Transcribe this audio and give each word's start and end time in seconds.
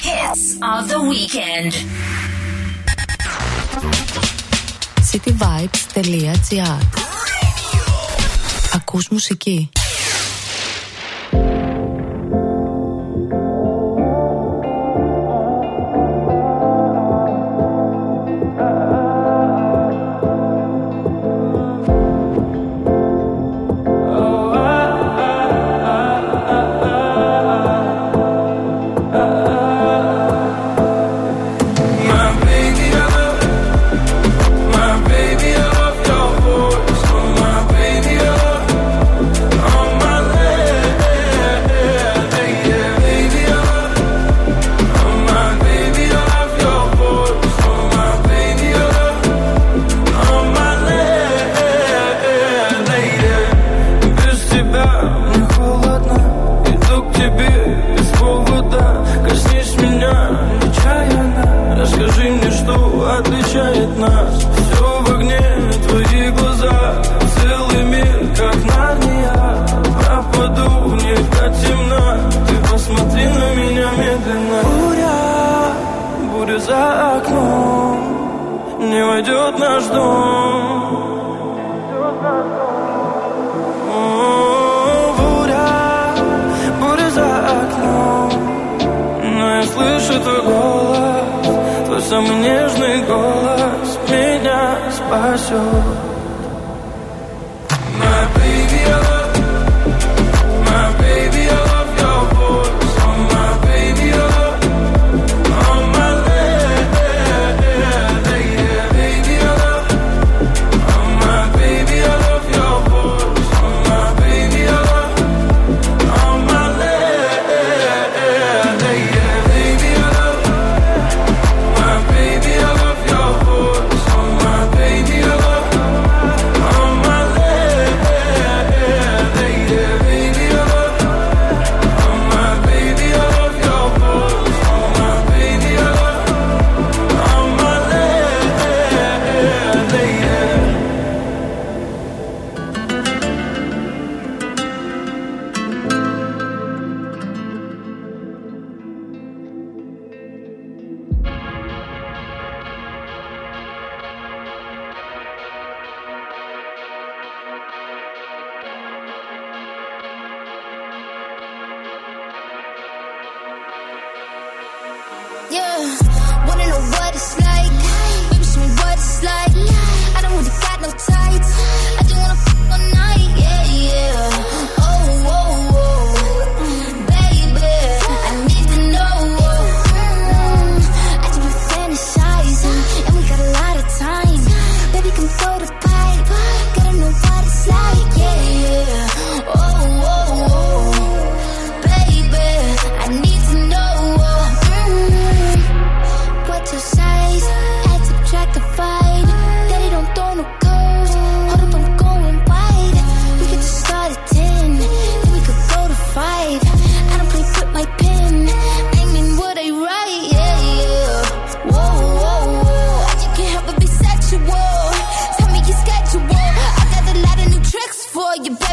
Hits 0.00 0.56
of 0.62 0.88
the 0.88 1.00
weekend. 1.00 1.72
cityvibes.gr 5.12 6.80
Ακούς 8.74 9.08
μουσική. 9.08 9.68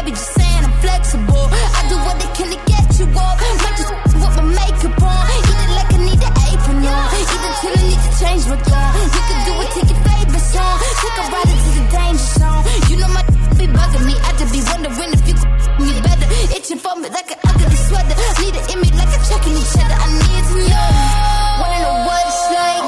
Baby, 0.02 0.18
just 0.18 0.34
saying 0.34 0.64
I'm 0.66 0.74
flexible. 0.82 1.46
I 1.46 1.80
do 1.86 1.94
what 2.02 2.18
they 2.18 2.26
can 2.34 2.50
to 2.50 2.58
get 2.66 2.90
you 2.98 3.06
off. 3.22 3.38
Might 3.38 3.76
just 3.78 3.92
with 4.18 4.34
my 4.34 4.46
makeup 4.50 4.98
on. 4.98 5.22
Eat 5.30 5.46
it 5.46 5.70
like 5.78 5.90
I 5.94 5.98
need 6.02 6.22
an 6.26 6.34
apron 6.42 6.82
on. 6.90 7.06
Eat 7.22 7.30
till 7.62 7.70
I 7.70 7.82
need 7.86 8.02
to 8.02 8.10
change 8.18 8.42
my 8.50 8.58
thought. 8.66 8.92
You 8.98 9.22
can 9.30 9.38
do 9.46 9.52
it, 9.62 9.70
take 9.78 9.90
your 9.94 10.02
favorite 10.02 10.46
song. 10.50 10.76
Take 11.06 11.18
a 11.22 11.24
ride 11.30 11.50
into 11.54 11.70
the 11.78 11.84
danger 11.94 12.30
zone. 12.34 12.62
You 12.90 12.96
know 12.98 13.10
my 13.14 13.22
be 13.62 13.66
bugging 13.70 14.04
me. 14.10 14.14
I 14.26 14.30
just 14.42 14.50
be 14.50 14.60
wondering 14.66 15.12
if 15.14 15.22
you 15.22 15.34
could 15.38 15.50
me 15.86 15.94
better. 16.02 16.28
Itching 16.50 16.82
for 16.82 16.94
me 16.98 17.06
like 17.06 17.30
an 17.30 17.38
ugly 17.46 17.78
sweater. 17.86 18.16
Need 18.42 18.58
it 18.58 18.64
in 18.74 18.78
me 18.82 18.90
like 18.98 19.12
a 19.14 19.18
checking 19.22 19.54
each 19.54 19.76
other. 19.86 19.98
I 20.02 20.06
need 20.18 20.44
to 20.50 20.56
know. 20.66 21.62
Wanna 21.62 21.78
know 21.78 21.96
what 22.10 22.22
it's 22.26 22.42
like? 22.50 22.86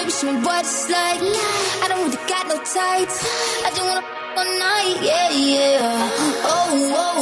Baby, 0.00 0.08
show 0.08 0.32
me 0.32 0.40
what 0.40 0.64
it's 0.64 0.88
like. 0.88 1.20
I 1.20 1.86
don't 1.92 2.00
really 2.00 2.22
got 2.32 2.48
no 2.48 2.56
tights. 2.64 3.16
I 3.60 3.68
just 3.76 3.84
wanna 3.84 4.04
all 4.36 4.44
night, 4.44 4.98
yeah, 5.00 5.30
yeah 5.30 6.35
whoa. 6.76 7.15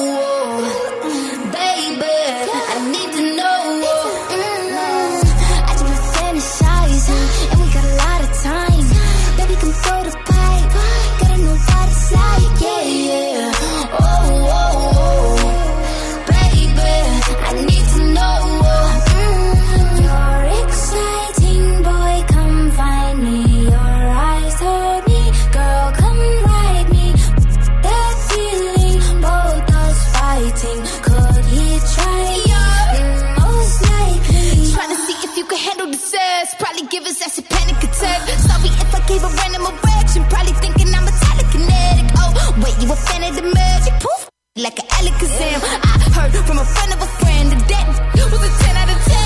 damn. 45.45 45.61
I 45.63 45.97
heard 46.17 46.35
from 46.49 46.59
a 46.59 46.65
friend 46.75 46.91
of 46.95 47.01
a 47.03 47.11
friend 47.21 47.47
that 47.53 47.63
that 47.69 48.29
was 48.33 48.43
a 48.49 48.53
10 48.65 48.77
out 48.83 48.91
of 48.95 49.01
10. 49.05 49.17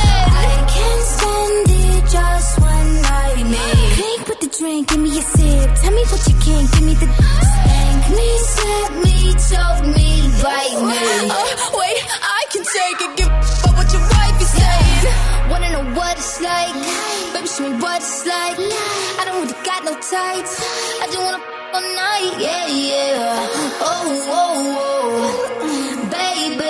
I 0.43 0.55
can't 0.75 1.05
stand 1.15 1.69
it, 1.83 2.03
just 2.15 2.51
one 2.61 2.91
night, 3.03 3.45
man. 3.53 3.77
Pink 3.99 4.23
with 4.29 4.41
the 4.45 4.51
drink, 4.59 4.89
give 4.89 5.01
me 5.07 5.11
a 5.19 5.23
sip. 5.23 5.69
Tell 5.83 5.95
me 5.99 6.03
what 6.11 6.23
you 6.29 6.37
can, 6.45 6.63
give 6.73 6.85
me 6.89 6.95
the. 7.03 7.09
Spank 7.53 8.03
me, 8.19 8.29
slap 8.55 8.93
me, 9.05 9.17
choke 9.49 9.85
me, 9.97 10.09
bite 10.43 10.81
me. 10.91 11.01
Oh, 11.31 11.39
uh, 11.39 11.79
wait, 11.81 11.99
I 12.39 12.43
can 12.53 12.65
take 12.77 13.01
it, 13.07 13.13
give 13.19 13.33
but 13.63 13.73
what 13.79 13.89
your 13.95 14.05
wife 14.13 14.39
is 14.45 14.51
saying. 14.59 15.03
Wanna 15.51 15.69
know 15.75 15.85
what 15.99 16.15
it's 16.19 16.41
like? 16.41 16.75
Life. 16.75 17.33
Baby, 17.35 17.49
show 17.49 17.63
me 17.69 17.73
what 17.83 18.01
it's 18.03 18.27
like. 18.27 18.59
Life. 18.59 19.21
I 19.21 19.23
don't 19.27 19.39
really 19.43 19.59
got 19.65 19.81
no 19.85 19.93
tights. 19.95 20.53
Life. 20.61 21.03
I 21.03 21.07
just 21.13 21.23
wanna 21.27 21.41
all 21.75 21.87
night, 22.05 22.35
yeah, 22.41 22.67
yeah. 22.67 23.45
Uh-huh. 23.45 23.85
Oh, 23.91 24.27
oh, 24.29 25.45
oh. 25.45 25.48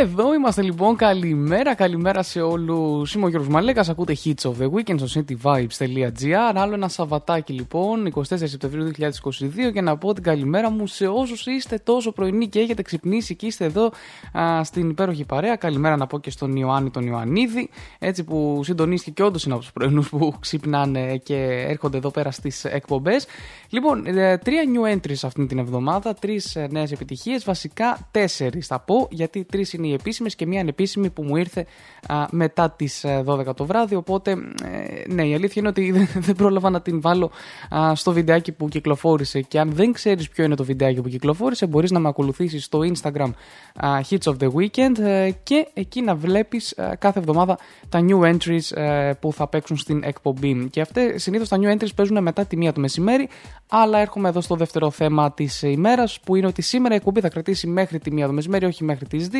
Εδώ 0.00 0.34
είμαστε 0.34 0.62
λοιπόν. 0.62 0.96
Καλημέρα, 0.96 1.74
καλημέρα 1.74 2.22
σε 2.22 2.40
όλους. 2.40 3.14
Είμαι 3.14 3.24
ο 3.24 3.28
Γιώργος 3.28 3.50
Μαλέκας, 3.50 3.88
ακούτε 3.88 4.16
Hits 4.24 4.42
of 4.42 4.52
the 4.60 4.70
Weekend 4.70 5.06
στο 5.06 5.20
cityvibes.gr. 5.20 6.52
Άλλο 6.54 6.74
ένα 6.74 6.88
Σαββατάκι 6.88 7.52
λοιπόν, 7.52 8.12
24 8.14 8.22
Σεπτεμβρίου 8.26 8.90
2022. 8.98 9.72
Και 9.72 9.80
να 9.80 9.96
πω 9.96 10.12
την 10.12 10.22
καλημέρα 10.22 10.70
μου 10.70 10.86
σε 10.86 11.06
όσους 11.06 11.46
είστε 11.46 11.78
τόσο 11.84 12.12
πρωινοί 12.12 12.48
και 12.48 12.58
έχετε 12.58 12.82
ξυπνήσει 12.82 13.36
και 13.36 13.46
είστε 13.46 13.64
εδώ 13.64 13.90
α, 14.38 14.64
στην 14.64 14.90
υπέροχη 14.90 15.24
παρέα. 15.24 15.56
Καλημέρα 15.56 15.96
να 15.96 16.06
πω 16.06 16.18
και 16.18 16.30
στον 16.30 16.56
Ιωάννη 16.56 16.90
τον 16.90 17.06
Ιωαννίδη, 17.06 17.70
έτσι 17.98 18.24
που 18.24 18.60
συντονίστηκε 18.64 19.10
και 19.10 19.22
όντως 19.22 19.44
είναι 19.44 19.54
από 19.54 19.62
τους 19.62 19.72
πρωινούς 19.72 20.08
που 20.08 20.34
ξυπνάνε 20.40 21.16
και 21.16 21.66
έρχονται 21.68 21.96
εδώ 21.96 22.10
πέρα 22.10 22.30
στις 22.30 22.64
εκπομπές. 22.64 23.26
Λοιπόν, 23.68 24.06
ε, 24.06 24.38
τρία 24.38 24.62
new 24.74 24.96
entries 24.96 25.20
αυτή 25.22 25.46
την 25.46 25.58
εβδομάδα, 25.58 26.14
τρεις 26.14 26.56
νέες 26.70 26.92
επιτυχίες. 26.92 27.44
Βασικά 27.44 28.08
τέσσερις 28.10 28.66
θα 28.66 28.80
πω, 28.80 29.08
γιατί 29.10 29.44
τρεις 29.44 29.72
είναι 29.72 29.86
οι 29.88 29.92
επίσημες 29.92 30.34
και 30.34 30.46
μία 30.46 30.60
ανεπίσημη 30.60 31.10
που 31.10 31.22
μου 31.22 31.36
ήρθε 31.36 31.66
α, 32.06 32.26
μετά 32.30 32.70
τις 32.70 33.04
12 33.26 33.54
το 33.56 33.64
βράδυ. 33.64 33.94
Οπότε, 33.94 34.30
ε, 34.30 35.12
ναι, 35.12 35.26
η 35.26 35.34
αλήθεια 35.34 35.54
είναι 35.56 35.68
ότι 35.68 35.90
δεν, 35.98 36.08
δεν 36.14 36.34
πρόλαβα 36.34 36.70
να 36.70 36.80
την 36.80 37.00
βάλω 37.00 37.30
α, 37.74 37.94
στο 37.94 38.12
βιντεάκι 38.12 38.52
που 38.52 38.68
κυκλοφόρησε. 38.68 39.40
Και 39.40 39.60
αν 39.60 39.72
δεν 39.72 39.92
ξέρεις 39.92 40.28
ποιο 40.28 40.44
είναι 40.44 40.54
το 40.54 40.64
βιντεάκι 40.64 41.00
που 41.00 41.08
κυκλοφόρησε, 41.08 41.66
μπορείς 41.66 41.90
να 41.90 41.98
με 41.98 42.08
ακολουθήσεις 42.08 42.64
στο 42.64 42.78
Instagram 42.78 43.30
α, 43.74 44.00
Hits 44.10 44.32
of 44.32 44.36
the 44.38 44.48
Weekend 44.52 44.98
ε, 44.98 45.30
και 45.42 45.68
εκεί 45.74 46.02
να 46.02 46.14
βλέπεις 46.14 46.74
κάθε 46.98 47.18
εβδομάδα 47.18 47.58
τα 47.88 48.06
new 48.08 48.34
entries 48.34 48.76
ε, 48.76 49.12
που 49.20 49.32
θα 49.32 49.48
παίξουν 49.48 49.76
στην 49.76 50.02
εκπομπή. 50.04 50.68
Και 50.70 50.80
αυτές 50.80 51.22
συνήθως 51.22 51.48
τα 51.48 51.58
new 51.60 51.76
entries 51.76 51.94
παίζουν 51.94 52.22
μετά 52.22 52.44
τη 52.44 52.56
μία 52.56 52.72
το 52.72 52.80
μεσημέρι. 52.80 53.28
Αλλά 53.68 53.98
έρχομαι 53.98 54.28
εδώ 54.28 54.40
στο 54.40 54.54
δεύτερο 54.54 54.90
θέμα 54.90 55.32
της 55.32 55.62
ημέρας 55.62 56.20
που 56.20 56.36
είναι 56.36 56.46
ότι 56.46 56.62
σήμερα 56.62 56.94
η 56.94 56.96
εκπομπή 56.96 57.20
θα 57.20 57.28
κρατήσει 57.28 57.66
μέχρι 57.66 57.98
τη 57.98 58.12
μία 58.12 58.26
το 58.26 58.32
μεσημέρι, 58.32 58.66
όχι 58.66 58.84
μέχρι 58.84 59.06
τις 59.06 59.28
2. 59.32 59.34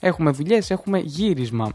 Έχουμε 0.00 0.30
δουλειές, 0.30 0.70
έχουμε 0.70 0.98
γύρισμα. 0.98 1.72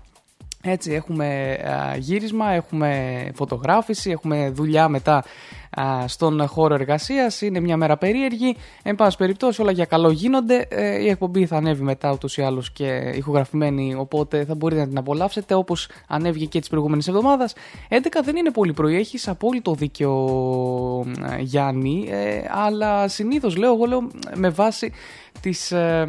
Έτσι, 0.63 0.91
έχουμε 0.91 1.53
α, 1.53 1.95
γύρισμα, 1.95 2.51
έχουμε 2.51 3.31
φωτογράφηση, 3.35 4.09
έχουμε 4.09 4.50
δουλειά 4.50 4.88
μετά 4.88 5.23
α, 5.69 6.07
στον 6.07 6.47
χώρο 6.47 6.73
εργασίας. 6.73 7.41
Είναι 7.41 7.59
μια 7.59 7.77
μέρα 7.77 7.97
περίεργη. 7.97 8.56
Εν 8.83 8.95
πάση 8.95 9.17
περιπτώσει, 9.17 9.61
όλα 9.61 9.71
για 9.71 9.85
καλό 9.85 10.11
γίνονται. 10.11 10.67
Ε, 10.69 11.01
η 11.01 11.09
εκπομπή 11.09 11.45
θα 11.45 11.57
ανέβει 11.57 11.83
μετά 11.83 12.11
ούτως 12.11 12.38
ή 12.38 12.41
άλλως 12.41 12.71
και 12.71 13.13
ηχογραφημένη, 13.15 13.95
οπότε 13.95 14.45
θα 14.45 14.56
μπορείτε 14.56 14.81
να 14.81 14.88
την 14.88 14.97
απολαύσετε 14.97 15.53
όπως 15.53 15.89
ανέβηκε 16.07 16.45
και 16.45 16.59
τη 16.59 16.69
προηγούμενη 16.69 17.03
εβδομάδα. 17.07 17.50
11 17.89 17.95
δεν 18.23 18.35
είναι 18.35 18.51
πολύ 18.51 18.73
πρωί, 18.73 18.95
έχεις 18.95 19.27
απόλυτο 19.27 19.73
δίκιο, 19.73 20.13
ε, 21.29 21.41
Γιάννη, 21.41 22.07
ε, 22.09 22.41
αλλά 22.50 23.07
συνήθως 23.07 23.56
λέω, 23.56 23.73
εγώ 23.73 23.85
λέω 23.85 24.07
με 24.35 24.50
βάση 24.50 24.91
τις, 25.41 25.71
ε, 25.71 26.06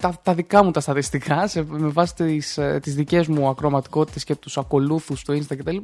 τα, 0.00 0.18
τα 0.22 0.34
δικά 0.34 0.64
μου 0.64 0.70
τα 0.70 0.80
στατιστικά 0.80 1.46
σε, 1.46 1.64
με 1.68 1.88
βάση 1.88 2.14
τις, 2.14 2.58
ε, 2.58 2.78
τις 2.82 2.94
δικές 2.94 3.26
μου 3.26 3.48
ακροματικότητες 3.48 4.24
και 4.24 4.34
τους 4.34 4.58
ακολούθους 4.58 5.20
στο 5.20 5.34
Insta 5.34 5.56
κτλ. 5.56 5.76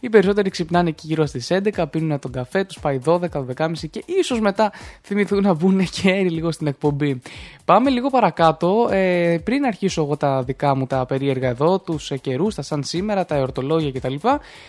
Οι 0.00 0.08
περισσότεροι 0.08 0.50
ξυπνάνε 0.50 0.88
εκεί 0.88 1.06
γύρω 1.06 1.26
στις 1.26 1.50
11, 1.50 1.84
πίνουν 1.90 2.18
τον 2.18 2.32
καφέ, 2.32 2.64
τους 2.64 2.78
πάει 2.80 3.00
12, 3.04 3.18
12.30 3.56 3.72
και 3.90 4.02
ίσως 4.06 4.40
μετά 4.40 4.72
θυμηθούν 5.02 5.42
να 5.42 5.54
μπουν 5.54 5.88
και 5.90 6.10
έρι 6.10 6.30
λίγο 6.30 6.50
στην 6.50 6.66
εκπομπή. 6.66 7.20
Πάμε 7.64 7.90
λίγο 7.90 8.10
παρακάτω. 8.10 8.88
Ε, 8.90 9.38
πριν 9.44 9.64
αρχίσω 9.64 10.02
εγώ 10.02 10.16
τα 10.16 10.42
δικά 10.42 10.76
μου 10.76 10.86
τα 10.86 11.06
περίεργα 11.06 11.48
εδώ, 11.48 11.78
τους 11.78 12.10
ε, 12.10 12.16
καιρούς, 12.16 12.54
τα 12.54 12.62
σαν 12.62 12.82
σήμερα, 12.82 13.24
τα 13.24 13.34
εορτολόγια 13.34 13.92
κτλ. 13.92 14.14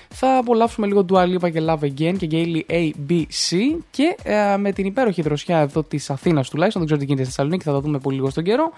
Θα 0.09 0.37
απολαύσουμε 0.37 0.87
λίγο 0.87 1.05
Dua 1.09 1.23
Lipa 1.23 1.51
και 1.51 1.63
Love 1.67 1.83
Again 1.83 2.15
και 2.17 2.27
Gaily 2.31 2.61
ABC 2.71 3.57
και 3.91 4.15
ε, 4.23 4.57
με 4.57 4.71
την 4.71 4.85
υπέροχη 4.85 5.21
δροσιά 5.21 5.57
εδώ 5.57 5.83
της 5.83 6.09
Αθήνας 6.09 6.49
τουλάχιστον, 6.49 6.81
δεν 6.81 6.91
ξέρω 6.91 6.99
τι 6.99 7.05
γίνεται 7.05 7.23
στη 7.23 7.35
Θεσσαλονίκη, 7.35 7.63
θα 7.63 7.71
το 7.71 7.79
δούμε 7.79 7.99
πολύ 7.99 8.15
λίγο 8.15 8.29
στον 8.29 8.43
καιρό. 8.43 8.71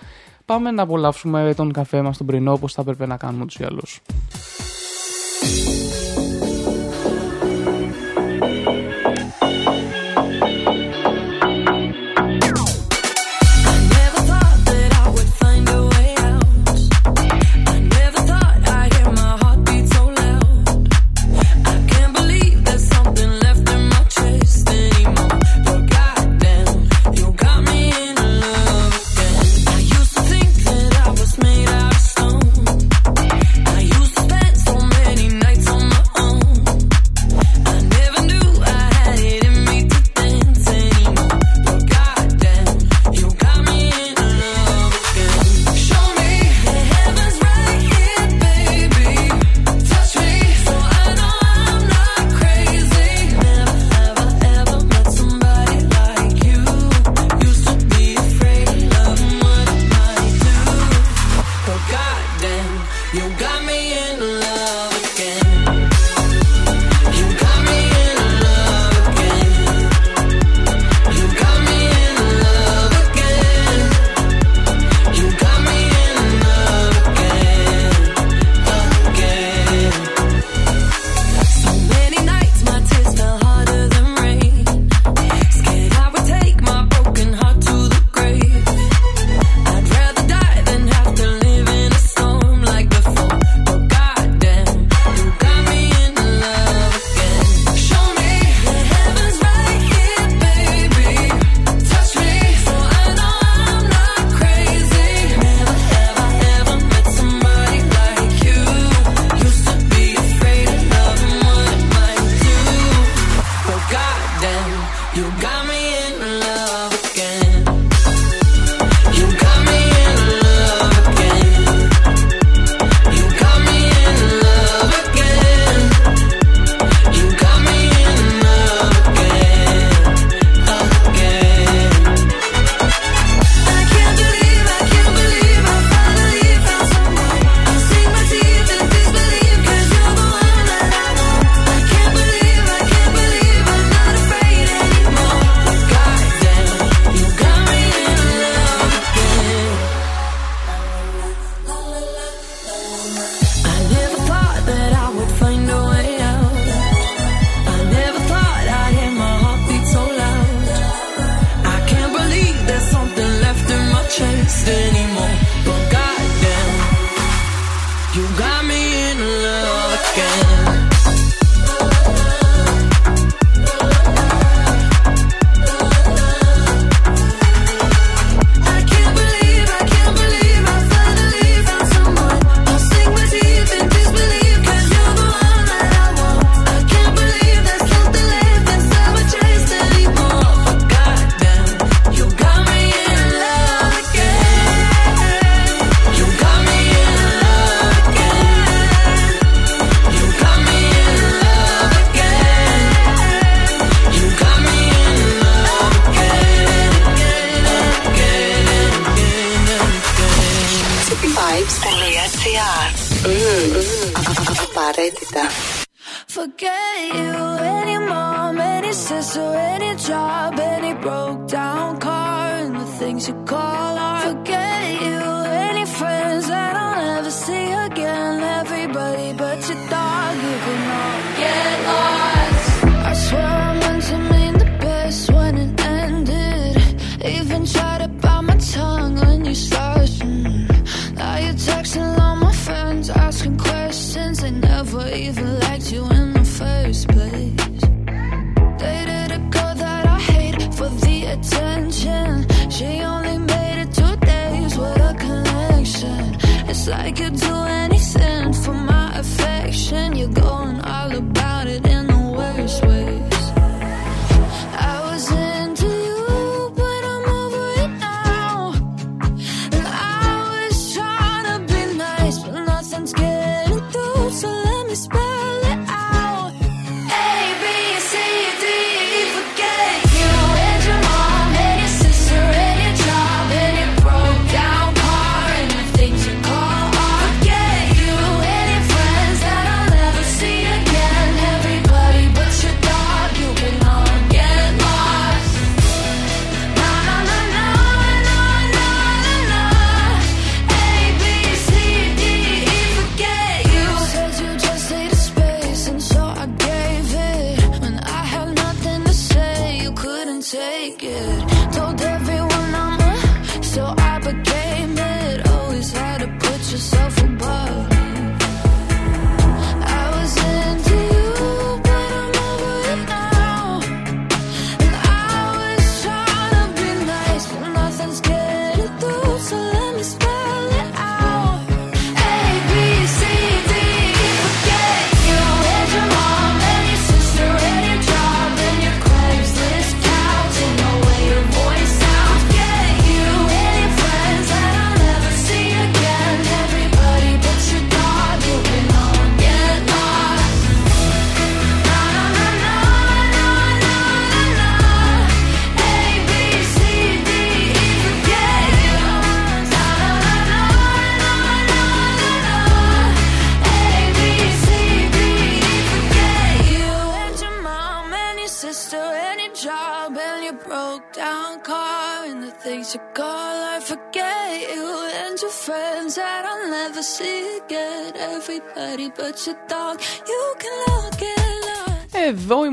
Πάμε 0.45 0.71
να 0.71 0.81
απολαύσουμε 0.81 1.53
τον 1.55 1.71
καφέ 1.71 2.01
μας 2.01 2.17
τον 2.17 2.25
πρωινό 2.25 2.51
όπως 2.51 2.73
θα 2.73 2.81
έπρεπε 2.81 3.05
να 3.05 3.17
κάνουμε 3.17 3.45
τους 3.45 3.55
ή 3.55 3.63
άλλους. 3.63 4.01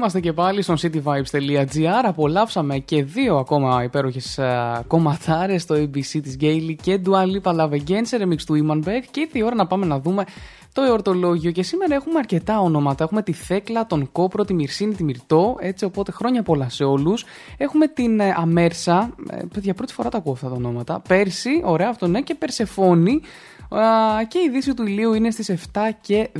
Είμαστε 0.08 0.28
και 0.28 0.36
πάλι 0.36 0.62
στο 0.62 0.74
cityvibes.gr. 0.82 2.02
Απολαύσαμε 2.04 2.78
και 2.78 3.04
δύο 3.04 3.36
ακόμα 3.36 3.82
υπέροχες 3.82 4.38
κομματάρες 4.86 5.62
στο 5.62 5.74
ABC 5.74 6.20
της 6.22 6.36
Γκέιλι 6.36 6.76
και 6.76 7.00
Dua 7.04 7.22
Lipa 7.22 7.60
Love 7.60 7.70
Again 7.70 8.00
σε 8.02 8.18
remix 8.20 8.42
του 8.46 8.66
Imanberg. 8.66 9.02
Και 9.10 9.20
ήρθε 9.20 9.38
η 9.38 9.42
ώρα 9.42 9.54
να 9.54 9.66
πάμε 9.66 9.86
να 9.86 10.00
δούμε 10.00 10.24
το 10.72 10.82
εορτολόγιο. 10.82 11.50
Και 11.50 11.62
σήμερα 11.62 11.94
έχουμε 11.94 12.18
αρκετά 12.18 12.60
ονόματα. 12.60 13.04
Έχουμε 13.04 13.22
τη 13.22 13.32
Θέκλα, 13.32 13.86
τον 13.86 14.12
Κόπρο, 14.12 14.44
τη 14.44 14.54
Μυρσίνη, 14.54 14.94
τη 14.94 15.04
Μυρτό. 15.04 15.56
Έτσι, 15.60 15.84
οπότε 15.84 16.12
χρόνια 16.12 16.42
πολλά 16.42 16.68
σε 16.68 16.84
όλους. 16.84 17.24
Έχουμε 17.56 17.86
την 17.88 18.20
ε, 18.20 18.34
Αμέρσα. 18.36 19.14
Ε, 19.30 19.42
παιδιά, 19.52 19.74
πρώτη 19.74 19.92
φορά 19.92 20.08
τα 20.08 20.18
ακούω 20.18 20.32
αυτά 20.32 20.48
τα 20.48 20.54
ονόματα. 20.54 21.02
Πέρσι, 21.08 21.60
ωραία 21.64 21.88
αυτό 21.88 22.06
ναι, 22.06 22.20
και 22.20 22.34
Περσεφόνη. 22.34 23.20
Α, 23.68 24.24
και 24.28 24.38
η 24.38 24.50
δύση 24.50 24.74
του 24.74 24.86
ηλίου 24.86 25.14
είναι 25.14 25.30
στις 25.30 25.50
7 25.72 25.80
και 26.00 26.30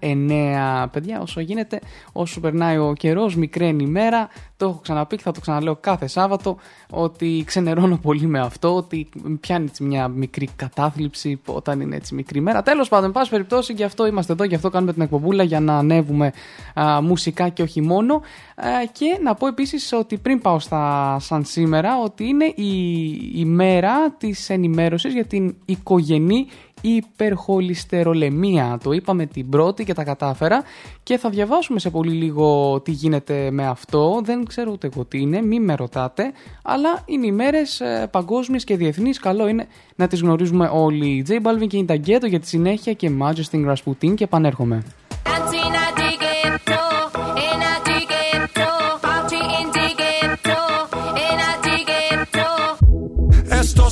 19. 0.00 0.86
Παιδιά, 0.92 1.20
όσο 1.20 1.40
γίνεται, 1.40 1.80
όσο 2.12 2.40
περνάει 2.40 2.78
ο 2.78 2.92
καιρός, 2.98 3.36
μικραίνει 3.36 3.82
η 3.82 3.86
μέρα. 3.86 4.28
Το 4.56 4.66
έχω 4.66 4.78
ξαναπεί 4.82 5.16
και 5.16 5.22
θα 5.22 5.32
το 5.32 5.40
ξαναλέω 5.40 5.76
κάθε 5.76 6.06
Σάββατο 6.06 6.56
ότι 6.90 7.42
ξενερώνω 7.46 7.96
πολύ 7.96 8.26
με 8.26 8.38
αυτό, 8.38 8.76
ότι 8.76 9.08
πιάνει 9.40 9.64
έτσι 9.64 9.84
μια 9.84 10.08
μικρή 10.08 10.48
κατάθλιψη 10.56 11.40
όταν 11.46 11.80
είναι 11.80 11.96
έτσι 11.96 12.14
μικρή 12.14 12.40
μέρα. 12.40 12.62
Τέλος 12.62 12.88
πάντων, 12.88 13.04
εν 13.04 13.12
πάση 13.12 13.30
περιπτώσει, 13.30 13.72
γι' 13.72 13.84
αυτό 13.84 14.06
είμαστε 14.06 14.32
εδώ, 14.32 14.44
γι' 14.44 14.54
αυτό 14.54 14.70
κάνουμε 14.70 14.92
την 14.92 15.02
εκπομπούλα 15.02 15.42
για 15.42 15.60
να 15.60 15.78
ανέβουμε 15.78 16.32
α, 16.74 17.02
μουσικά 17.02 17.48
και 17.48 17.62
όχι 17.62 17.80
μόνο. 17.80 18.14
Α, 18.14 18.68
και 18.92 19.18
να 19.22 19.34
πω 19.34 19.46
επίσης 19.46 19.92
ότι 19.92 20.18
πριν 20.18 20.40
πάω 20.40 20.58
στα 20.58 21.16
σαν 21.20 21.44
σήμερα, 21.44 22.00
ότι 22.04 22.24
είναι 22.24 22.44
η, 22.44 23.10
η 23.34 23.44
μέρα 23.44 24.10
της 24.10 24.50
ενημέρωσης 24.50 25.12
για 25.12 25.24
την 25.24 25.56
οικογενή 25.64 26.46
υπερχολυστερολεμία. 26.80 28.78
Το 28.82 28.92
είπαμε 28.92 29.26
την 29.26 29.48
πρώτη 29.48 29.84
και 29.84 29.94
τα 29.94 30.04
κατάφερα 30.04 30.62
και 31.02 31.18
θα 31.18 31.30
διαβάσουμε 31.30 31.78
σε 31.78 31.90
πολύ 31.90 32.12
λίγο 32.12 32.80
τι 32.80 32.90
γίνεται 32.90 33.50
με 33.50 33.66
αυτό. 33.66 34.20
Δεν 34.24 34.44
ξέρω 34.44 34.70
ούτε 34.72 34.88
εγώ 34.92 35.04
τι 35.04 35.20
είναι, 35.20 35.42
μη 35.42 35.60
με 35.60 35.74
ρωτάτε, 35.74 36.32
αλλά 36.62 37.02
είναι 37.04 37.26
ημέρες 37.26 37.80
ε, 37.80 38.08
παγκόσμιες 38.10 38.64
και 38.64 38.76
διεθνείς. 38.76 39.18
Καλό 39.18 39.48
είναι 39.48 39.66
να 39.96 40.06
τις 40.06 40.20
γνωρίζουμε 40.20 40.70
όλοι. 40.72 41.24
J 41.28 41.32
Balvin 41.32 41.66
και 41.66 41.84
Intageto 41.88 42.28
για 42.28 42.40
τη 42.40 42.46
συνέχεια 42.46 42.92
και 42.92 43.10
Majesty 43.20 43.72
Rasputin 43.72 44.14
και 44.14 44.24
επανέρχομαι. 44.24 44.82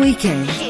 Weekend. 0.00 0.65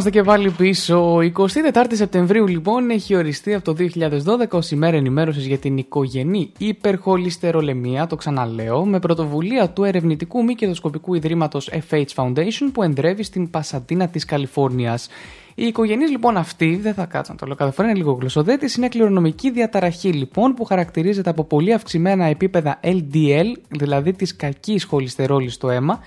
Είμαστε 0.00 0.20
και 0.20 0.26
πάλι 0.26 0.50
πίσω. 0.50 1.16
24 1.16 1.48
Σεπτεμβρίου 1.92 2.46
λοιπόν 2.46 2.90
έχει 2.90 3.16
οριστεί 3.16 3.54
από 3.54 3.64
το 3.64 3.76
2012 3.78 4.48
ως 4.50 4.70
ημέρα 4.70 4.96
ενημέρωσης 4.96 5.46
για 5.46 5.58
την 5.58 5.76
οικογενή 5.76 6.52
υπερχολυστερολεμία, 6.58 8.06
το 8.06 8.16
ξαναλέω, 8.16 8.84
με 8.84 8.98
πρωτοβουλία 8.98 9.68
του 9.68 9.84
ερευνητικού 9.84 10.44
μη 10.44 10.54
κερδοσκοπικού 10.54 11.14
ιδρύματος 11.14 11.70
FH 11.90 12.04
Foundation 12.14 12.70
που 12.72 12.82
εντρεύει 12.82 13.22
στην 13.22 13.50
Πασαντίνα 13.50 14.08
της 14.08 14.24
Καλιφόρνιας. 14.24 15.08
Οι 15.54 15.66
οικογενείς 15.66 16.10
λοιπόν 16.10 16.36
αυτοί, 16.36 16.78
δεν 16.82 16.94
θα 16.94 17.04
κάτσω 17.04 17.32
να 17.32 17.38
το 17.38 17.46
λέω 17.46 17.54
κάθε 17.54 17.70
φορά, 17.70 17.88
είναι 17.88 17.96
λίγο 17.96 18.12
γλωσσοδέτης, 18.12 18.74
είναι 18.74 18.88
κληρονομική 18.88 19.50
διαταραχή 19.50 20.12
λοιπόν 20.12 20.54
που 20.54 20.64
χαρακτηρίζεται 20.64 21.30
από 21.30 21.44
πολύ 21.44 21.72
αυξημένα 21.72 22.24
επίπεδα 22.24 22.80
LDL, 22.82 23.52
δηλαδή 23.68 24.12
της 24.12 24.36
κακής 24.36 24.84
χολυστερόλης 24.84 25.54
στο 25.54 25.70
αίμα, 25.70 26.00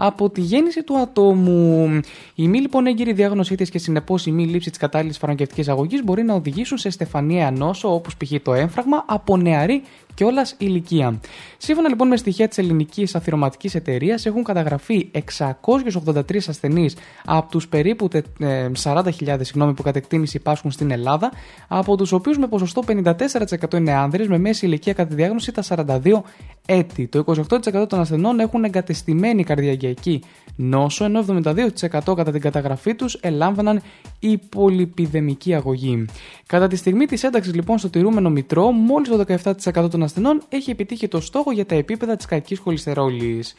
από 0.00 0.30
τη 0.30 0.40
γέννηση 0.40 0.82
του 0.82 0.98
ατόμου. 0.98 2.00
Η 2.34 2.48
μη 2.48 2.60
λοιπόν 2.60 2.86
έγκυρη 2.86 3.12
διάγνωσή 3.12 3.54
της 3.54 3.70
και 3.70 3.78
συνεπώς 3.78 4.26
η 4.26 4.30
μη 4.30 4.46
λήψη 4.46 4.70
της 4.70 4.78
κατάλληλης 4.78 5.18
φαρμακευτικής 5.18 5.68
αγωγής 5.68 6.04
μπορεί 6.04 6.22
να 6.22 6.34
οδηγήσουν 6.34 6.78
σε 6.78 6.90
στεφανιαία 6.90 7.50
νόσο 7.50 7.94
όπως 7.94 8.16
π.χ. 8.16 8.32
το 8.42 8.54
έμφραγμα 8.54 9.04
από 9.06 9.36
νεαρή 9.36 9.82
κιόλα 10.14 10.46
ηλικία. 10.58 11.20
Σύμφωνα 11.56 11.88
λοιπόν 11.88 12.08
με 12.08 12.16
στοιχεία 12.16 12.48
της 12.48 12.58
ελληνικής 12.58 13.14
αθυρωματική 13.14 13.70
εταιρείας, 13.76 14.26
έχουν 14.26 14.44
καταγραφεί 14.44 15.10
683 15.62 16.36
ασθενείς 16.48 16.96
από 17.24 17.50
τους 17.50 17.68
περίπου 17.68 18.08
40.000 18.82 19.02
συγγνώμη, 19.40 19.74
που 19.74 19.82
κατ' 19.82 19.96
εκτίμηση 19.96 20.36
υπάρχουν 20.36 20.70
στην 20.70 20.90
Ελλάδα, 20.90 21.32
από 21.68 21.96
τους 21.96 22.12
οποίους 22.12 22.38
με 22.38 22.46
ποσοστό 22.46 22.82
54% 22.86 23.74
είναι 23.74 23.92
άνδρες 23.92 24.28
με 24.28 24.38
μέση 24.38 24.66
ηλικία 24.66 24.92
κατά 24.92 25.08
τη 25.08 25.14
διάγνωση 25.14 25.52
τα 25.52 25.62
42 25.62 26.22
έτη. 26.68 27.06
Το 27.06 27.24
28% 27.26 27.88
των 27.88 28.00
ασθενών 28.00 28.40
έχουν 28.40 28.64
εγκατεστημένη 28.64 29.44
καρδιακιακή 29.44 30.22
νόσο, 30.56 31.04
ενώ 31.04 31.24
72% 31.28 31.66
κατά 31.90 32.30
την 32.32 32.40
καταγραφή 32.40 32.94
τους 32.94 33.14
ελάμβαναν 33.14 33.82
υπολοιπιδεμική 34.18 35.54
αγωγή. 35.54 36.04
Κατά 36.46 36.66
τη 36.66 36.76
στιγμή 36.76 37.06
της 37.06 37.22
ένταξης 37.22 37.54
λοιπόν 37.54 37.78
στο 37.78 37.90
τηρούμενο 37.90 38.30
μητρό, 38.30 38.70
μόλις 38.70 39.08
το 39.08 39.24
17% 39.82 39.90
των 39.90 40.02
ασθενών 40.02 40.42
έχει 40.48 40.70
επιτύχει 40.70 41.08
το 41.08 41.20
στόχο 41.20 41.52
για 41.52 41.66
τα 41.66 41.74
επίπεδα 41.74 42.16
της 42.16 42.26
κακής 42.26 42.58
χολυστερόλης. 42.58 43.54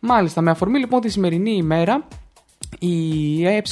Μάλιστα, 0.00 0.40
με 0.40 0.50
αφορμή 0.50 0.78
λοιπόν 0.78 1.00
τη 1.00 1.08
σημερινή 1.08 1.52
ημέρα, 1.56 2.08
η 2.78 3.46
ΕΑΕ 3.46 3.62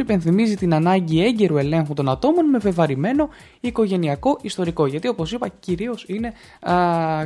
υπενθυμίζει 0.00 0.56
την 0.56 0.74
ανάγκη 0.74 1.24
έγκαιρου 1.24 1.56
ελέγχου 1.56 1.94
των 1.94 2.08
ατόμων 2.08 2.48
με 2.48 2.58
βεβαρημένο 2.58 3.28
οικογενειακό 3.60 4.38
ιστορικό. 4.42 4.86
Γιατί 4.86 5.08
όπως 5.08 5.32
είπα, 5.32 5.48
κυρίως 5.60 6.04
είναι 6.08 6.32
α, 6.60 6.74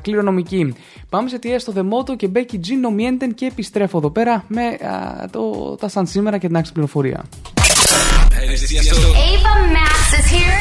κληρονομική. 0.01 0.74
Πάμε 1.09 1.29
σε 1.29 1.38
τι 1.38 1.59
στο 1.59 1.72
Δεμότο 1.72 2.16
και 2.16 2.29
Μπέκι 2.29 2.59
Τζι 2.59 2.74
νομιέντεν 2.74 3.35
και 3.35 3.46
επιστρέφω 3.46 3.98
εδώ 3.98 4.11
πέρα 4.11 4.44
με 4.48 4.62
α, 4.62 5.29
το, 5.31 5.74
τα 5.81 5.88
σαν 5.88 6.07
σήμερα 6.07 6.38
και 6.38 6.46
την 6.46 6.57
άξιη 6.57 6.72
πληροφορία. 6.72 7.24
Ava 8.38 9.55
Max 9.74 10.01
is 10.18 10.27
here. 10.37 10.59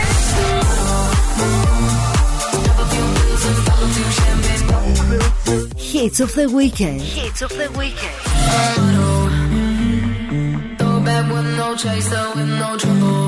Hits 5.92 6.20
of 6.20 6.34
the 6.36 6.48
weekend. 6.60 7.02
Hits 7.02 7.42
of 7.42 7.52
the 7.62 7.70
weekend. 7.80 8.87
Back 11.08 11.32
with 11.32 11.46
no 11.56 11.74
chaser, 11.78 12.32
with 12.36 12.50
no 12.50 12.76
trouble. 12.76 13.27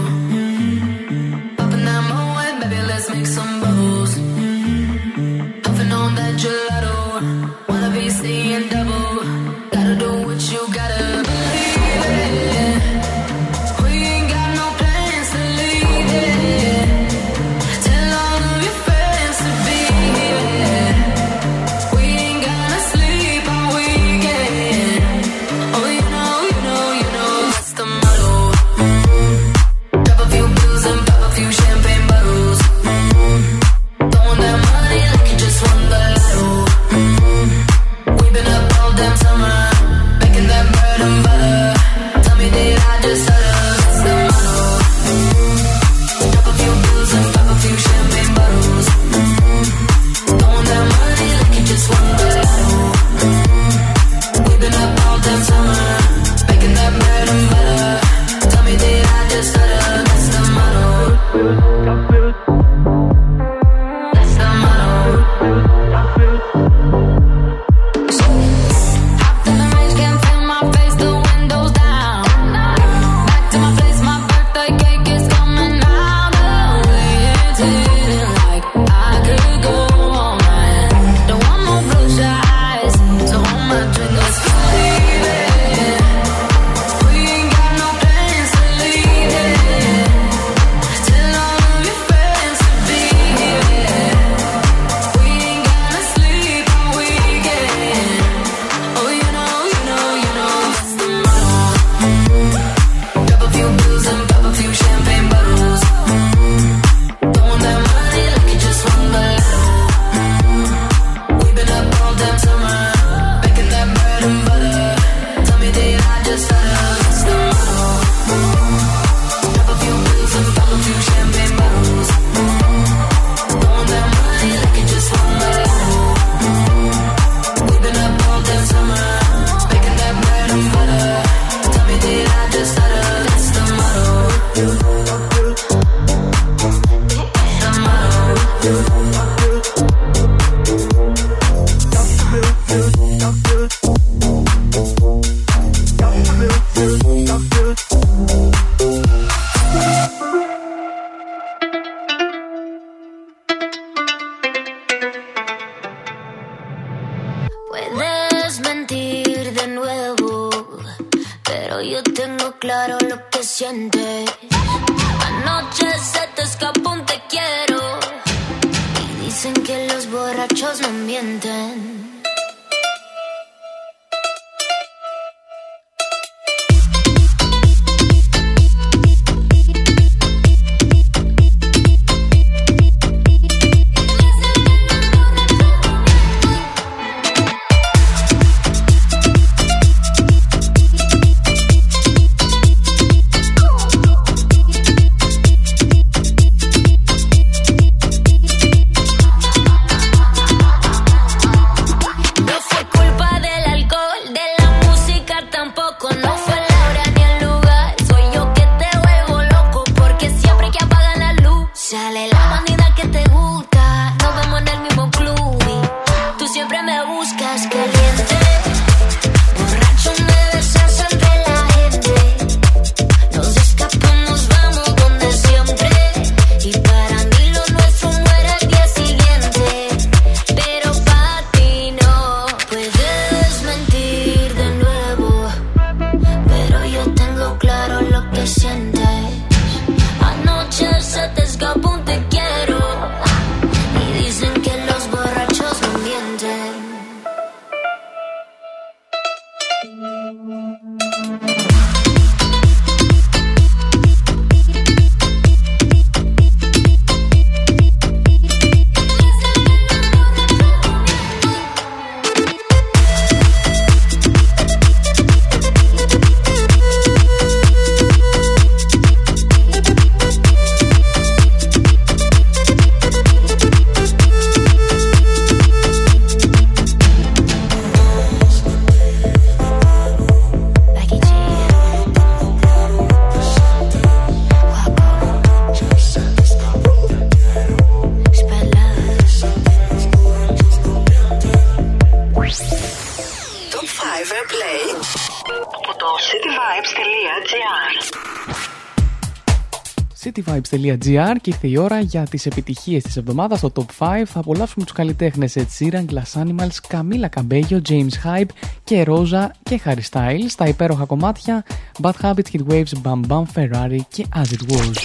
cityvibes.gr 300.84 301.36
και 301.42 301.50
ήρθε 301.50 301.68
η 301.68 301.78
ώρα 301.78 302.00
για 302.00 302.24
τις 302.24 302.46
επιτυχίες 302.46 303.04
της 303.04 303.18
εβδομάδας 303.18 303.58
στο 303.58 303.72
Top 303.76 303.82
5 303.98 304.24
θα 304.26 304.40
απολαύσουμε 304.40 304.86
τους 304.86 304.94
καλλιτέχνες 304.94 305.56
Ed 305.58 305.66
Sheeran, 305.80 306.06
Glass 306.06 306.42
Animals, 306.44 306.78
Camila 306.92 307.30
Cabello, 307.36 307.82
James 307.90 308.14
Hype 308.24 308.50
και 308.84 309.06
Rosa 309.08 309.48
και 309.64 309.80
Harry 309.86 310.04
Styles 310.12 310.46
στα 310.48 310.68
υπέροχα 310.68 311.06
κομμάτια 311.06 311.66
Bad 312.02 312.14
Habits, 312.22 312.52
Hit 312.52 312.72
Waves, 312.72 312.94
Bam 313.04 313.22
Bam, 313.28 313.44
Ferrari 313.56 314.00
και 314.08 314.26
As 314.36 314.48
It 314.54 314.64
Was 314.72 314.98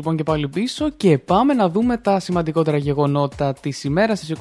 λοιπόν 0.02 0.18
και 0.18 0.24
πάλι 0.32 0.48
πίσω 0.48 0.90
και 0.90 1.18
πάμε 1.18 1.54
να 1.54 1.70
δούμε 1.70 1.98
τα 1.98 2.20
σημαντικότερα 2.20 2.78
γεγονότα 2.78 3.54
της 3.54 3.84
ημέρας 3.84 4.20
της 4.20 4.36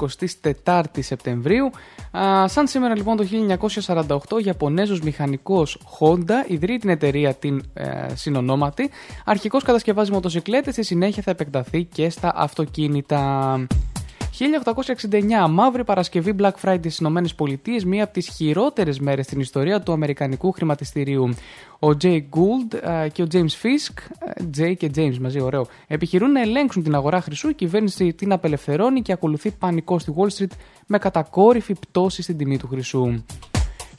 24 0.54 0.82
Σεπτεμβρίου. 0.98 1.70
Α, 2.18 2.48
σαν 2.48 2.66
σήμερα 2.66 2.96
λοιπόν 2.96 3.16
το 3.16 3.26
1948 3.86 4.16
ο 4.32 4.38
Ιαπωνέζος 4.38 5.00
μηχανικός 5.00 5.78
Honda 5.98 6.50
ιδρύει 6.50 6.78
την 6.78 6.90
εταιρεία 6.90 7.34
την 7.34 7.62
ε, 7.74 8.14
συνονόματη. 8.14 8.90
Αρχικώς 9.24 9.62
κατασκευάζει 9.62 10.12
μοτοσυκλέτες, 10.12 10.72
στη 10.72 10.82
συνέχεια 10.82 11.22
θα 11.22 11.30
επεκταθεί 11.30 11.84
και 11.84 12.10
στα 12.10 12.32
αυτοκίνητα. 12.34 13.66
1869, 14.38 15.48
Μαύρη 15.50 15.84
Παρασκευή 15.84 16.34
Black 16.38 16.52
Friday 16.62 16.90
στις 16.90 16.98
ΗΠΑ, 16.98 17.86
μία 17.86 18.04
από 18.04 18.12
τις 18.12 18.28
χειρότερες 18.28 18.98
μέρες 18.98 19.24
στην 19.24 19.40
ιστορία 19.40 19.80
του 19.80 19.92
Αμερικανικού 19.92 20.52
χρηματιστηρίου. 20.52 21.28
Ο 21.78 21.88
Jay 22.02 22.16
Gould 22.16 22.74
ε, 23.04 23.08
και 23.08 23.22
ο 23.22 23.26
James 23.32 23.38
Fisk, 23.62 23.94
ε, 24.18 24.42
Jay 24.58 24.76
και 24.76 24.90
James 24.96 25.18
μαζί, 25.18 25.40
ωραίο, 25.40 25.66
επιχειρούν 25.86 26.32
να 26.32 26.40
ελέγξουν 26.40 26.82
την 26.82 26.94
αγορά 26.94 27.20
χρυσού. 27.20 27.48
Η 27.48 27.54
κυβέρνηση 27.54 28.12
την 28.12 28.32
απελευθερώνει 28.32 29.02
και 29.02 29.12
ακολουθεί 29.12 29.50
πανικό 29.50 29.98
στη 29.98 30.14
Wall 30.16 30.38
Street 30.38 30.52
με 30.86 30.98
κατακόρυφη 30.98 31.74
πτώση 31.74 32.22
στην 32.22 32.36
τιμή 32.36 32.58
του 32.58 32.68
χρυσού. 32.68 33.22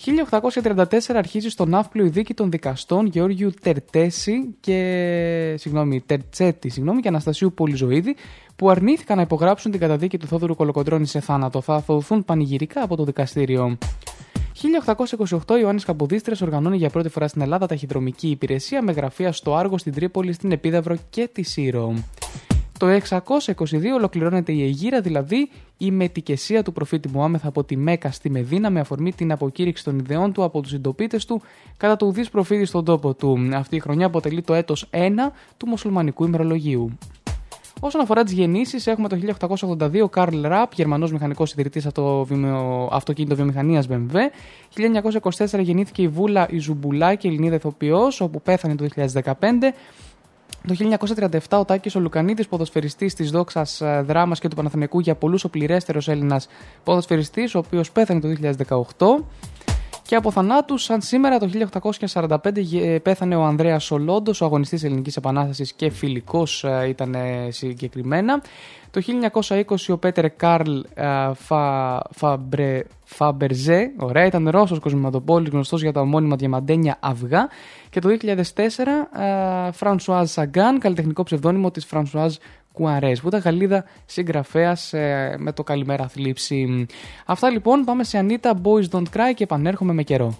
1834 0.05 1.15
αρχίζει 1.15 1.49
στο 1.49 1.65
ναύπλιο 1.65 2.05
η 2.05 2.09
δίκη 2.09 2.33
των 2.33 2.51
δικαστών 2.51 3.05
Γεώργιου 3.05 3.51
Τερτέση 3.61 4.55
και, 4.59 5.55
συγγνώμη, 5.57 6.01
Τερτσέτη 6.01 6.69
συγγνώμη, 6.69 7.01
και 7.01 7.07
Αναστασίου 7.07 7.53
Πολυζοίδη 7.53 8.15
που 8.55 8.69
αρνήθηκαν 8.69 9.17
να 9.17 9.23
υπογράψουν 9.23 9.71
την 9.71 9.79
καταδίκη 9.79 10.17
του 10.17 10.27
Θόδωρου 10.27 10.55
Κολοκοντρώνη 10.55 11.05
σε 11.05 11.19
θάνατο. 11.19 11.61
Θα 11.61 11.73
αθωωθούν 11.73 12.25
πανηγυρικά 12.25 12.83
από 12.83 12.95
το 12.95 13.03
δικαστήριο. 13.03 13.77
1828 15.47 15.59
Ιωάννης 15.59 15.85
Καποδίστρε 15.85 16.35
οργανώνει 16.41 16.77
για 16.77 16.89
πρώτη 16.89 17.09
φορά 17.09 17.27
στην 17.27 17.41
Ελλάδα 17.41 17.67
ταχυδρομική 17.67 18.29
υπηρεσία 18.29 18.81
με 18.81 18.91
γραφεία 18.91 19.31
στο 19.31 19.55
Άργο, 19.55 19.77
στην 19.77 19.93
Τρίπολη, 19.93 20.33
στην 20.33 20.51
Επίδαυρο 20.51 20.95
και 21.09 21.29
τη 21.33 21.43
Σύρο. 21.43 21.93
Το 22.81 22.87
622 23.09 23.63
ολοκληρώνεται 23.95 24.51
η 24.51 24.63
Αιγύρα, 24.63 25.01
δηλαδή 25.01 25.49
η 25.77 25.91
μετικεσία 25.91 26.63
του 26.63 26.71
προφήτη 26.71 27.09
Μουάμεθ 27.09 27.45
από 27.45 27.63
τη 27.63 27.77
Μέκα 27.77 28.11
στη 28.11 28.29
Μεδίνα 28.29 28.69
με 28.69 28.79
αφορμή 28.79 29.13
την 29.13 29.31
αποκήρυξη 29.31 29.83
των 29.83 29.99
ιδεών 29.99 30.33
του 30.33 30.43
από 30.43 30.61
τους 30.61 30.71
συντοπίτες 30.71 31.25
του 31.25 31.41
κατά 31.77 31.95
το 31.95 32.05
ουδής 32.05 32.29
προφήτη 32.29 32.65
στον 32.65 32.85
τόπο 32.85 33.13
του. 33.13 33.49
Αυτή 33.53 33.75
η 33.75 33.79
χρονιά 33.79 34.05
αποτελεί 34.05 34.41
το 34.41 34.53
έτος 34.53 34.89
1 34.91 35.09
του 35.57 35.67
μουσουλμανικού 35.67 36.25
ημερολογίου. 36.25 36.97
Όσον 37.79 38.01
αφορά 38.01 38.23
τις 38.23 38.33
γεννήσεις, 38.33 38.87
έχουμε 38.87 39.07
το 39.07 39.15
1882 39.15 40.09
Καρλ 40.09 40.41
Ραπ, 40.41 40.73
Γερμανός 40.73 41.11
μηχανικός 41.11 41.51
ιδρυτής 41.51 41.87
αυτοκίνητο 42.91 43.35
βιομηχανίας 43.35 43.87
BMW. 43.89 44.15
1924 44.73 45.59
γεννήθηκε 45.59 46.01
η 46.01 46.07
Βούλα 46.07 46.47
Ιζουμπουλάκη, 46.49 47.27
Ελληνίδα 47.27 47.55
ηθοποιό, 47.55 48.11
όπου 48.19 48.41
πέθανε 48.41 48.75
το 48.75 48.85
2015. 48.85 49.73
Το 50.67 50.75
1937 51.49 51.59
ο 51.59 51.65
Τάκης 51.65 51.95
ο 51.95 51.99
Λουκανίδης, 51.99 52.47
ποδοσφαιριστής 52.47 53.13
της 53.13 53.31
δόξας 53.31 53.81
ε, 53.81 54.03
δράμας 54.07 54.39
και 54.39 54.47
του 54.47 54.55
Παναθηναϊκού 54.55 54.99
για 54.99 55.15
πολλούς 55.15 55.43
ο 55.43 55.49
πληρέστερος 55.49 56.07
Έλληνας 56.07 56.47
ποδοσφαιριστής, 56.83 57.55
ο 57.55 57.57
οποίος 57.57 57.91
πέθανε 57.91 58.19
το 58.19 58.27
2018. 58.27 59.23
Και 60.11 60.17
από 60.17 60.31
θανάτου, 60.31 60.77
σαν 60.77 61.01
σήμερα 61.01 61.39
το 61.39 61.49
1845 62.13 62.37
ε, 62.73 62.97
πέθανε 62.99 63.35
ο 63.35 63.43
Ανδρέας 63.43 63.83
Σολόντο, 63.83 64.31
ο 64.41 64.45
αγωνιστής 64.45 64.83
Ελληνικής 64.83 65.15
Επανάστασης 65.15 65.73
και 65.73 65.89
φιλικός 65.89 66.63
ε, 66.63 66.85
ήταν 66.87 67.15
συγκεκριμένα. 67.49 68.41
Το 68.91 69.01
1920 69.39 69.75
ο 69.87 69.97
Πέτερ 69.97 70.29
Καρλ 70.35 70.79
Φα, 71.33 71.99
Φαμπρε, 72.11 72.83
Φαμπερζέ, 73.03 73.91
ωραία, 73.97 74.25
ήταν 74.25 74.49
Ρώσος 74.49 74.79
κοσμηματοπώλης 74.79 75.49
γνωστός 75.49 75.81
για 75.81 75.91
τα 75.91 76.01
ομώνυμα 76.01 76.35
διαμαντένια 76.35 76.97
αυγά. 76.99 77.49
Και 77.89 77.99
το 77.99 78.09
2004 78.09 79.71
Φρανσουάζ 79.71 80.29
Σαγκάν, 80.29 80.79
καλλιτεχνικό 80.79 81.23
ψευδόνυμο 81.23 81.71
της 81.71 81.85
Φρανσουάζ 81.85 82.35
Κουαρέζ, 82.73 83.21
Βούτα 83.21 83.37
Γαλλίδα, 83.37 83.83
συγγραφέας 84.05 84.93
ε, 84.93 85.35
με 85.39 85.51
το 85.51 85.63
Καλημέρα 85.63 86.07
Θλίψη. 86.07 86.85
Αυτά 87.25 87.49
λοιπόν, 87.49 87.83
πάμε 87.83 88.03
σε 88.03 88.17
Anitta, 88.17 88.61
Boys 88.63 88.95
Don't 88.95 89.17
Cry 89.17 89.33
και 89.35 89.43
επανέρχομαι 89.43 89.93
με 89.93 90.03
καιρό. 90.03 90.37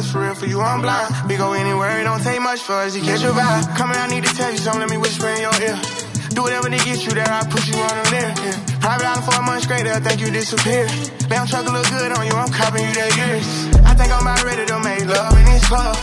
Us, 0.00 0.10
for 0.10 0.20
real, 0.24 0.34
for 0.34 0.46
you, 0.46 0.60
I'm 0.60 0.80
blind. 0.80 1.12
We 1.28 1.36
go 1.36 1.52
anywhere, 1.52 2.00
it 2.00 2.04
don't 2.04 2.22
take 2.22 2.40
much 2.40 2.60
for 2.60 2.72
us 2.72 2.94
to 2.94 3.00
catch 3.00 3.22
your 3.22 3.36
vibe. 3.36 3.76
Come 3.76 3.92
here, 3.92 4.00
I 4.00 4.08
need 4.08 4.24
to 4.24 4.34
tell 4.34 4.50
you 4.50 4.56
something, 4.56 4.80
let 4.80 4.90
me 4.90 4.96
whisper 4.96 5.28
in 5.28 5.40
your 5.44 5.56
ear. 5.60 5.76
Do 6.32 6.42
whatever 6.42 6.68
to 6.72 6.80
get 6.88 7.04
you 7.04 7.12
there, 7.12 7.28
I 7.28 7.44
put 7.44 7.68
you 7.68 7.76
on 7.76 7.94
a 8.00 8.04
lyric. 8.08 8.36
Yeah. 8.40 8.80
Private 8.80 9.06
island 9.06 9.24
for 9.28 9.34
a 9.36 9.42
month 9.44 9.62
straight, 9.64 9.84
they'll 9.84 10.00
think 10.00 10.20
you 10.20 10.30
disappeared. 10.32 10.90
Damn 11.28 11.46
truck 11.46 11.68
look 11.68 11.86
good 11.92 12.10
on 12.16 12.24
you, 12.26 12.32
I'm 12.32 12.50
copping 12.50 12.84
you 12.88 12.94
that 12.96 13.12
years. 13.20 13.46
I 13.84 13.92
think 13.94 14.08
I'm 14.08 14.24
about 14.24 14.42
ready 14.44 14.64
to 14.64 14.76
make 14.80 15.04
love 15.04 15.36
in 15.36 15.44
this 15.44 15.64
club. 15.68 15.96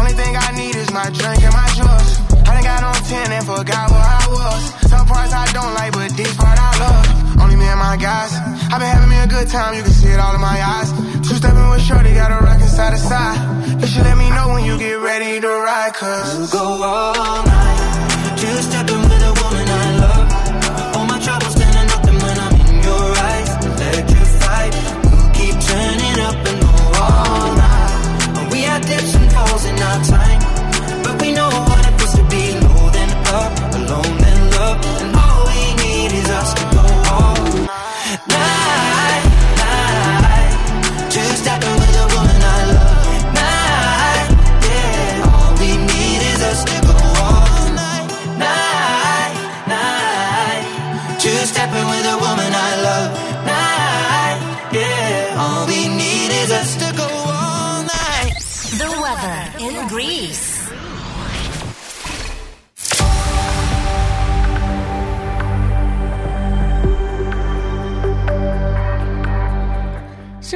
Only 0.00 0.14
thing 0.16 0.32
I 0.32 0.48
need 0.56 0.74
is 0.74 0.88
my 0.90 1.06
drink 1.12 1.44
and 1.44 1.52
my 1.52 1.68
drugs. 1.76 2.10
I 2.48 2.56
done 2.56 2.64
got 2.64 2.82
on 2.82 2.96
10 3.04 3.32
and 3.36 3.44
forgot 3.44 3.86
where 3.92 4.08
I 4.16 4.24
was. 4.32 4.60
Some 4.88 5.04
parts 5.06 5.32
I 5.32 5.44
don't 5.52 5.74
like, 5.76 5.92
but 5.92 6.10
this 6.16 6.32
part 6.40 6.56
I 6.56 6.72
love. 6.80 7.04
Only 7.42 7.56
me 7.56 7.66
and 7.68 7.78
my 7.78 7.96
guys. 8.00 8.32
I've 8.72 8.80
been 8.80 8.88
having 8.88 9.10
me 9.10 9.18
a 9.20 9.28
good 9.28 9.48
time, 9.48 9.76
you 9.76 9.82
can 9.82 9.92
see 9.92 10.08
it 10.08 10.18
all 10.18 10.34
in 10.34 10.40
my 10.40 10.56
eyes. 10.56 10.88
Two 11.26 11.36
stepping 11.36 11.68
with 11.70 11.82
Shorty, 11.82 12.14
got 12.14 12.32
a 12.32 12.40
rockin' 12.44 12.61
side 12.72 12.92
to 12.94 12.98
side. 12.98 13.80
You 13.80 13.86
should 13.86 14.04
let 14.04 14.16
me 14.16 14.28
know 14.30 14.48
when 14.54 14.64
you 14.64 14.78
get 14.78 14.98
ready 15.10 15.40
to 15.40 15.48
ride, 15.48 15.92
cause 15.94 16.38
We'll 16.38 16.48
go 16.48 16.82
all 16.82 17.44
night. 17.44 18.38
Just 18.38 18.81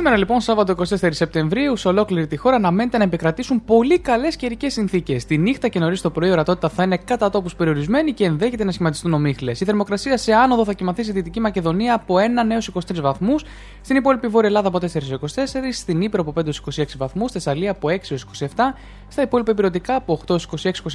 Σήμερα 0.07 0.24
λοιπόν, 0.24 0.40
Σάββατο 0.40 0.74
24 1.00 1.09
Σεπτεμβρίου, 1.11 1.76
σε 1.76 1.88
ολόκληρη 1.88 2.26
τη 2.26 2.36
χώρα 2.36 2.57
αναμένεται 2.57 2.98
να 2.98 3.04
επικρατήσουν 3.04 3.64
πολύ 3.64 3.98
καλές 3.98 4.36
καιρικές 4.36 4.72
συνθήκες. 4.72 5.24
Τη 5.24 5.38
νύχτα 5.38 5.68
και 5.68 5.78
νωρίς 5.78 6.00
το 6.00 6.11
πρωί 6.11 6.28
η 6.28 6.32
ορατότητα 6.32 6.68
θα 6.68 6.82
είναι 6.82 6.96
κατά 6.96 7.30
τόπους 7.30 7.54
περιορισμένη 7.54 8.12
και 8.12 8.24
ενδέχεται 8.24 8.64
να 8.64 8.72
σχηματιστούν 8.72 9.12
ομίχλες. 9.12 9.61
Η 9.61 9.64
θερμοκρασία 9.64 10.16
σε 10.16 10.32
άνοδο 10.32 10.64
θα 10.64 10.72
κοιμαθεί 10.72 11.02
στη 11.02 11.12
Δυτική 11.12 11.40
Μακεδονία 11.40 11.94
από 11.94 12.14
1 12.16 12.18
έως 12.50 12.70
23 12.74 13.00
βαθμούς, 13.00 13.44
στην 13.80 13.96
υπόλοιπη 13.96 14.26
Βόρεια 14.26 14.48
Ελλάδα 14.48 14.68
από 14.68 14.78
4 14.78 14.82
έως 14.82 15.34
24, 15.34 15.72
στην 15.72 16.00
Ήπειρο 16.00 16.22
από 16.22 16.40
5 16.40 16.46
έως 16.46 16.62
26 16.76 16.84
βαθμούς, 16.96 17.30
στη 17.30 17.38
Θεσσαλία 17.38 17.70
από 17.70 17.88
6 17.88 18.11
έως 18.11 18.26
27, 18.40 18.46
στα 19.09 19.22
υπόλοιπα 19.22 19.50
υπηρετικά 19.50 19.94
από 19.94 20.20
8 20.26 20.30
έως 20.30 20.48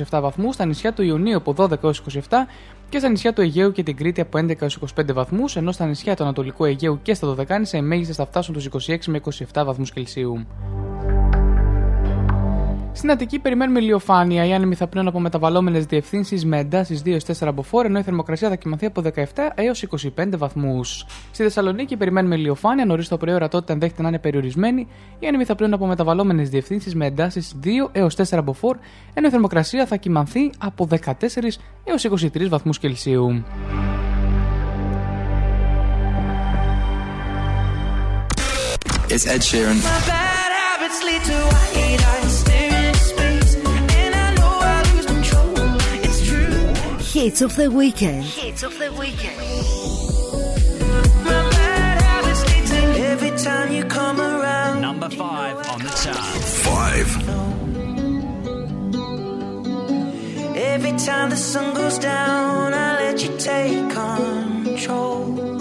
26-27 0.10 0.20
βαθμούς, 0.22 0.54
στα 0.54 0.66
νησιά 0.66 0.94
του 0.94 1.04
Ιωνίου 1.04 1.38
από 1.38 1.54
12 1.58 1.84
έως 1.84 2.04
27 2.30 2.48
και 2.92 3.00
στα 3.00 3.10
νησιά 3.10 3.34
του 3.34 3.42
Αιγαίου 3.42 3.72
και 3.72 3.84
την 3.84 3.96
Κρήτη 3.96 4.22
από 4.22 4.40
11 4.40 4.62
έως 4.62 4.80
25 5.00 5.14
βαθμούς, 5.14 5.56
ενώ 5.56 5.72
στα 5.72 5.86
νησιά 5.86 6.16
του 6.16 6.24
Ανατολικού 6.24 6.66
Αιγαίου 6.66 7.00
και 7.02 7.14
στα 7.14 7.28
Δωδεκάνησα 7.28 7.78
οι 7.78 7.82
μέγιστε 7.82 8.14
θα 8.14 8.26
φτάσουν 8.26 8.54
τους 8.54 8.88
26 8.88 8.98
με 9.08 9.20
27 9.54 9.64
βαθμούς 9.66 9.92
Κελσίου. 9.92 10.46
Στην 12.94 13.12
Αττική 13.12 13.40
περιμένουμε 13.40 13.80
ηλιοφάνεια. 13.80 14.46
Οι 14.46 14.54
άνεμοι 14.54 14.76
θα 14.76 14.88
πνέουν 14.88 15.08
από 15.08 15.20
μεταβαλλόμενες 15.20 15.86
διευθύνσεις 15.86 16.46
με 16.46 16.60
εντάσεις 16.60 17.02
2-4 17.06 17.18
από 17.40 17.62
φόρ, 17.62 17.86
ενώ 17.86 18.00
η 18.00 18.04
θερμοκρασία 18.04 18.50
θα 18.50 18.56
κοιμαθεί 18.56 18.86
από 18.86 19.02
17 19.02 19.24
έως 19.56 19.82
25 19.82 20.38
βαθμούς. 20.38 21.06
Στη 21.32 21.44
Θεσσαλονίκη 21.44 21.98
περιμένουμε 21.98 22.36
ηλιοφάνεια. 22.36 22.86
Νωρίς 22.86 23.08
το 23.08 23.18
πρωί 23.18 23.34
ορατότητα 23.34 23.74
ενδέχεται 23.74 24.02
να 24.02 24.08
είναι 24.08 24.20
περιορισμένη. 24.20 24.88
Οι 25.20 25.28
άνεμοι 25.28 25.44
θα 25.46 25.56
πνέουν 25.56 25.74
από 25.74 25.86
μεταβαλλόμενες 25.86 26.50
διευθύνσεις 26.50 26.96
με 26.96 27.06
εντάσεις 27.06 27.56
2 27.64 27.90
έως 27.92 28.16
4 28.16 28.24
από 28.32 28.54
φόρ, 28.54 28.78
ενώ 29.14 29.28
η 29.28 29.30
θερμοκρασία 29.30 29.86
θα 29.86 29.96
κοιμαθεί 29.96 30.52
από 30.58 30.86
14 30.86 31.58
έως 31.84 32.04
23 32.04 32.48
βαθμούς 32.50 32.80
Κελσίου. 32.80 33.44
It's 39.14 39.26
Ed 39.26 39.42
Sheeran. 39.50 39.80
Hits 47.14 47.42
of 47.42 47.58
the 47.58 47.70
weekend. 47.70 48.24
Hits 48.24 48.64
of 48.64 48.80
the 48.80 48.90
weekend. 48.94 49.38
My 51.26 51.50
bad 51.50 52.02
habits 52.02 52.42
lead 52.50 52.66
to 52.68 53.04
every 53.04 53.32
time 53.32 53.74
you 53.74 53.84
come 53.84 54.22
around. 54.22 54.82
Number 54.82 55.10
five 55.10 55.58
on 55.68 55.80
the 55.80 55.90
chart. 55.90 56.44
Five. 56.64 57.10
Every 60.56 60.98
time 60.98 61.30
the 61.32 61.36
sun 61.36 61.74
goes 61.74 62.00
down, 62.00 62.74
I 62.74 62.94
let 63.04 63.22
you 63.22 63.38
take 63.38 63.90
control. 63.90 65.61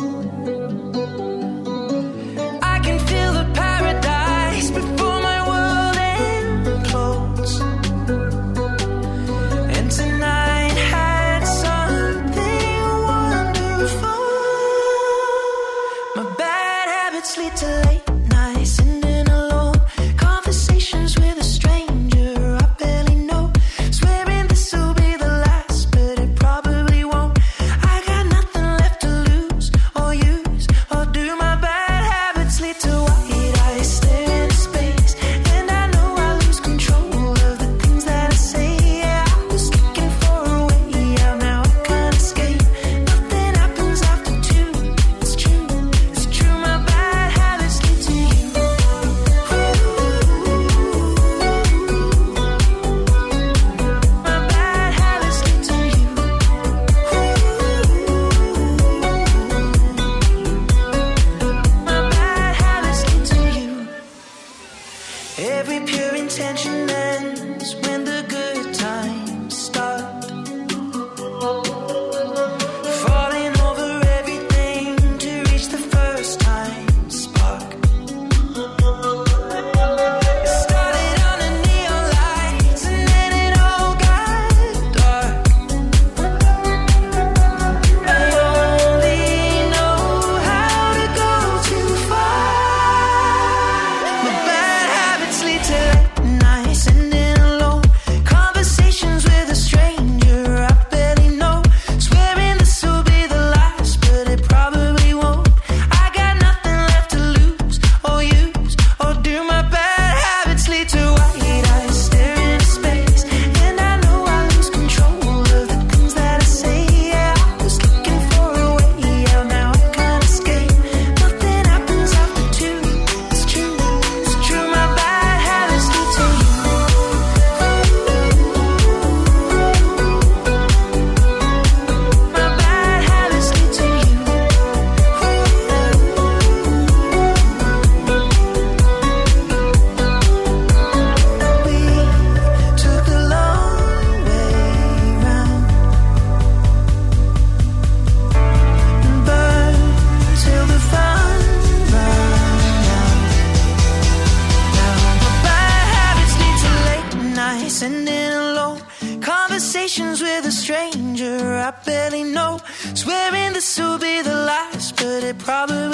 this 163.70 163.78
will 163.78 163.98
be 163.98 164.20
the 164.20 164.34
last, 164.34 164.96
but 164.96 165.22
it 165.22 165.38
probably 165.38 165.89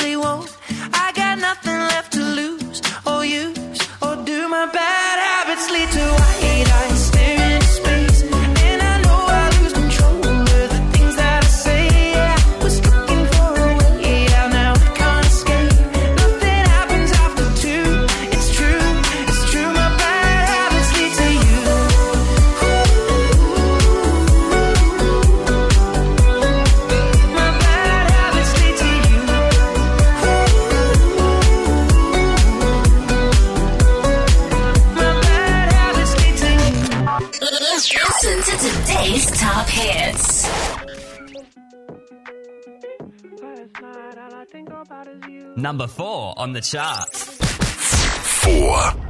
number 45.66 45.88
four 45.88 46.32
on 46.36 46.52
the 46.52 46.60
chart. 46.60 47.12
Four. 47.12 49.05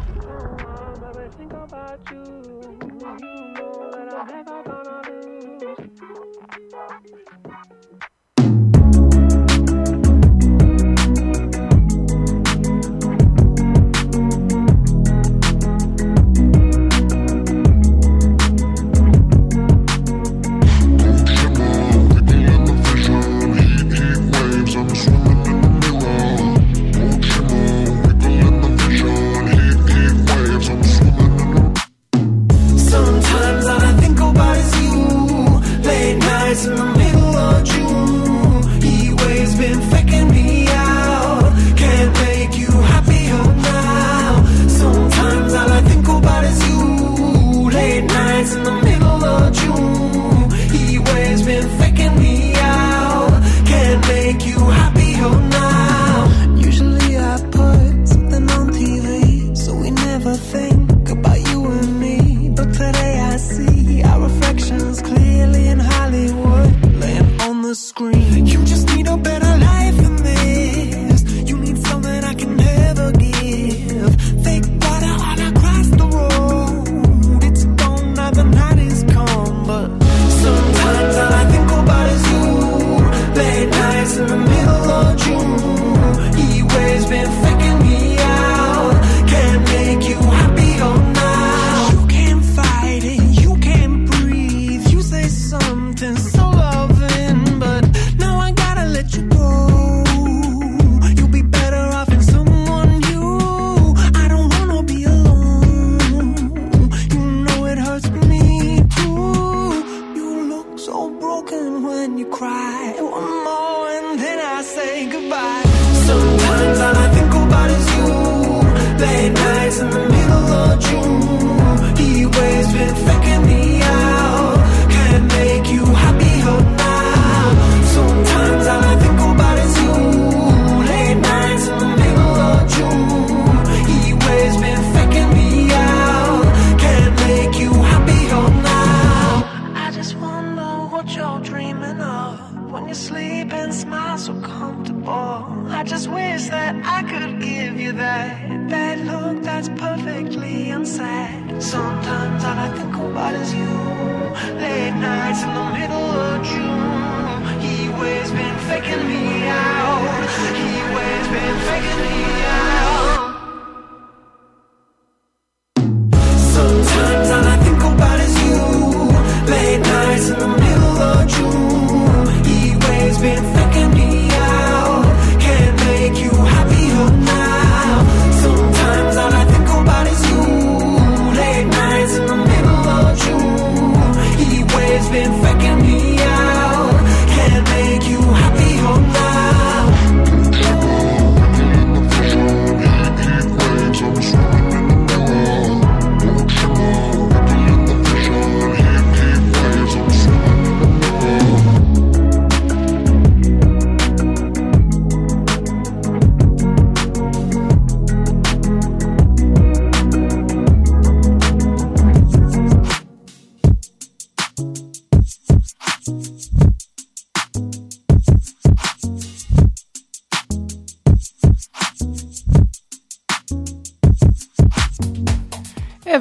In 155.46 155.54
the 155.54 155.68
middle 155.78 156.10
of 156.28 156.42
June. 156.44 157.60
He 157.60 157.88
waves 158.00 158.30
been 158.30 158.58
faking 158.68 159.06
me 159.08 159.48
out. 159.48 160.28
He 160.62 160.72
waves 160.94 161.28
been 161.28 161.58
faking 161.68 162.00
me 162.04 162.24
out. 162.24 162.35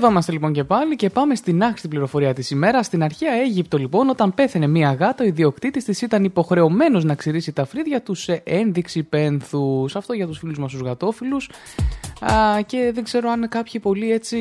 Εδώ 0.06 0.14
είμαστε 0.14 0.32
λοιπόν 0.32 0.54
και 0.54 0.64
πάλι 0.64 0.96
και 0.96 1.10
πάμε 1.10 1.36
στην 1.36 1.64
άξιτη 1.64 1.88
πληροφορία 1.88 2.34
της 2.34 2.50
ημέρας. 2.50 2.86
Στην 2.86 3.04
αρχαία 3.04 3.34
Αίγυπτο, 3.34 3.78
λοιπόν, 3.78 4.10
όταν 4.10 4.34
πέθαινε 4.34 4.68
μία 4.68 4.94
γάτα, 4.94 5.24
ο 5.24 5.28
ιδιοκτήτης 5.28 5.84
της 5.84 6.02
ήταν 6.02 6.24
υποχρεωμένος 6.24 7.04
να 7.04 7.16
ξηρίσει 7.16 7.54
τα 7.54 7.66
φρύδια 7.66 8.02
του 8.02 8.14
σε 8.14 8.42
ένδειξη 8.46 9.04
πένθους. 9.04 9.96
Αυτό 9.96 10.14
για 10.14 10.28
τους 10.28 10.38
φίλους 10.38 10.58
μας 10.58 10.72
τους 10.72 10.82
γατόφιλους. 10.82 11.50
Και 12.66 12.92
δεν 12.94 13.04
ξέρω 13.04 13.30
αν 13.30 13.50
κάποιοι 13.50 13.80
πολύ 13.80 14.12
έτσι, 14.12 14.38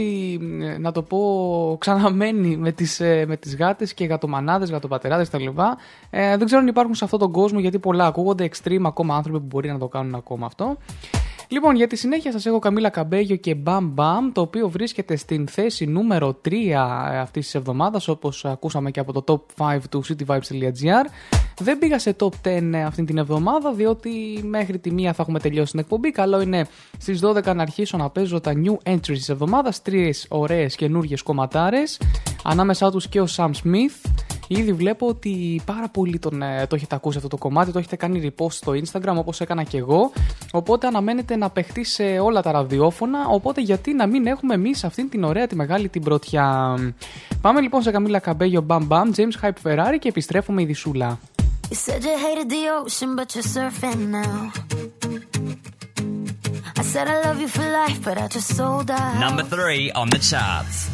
ε, 0.62 0.78
να 0.78 0.92
το 0.92 1.02
πω, 1.02 1.76
ξαναμένοι 1.80 2.56
με 2.56 2.72
τις 2.72 3.00
με 3.26 3.36
τις 3.36 3.56
γάτες 3.56 3.94
και 3.94 4.04
γατομανάδες, 4.04 4.70
γατοπατεράδες 4.70 5.28
κτλ. 5.28 5.46
Ε, 6.10 6.36
δεν 6.36 6.46
ξέρω 6.46 6.60
αν 6.60 6.66
υπάρχουν 6.66 6.94
σε 6.94 7.04
αυτόν 7.04 7.18
τον 7.18 7.32
κόσμο 7.32 7.58
γιατί 7.58 7.78
πολλά 7.78 8.06
ακούγονται 8.06 8.48
extreme 8.52 8.84
ακόμα 8.84 9.16
άνθρωποι 9.16 9.38
που 9.38 9.46
μπορεί 9.46 9.68
να 9.72 9.78
το 9.78 9.88
κάνουν 9.88 10.14
ακόμα 10.14 10.46
αυτό. 10.46 10.76
Λοιπόν, 11.48 11.76
για 11.76 11.86
τη 11.86 11.96
συνέχεια 11.96 12.32
σας 12.32 12.46
έχω 12.46 12.58
Καμίλα 12.58 12.88
Καμπέγιο 12.88 13.36
και 13.36 13.56
Bam 13.64 13.94
Bam, 13.94 14.30
το 14.32 14.40
οποίο 14.40 14.68
βρίσκεται 14.68 15.16
στην 15.16 15.48
θέση 15.48 15.86
νούμερο 15.86 16.40
3 16.44 16.50
αυτής 17.20 17.44
της 17.44 17.54
εβδομάδας, 17.54 18.08
όπως 18.08 18.44
ακούσαμε 18.44 18.90
και 18.90 19.00
από 19.00 19.22
το 19.22 19.24
top 19.26 19.64
5 19.64 19.78
του 19.90 20.04
cityvibes.gr. 20.04 21.06
Δεν 21.58 21.78
πήγα 21.78 21.98
σε 21.98 22.16
top 22.18 22.28
10 22.42 22.74
αυτή 22.86 23.04
την 23.04 23.18
εβδομάδα, 23.18 23.72
διότι 23.72 24.10
μέχρι 24.42 24.78
τη 24.78 24.90
μία 24.92 25.12
θα 25.12 25.22
έχουμε 25.22 25.40
τελειώσει 25.40 25.70
την 25.70 25.80
εκπομπή. 25.80 26.10
Καλό 26.10 26.40
είναι 26.40 26.66
στις 26.98 27.20
12 27.24 27.54
να 27.54 27.62
αρχίσω 27.62 27.96
να 27.96 28.10
παίζω 28.10 28.40
τα 28.40 28.52
new 28.64 28.90
entries 28.90 28.98
της 29.00 29.28
εβδομάδας, 29.28 29.82
τρεις 29.82 30.26
ωραίες 30.28 30.74
καινούργιες 30.74 31.22
κομματάρες, 31.22 32.00
ανάμεσά 32.44 32.90
τους 32.90 33.08
και 33.08 33.20
ο 33.20 33.26
Sam 33.36 33.50
Smith. 33.64 34.10
Ήδη 34.48 34.72
βλέπω 34.72 35.06
ότι 35.06 35.60
πάρα 35.64 35.88
πολύ 35.88 36.18
τον, 36.18 36.42
ε, 36.42 36.66
το 36.66 36.74
έχετε 36.74 36.94
ακούσει 36.94 37.16
αυτό 37.16 37.28
το 37.28 37.36
κομμάτι, 37.36 37.72
το 37.72 37.78
έχετε 37.78 37.96
κάνει 37.96 38.32
repost 38.38 38.50
στο 38.52 38.72
Instagram 38.72 39.14
όπως 39.16 39.40
έκανα 39.40 39.62
και 39.62 39.76
εγώ. 39.76 40.12
Οπότε 40.52 40.86
αναμένεται 40.86 41.36
να 41.36 41.50
παιχτεί 41.50 41.84
σε 41.84 42.02
όλα 42.02 42.42
τα 42.42 42.52
ραδιόφωνα. 42.52 43.26
Οπότε 43.28 43.60
γιατί 43.60 43.94
να 43.94 44.06
μην 44.06 44.26
έχουμε 44.26 44.54
εμείς 44.54 44.84
αυτήν 44.84 45.08
την 45.08 45.24
ωραία, 45.24 45.46
τη 45.46 45.56
μεγάλη 45.56 45.88
την 45.88 46.02
πρωτιά. 46.02 46.76
Πάμε 47.40 47.60
λοιπόν 47.60 47.82
σε 47.82 47.90
Καμίλα 47.90 48.18
Καμπέγιο 48.18 48.66
Bam 48.68 48.88
Bam, 48.88 49.04
James 49.16 49.44
Hype 49.44 49.62
Ferrari 49.62 49.98
και 49.98 50.08
επιστρέφουμε 50.08 50.62
η 50.62 50.64
Δισούλα. 50.64 51.18
You 51.70 51.76
said 51.76 52.04
you 52.04 52.16
hated 52.26 52.48
the 52.50 52.64
ocean, 52.78 53.16
but 53.16 53.34
you're 53.34 53.50
surfing 53.56 54.02
now. 54.20 54.52
I 56.80 56.82
said 56.82 57.06
I 57.14 57.16
love 57.26 57.40
you 57.40 57.48
for 57.48 57.66
life, 57.80 57.98
but 58.04 58.16
I 58.24 58.26
just 58.28 58.54
sold 58.58 58.90
out. 58.90 59.18
Number 59.26 59.44
three 59.54 59.90
on 60.00 60.06
the 60.14 60.20
charts. 60.30 60.93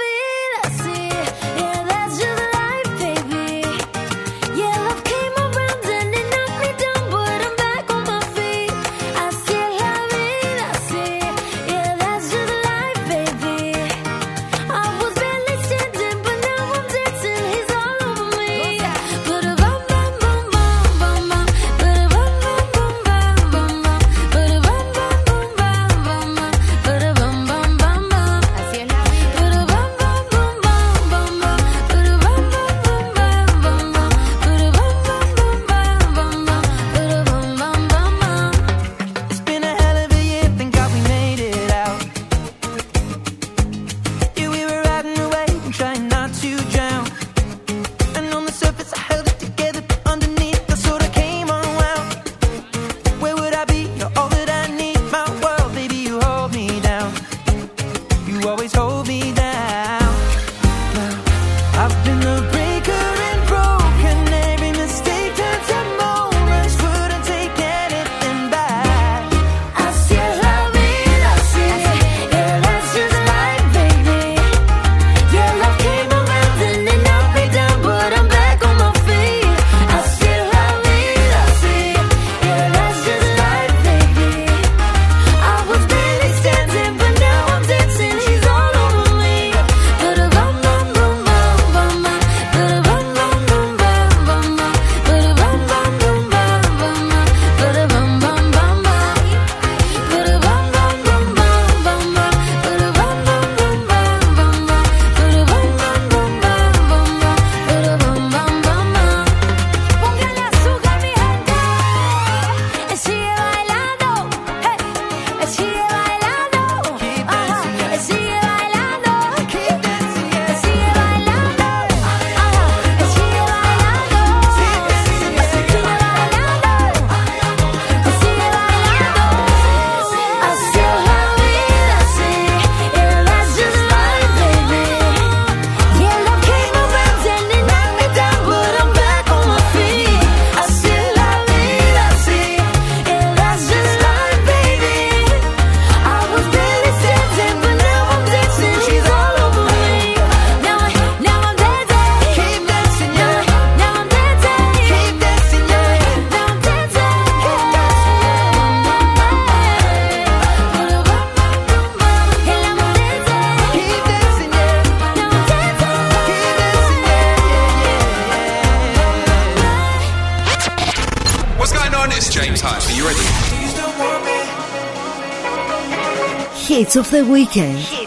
of 176.95 177.09
the 177.11 177.23
weekend. 177.25 178.00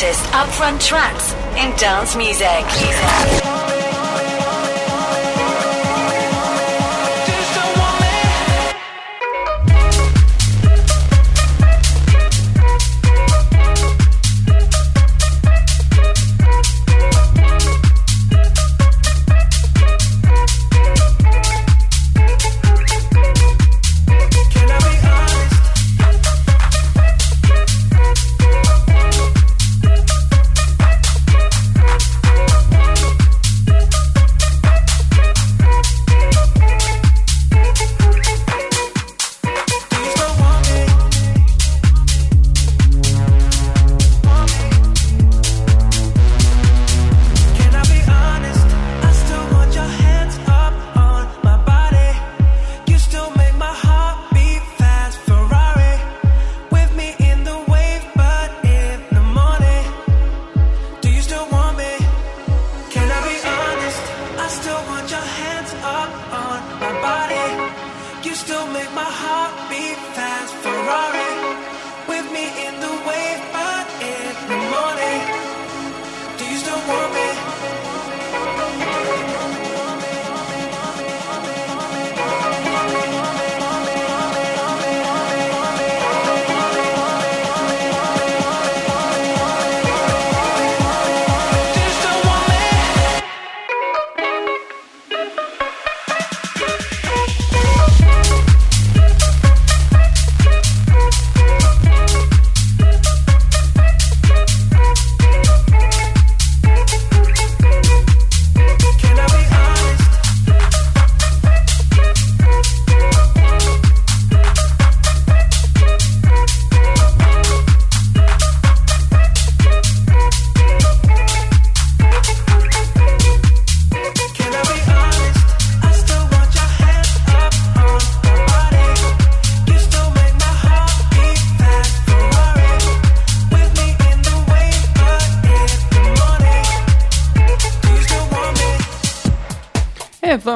Hottest 0.00 0.24
upfront 0.32 0.80
tracks 0.80 1.34
in 1.56 1.76
dance 1.76 2.16
music. 2.16 3.39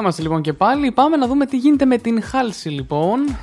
Είμαστε 0.05 0.23
λοιπόν 0.23 0.41
και 0.41 0.53
πάλι. 0.53 0.91
Πάμε 0.91 1.17
να 1.17 1.27
δούμε 1.27 1.45
τι 1.45 1.57
γίνεται 1.57 1.85
με 1.85 1.97
την 1.97 2.21
Χάλση 2.21 2.69
λοιπόν. 2.69 3.37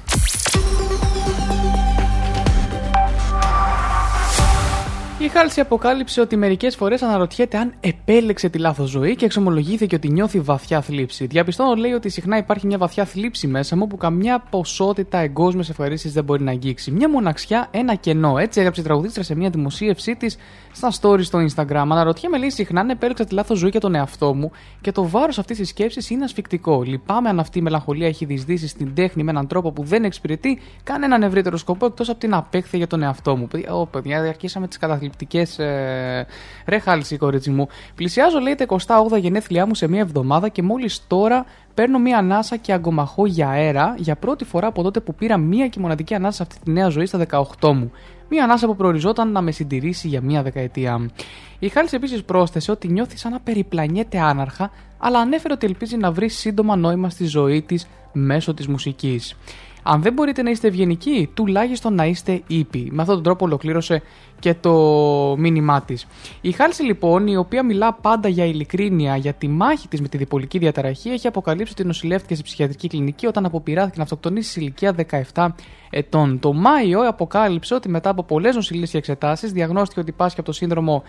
Χάλση 5.35 5.61
αποκάλυψε 5.61 6.21
ότι 6.21 6.37
μερικές 6.37 6.77
φορές 6.77 7.03
αναρωτιέται 7.03 7.57
αν 7.57 7.75
επέλεξε 7.81 8.49
τη 8.49 8.59
λάθος 8.59 8.91
ζωή 8.91 9.17
και 9.17 9.25
εξομολογήθηκε 9.25 9.95
ότι 9.95 10.09
νιώθει 10.09 10.41
βαθιά 10.41 10.81
θλίψη. 10.81 11.27
Διαπιστώνω, 11.27 11.75
λέει, 11.75 11.93
ότι 11.93 12.09
συχνά 12.09 12.37
υπάρχει 12.37 12.67
μια 12.67 12.79
βαθιά 12.79 13.05
θλίψη 13.05 13.47
μέσα 13.47 13.77
μου 13.77 13.87
που 13.87 13.97
καμιά 13.97 14.45
ποσότητα 14.51 15.19
εγκόσμιας 15.19 15.69
ευχαρίστησης 15.69 16.13
δεν 16.13 16.25
μπορεί 16.25 16.43
να 16.43 16.51
αγγίξει. 16.51 16.91
Μια 16.91 17.09
μοναξιά, 17.09 17.69
ένα 17.71 17.95
κενό. 17.95 18.39
Έτσι 18.39 18.59
έγραψε 18.59 18.81
η 18.81 18.85
τραγουδίστρια 18.85 19.25
σε 19.25 19.35
μια 19.35 19.51
δημοσίευσή 19.51 20.17
της 20.17 20.37
στα 20.73 20.93
stories 21.01 21.25
στο 21.25 21.39
Instagram. 21.39 21.75
Αναρωτιέμαι, 21.75 22.39
λέει, 22.39 22.51
συχνά 22.51 22.81
αν 22.81 22.91
επέλεξα 22.91 23.25
τη 23.25 23.35
λάθος 23.35 23.59
ζωή 23.59 23.71
για 23.71 23.81
τον 23.81 23.95
εαυτό 23.95 24.35
μου 24.35 24.51
και 24.81 24.93
το 24.93 25.09
βάρος 25.09 25.39
αυτής 25.39 25.57
της 25.57 25.69
σκέψης 25.69 26.11
είναι 26.11 26.25
ασφικτικό. 26.25 26.83
Λυπάμαι 26.83 27.29
αν 27.29 27.39
αυτή 27.39 27.59
η 27.59 27.63
μελαγχολία 27.63 28.07
έχει 28.07 28.25
δυσδύσει 28.25 28.69
στην 28.69 28.95
τέχνη 28.95 29.23
με 29.23 29.31
έναν 29.31 29.47
τρόπο 29.47 29.73
που 29.73 29.83
δεν 29.85 30.05
εξυπηρετεί 30.05 30.61
κανέναν 30.85 31.23
ευρύτερο 31.23 31.57
σκοπό 31.57 31.87
εκτός 31.87 32.09
από 32.09 32.19
την 32.19 32.35
απέκθεια 32.35 32.79
για 32.79 32.87
τον 32.87 33.03
εαυτό 33.03 33.37
μου. 33.37 33.47
Παιδιά, 33.49 33.75
Ω, 33.75 33.87
παιδιά 33.87 34.19
αρχίσαμε 34.19 34.69
τις 34.69 34.79
καταθλιπτικές. 34.79 35.21
Ε... 35.59 36.27
Ρε 36.67 36.79
χάλιση, 36.79 37.17
κορίτσι 37.17 37.51
μου. 37.51 37.69
Πλησιάζω, 37.95 38.39
λέει, 38.39 38.55
τα 38.55 38.67
28 39.13 39.19
γενέθλιά 39.21 39.67
μου 39.67 39.75
σε 39.75 39.89
μία 39.89 40.01
εβδομάδα 40.01 40.49
και 40.49 40.63
μόλις 40.63 41.07
τώρα 41.07 41.45
παίρνω 41.75 41.99
μία 41.99 42.19
ανάσα 42.19 42.57
και 42.57 42.73
αγκομαχώ 42.73 43.27
για 43.27 43.49
αέρα 43.49 43.95
για 43.99 44.17
πρώτη 44.17 44.45
φορά 44.45 44.67
από 44.67 44.83
τότε 44.83 45.01
που 45.01 45.15
πήρα 45.15 45.37
μία 45.39 45.69
και 45.69 45.81
μοναδική 45.81 46.15
ανάσα 46.15 46.37
σε 46.37 46.43
αυτή 46.43 46.65
τη 46.65 46.71
νέα 46.71 46.89
ζωή 46.89 47.07
στα 47.07 47.27
18 47.61 47.73
μου. 47.73 47.93
Μία 48.29 48.45
ανάσα 48.45 48.67
που 48.67 48.77
προοριζόταν 48.77 49.33
να 49.33 49.41
με 49.41 49.51
συντηρήσει 49.51 50.09
για 50.09 50.21
μία 50.21 50.43
δεκαετία. 50.43 51.11
Η 51.59 51.69
Χάλιση 51.69 51.97
επίσης 51.97 52.25
πρόσθεσε 52.25 52.71
ότι 52.71 52.89
νιώθει 52.89 53.17
σαν 53.19 53.33
να 53.33 53.41
περιπλανιέται 53.41 54.21
άναρχα, 54.21 54.71
αλλά 54.99 55.19
ανέφερε 55.19 55.53
ότι 55.55 55.67
ελπίζει 55.67 55.97
να 55.97 56.13
βρει 56.13 56.29
σύντομα 56.29 56.77
νόημα 56.77 57.11
στη 57.11 57.25
ζωή 57.25 57.63
της 57.63 57.87
μέσω 58.13 58.55
της 58.55 58.69
μουσικής. 58.69 59.37
Αν 59.83 60.03
δεν 60.03 60.13
μπορείτε 60.13 60.43
να 60.43 60.51
είστε 60.51 60.69
ευγενικοί, 60.69 61.31
τουλάχιστον 61.35 61.95
να 61.95 62.07
είστε 62.07 62.43
ήπιοι. 62.47 62.89
Με 62.93 63.01
αυτόν 63.03 63.15
τον 63.15 63.25
τρόπο 63.25 63.45
ολοκλήρωσε 63.45 64.03
και 64.39 64.55
το 64.55 64.73
μήνυμά 65.39 65.83
της. 65.83 66.07
Η 66.41 66.53
Χάλση, 66.53 66.83
λοιπόν, 66.83 67.27
η 67.27 67.37
οποία 67.37 67.65
μιλά 67.65 67.93
πάντα 67.93 68.29
για 68.29 68.45
ειλικρίνεια 68.45 69.17
για 69.17 69.33
τη 69.33 69.49
μάχη 69.49 69.89
της 69.89 70.01
με 70.01 70.09
τη 70.09 70.17
διπολική 70.17 70.59
διαταραχή, 70.59 71.09
έχει 71.09 71.27
αποκαλύψει 71.27 71.73
ότι 71.73 71.85
νοσηλεύτηκε 71.85 72.35
σε 72.35 72.43
ψυχιατρική 72.43 72.89
κλινική 72.89 73.27
όταν 73.27 73.45
αποπειράθηκε 73.45 73.97
να 73.97 74.03
αυτοκτονήσει 74.03 74.51
σε 74.51 74.61
ηλικία 74.61 74.95
17 75.35 75.47
ετών. 75.91 76.39
Το 76.39 76.53
Μάιο 76.53 77.09
αποκάλυψε 77.09 77.75
ότι 77.75 77.89
μετά 77.89 78.11
από 78.11 78.23
πολλές 78.23 78.55
νοσηλίες 78.55 78.91
και 78.91 78.99
εξετάσεις, 78.99 79.53
διαγνώστηκε 79.53 80.01
ότι 80.01 80.13
πάσχει 80.13 80.41
από 80.41 80.49
το 80.49 80.55
σύνδρομο 80.55 81.03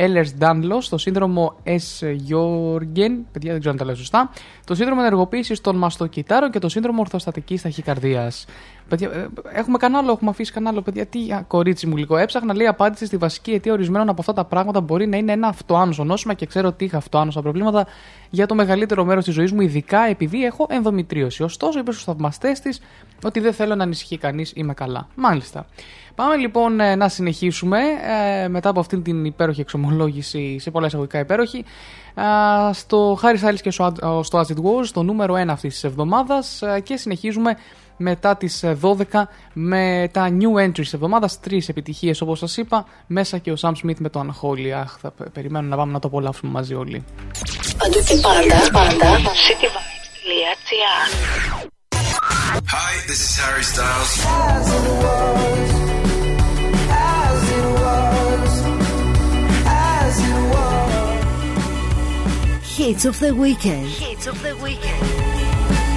Ehlers 0.00 0.42
Danlos, 0.44 0.84
το 0.90 0.98
σύνδρομο 0.98 1.54
S. 1.64 2.06
Jorgen, 2.28 3.12
παιδιά 3.32 3.50
δεν 3.50 3.58
ξέρω 3.58 3.70
αν 3.70 3.76
τα 3.76 3.84
λέω 3.84 3.94
σωστά, 3.94 4.30
το 4.64 4.74
σύνδρομο 4.74 5.00
ενεργοποίησης 5.04 5.60
των 5.60 5.76
μαστοκυτάρων 5.76 6.50
και 6.50 6.58
το 6.58 6.68
σύνδρομο 6.68 7.00
ορθοστατικής 7.00 7.62
ταχυκαρδίας. 7.62 8.46
Παιδιά, 8.88 9.10
ε, 9.12 9.28
έχουμε 9.58 9.78
κανένα 9.78 10.12
έχουμε 10.12 10.30
αφήσει 10.30 10.52
κανένα 10.52 10.82
παιδιά. 10.82 11.06
Τι, 11.06 11.32
α, 11.32 11.44
κορίτσι 11.46 11.86
μου, 11.86 11.96
λίγο 11.96 12.16
έψαχνα, 12.16 12.54
λέει 12.54 12.66
απάντηση 12.66 13.06
στη 13.06 13.16
βασική 13.16 13.52
αιτία 13.52 13.72
ορισμένων 13.72 14.08
από 14.08 14.20
αυτά 14.20 14.32
τα 14.32 14.44
πράγματα 14.44 14.80
μπορεί 14.80 15.06
να 15.06 15.16
είναι 15.16 15.32
ένα 15.32 15.48
αυτοάνωσο 15.48 16.04
νόσημα 16.04 16.34
και 16.34 16.46
ξέρω 16.46 16.68
ότι 16.68 16.84
είχα 16.84 16.96
αυτοάνωσα 16.96 17.42
προβλήματα 17.42 17.86
για 18.30 18.46
το 18.46 18.54
μεγαλύτερο 18.54 19.04
μέρος 19.04 19.24
της 19.24 19.34
ζωής 19.34 19.52
μου, 19.52 19.60
ειδικά 19.60 20.00
επειδή 20.00 20.44
έχω 20.44 20.66
ενδομητρίωση. 20.70 21.42
Ωστόσο, 21.42 21.78
είπε 21.78 21.92
στους 21.92 22.04
θαυμαστές 22.04 22.60
της 22.60 22.80
ότι 23.28 23.40
δεν 23.40 23.52
θέλω 23.52 23.74
να 23.74 23.82
ανησυχεί 23.82 24.18
κανεί, 24.18 24.44
είμαι 24.54 24.74
καλά. 24.74 25.08
Μάλιστα. 25.14 25.66
Πάμε 26.14 26.36
λοιπόν 26.36 26.80
ε, 26.80 26.94
να 26.94 27.08
συνεχίσουμε 27.08 27.78
ε, 28.42 28.48
μετά 28.48 28.68
από 28.68 28.80
αυτήν 28.80 29.02
την 29.02 29.24
υπέροχη 29.24 29.60
εξομολόγηση, 29.60 30.56
σε 30.60 30.70
πολλά 30.70 30.86
εισαγωγικά 30.86 31.18
υπέροχη, 31.18 31.64
α, 32.14 32.24
στο 32.72 33.18
Harry 33.22 33.46
Styles 33.48 33.60
και 33.62 33.70
στο, 33.70 33.86
Ad- 33.86 34.24
στο 34.24 34.40
As 34.40 34.44
It 34.52 34.56
Was, 34.56 34.86
το 34.92 35.02
νούμερο 35.02 35.34
1 35.34 35.36
αυτής 35.48 35.72
της 35.72 35.84
εβδομάδας 35.84 36.62
ε, 36.62 36.80
και 36.80 36.96
συνεχίζουμε 36.96 37.56
μετά 37.96 38.36
τις 38.36 38.62
ε, 38.62 38.78
12 38.82 38.94
με 39.52 40.08
τα 40.12 40.28
new 40.30 40.64
entries 40.66 40.72
της 40.74 40.92
εβδομάδας, 40.92 41.40
τρεις 41.40 41.68
επιτυχίες 41.68 42.20
όπως 42.20 42.38
σας 42.38 42.56
είπα, 42.56 42.84
μέσα 43.06 43.38
και 43.38 43.50
ο 43.52 43.56
Sam 43.60 43.72
Smith 43.84 43.96
με 43.98 44.08
το 44.08 44.20
Unholy. 44.26 44.68
Αχ, 44.68 44.96
θα 45.00 45.10
πε- 45.10 45.28
περιμένω 45.30 45.68
να 45.68 45.76
πάμε 45.76 45.92
να 45.92 45.98
το 45.98 46.08
απολαύσουμε 46.08 46.52
μαζί 46.52 46.74
όλοι. 46.74 47.04
Παντού 47.78 47.98
και 48.06 48.14
πάντα, 48.22 48.70
πάντα, 48.72 49.18
cityvibes.gr 49.20 51.49
Hi, 52.72 53.04
this 53.08 53.18
is 53.18 53.36
Harry 53.36 53.64
Styles. 53.64 54.14
Hits 62.62 63.04
of 63.06 63.18
the 63.18 63.34
weekend. 63.34 63.88
Hits 63.88 64.28
of 64.28 64.40
the 64.42 64.56
weekend. 64.58 65.06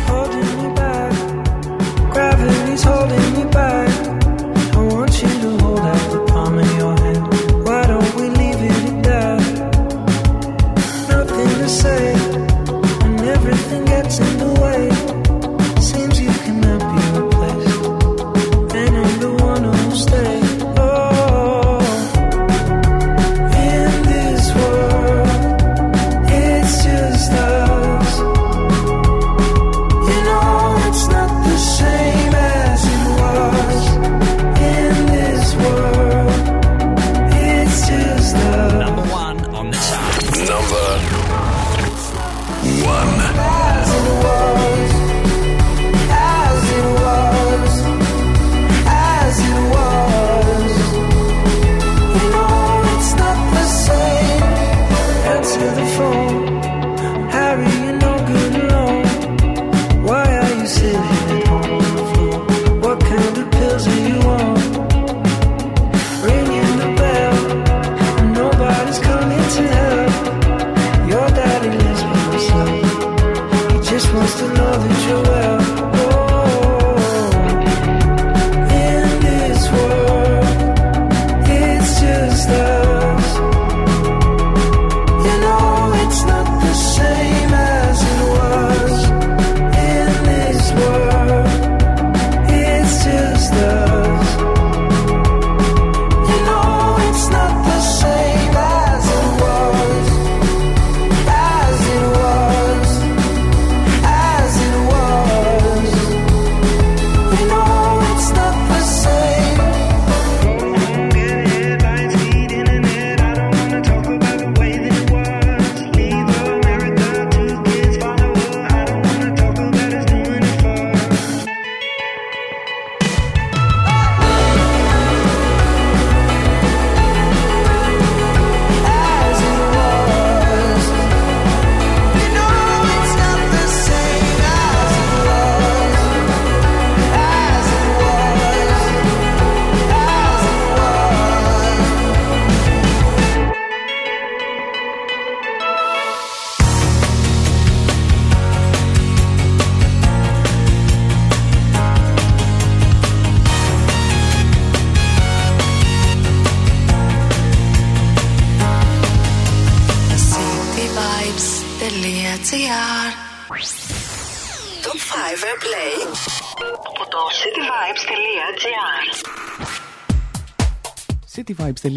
holding 0.09 0.63
me 0.63 0.75
back. 0.75 2.11
Gravity's 2.11 2.83
holding 2.83 3.33
me 3.37 3.51
back. 3.51 3.82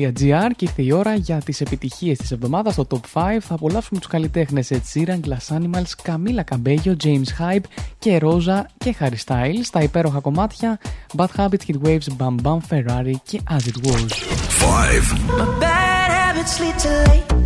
Music.gr 0.07 0.51
και 0.57 0.65
ήρθε 0.65 0.83
η 0.83 0.93
ώρα 0.93 1.15
για 1.15 1.37
τις 1.45 1.61
επιτυχίες 1.61 2.19
της 2.19 2.31
εβδομάδας 2.31 2.73
στο 2.73 2.87
Top 2.91 3.01
5. 3.13 3.39
Θα 3.41 3.55
απολαύσουμε 3.55 4.01
τους 4.01 4.09
καλλιτέχνες 4.09 4.71
Ed 4.73 4.81
Sheeran, 4.95 5.21
Glass 5.21 5.57
Animals, 5.57 5.93
Camila 6.05 6.43
Cabello, 6.51 6.95
James 7.05 7.31
Hype 7.39 7.65
και 7.99 8.19
Rosa 8.23 8.63
και 8.79 8.95
Harry 9.01 9.19
Styles. 9.27 9.67
Τα 9.71 9.81
υπέροχα 9.81 10.21
κομμάτια 10.21 10.79
Bad 11.17 11.29
Habits, 11.37 11.67
Kid 11.67 11.87
Waves, 11.87 12.09
Bam 12.19 12.35
Bam, 12.43 12.59
Ferrari 12.71 13.15
και 13.23 13.41
As 13.51 13.55
It 13.55 13.79
Was. 13.87 14.13
5. 17.39 17.46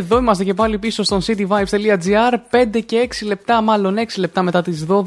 Εδώ 0.00 0.18
είμαστε 0.18 0.44
και 0.44 0.54
πάλι 0.54 0.78
πίσω 0.78 1.02
στον 1.02 1.20
cityvibes.gr 1.26 2.34
5 2.74 2.84
και 2.86 3.08
6 3.20 3.26
λεπτά, 3.26 3.62
μάλλον 3.62 3.96
6 3.96 4.00
λεπτά 4.16 4.42
μετά 4.42 4.62
τις 4.62 4.86
12 4.88 5.04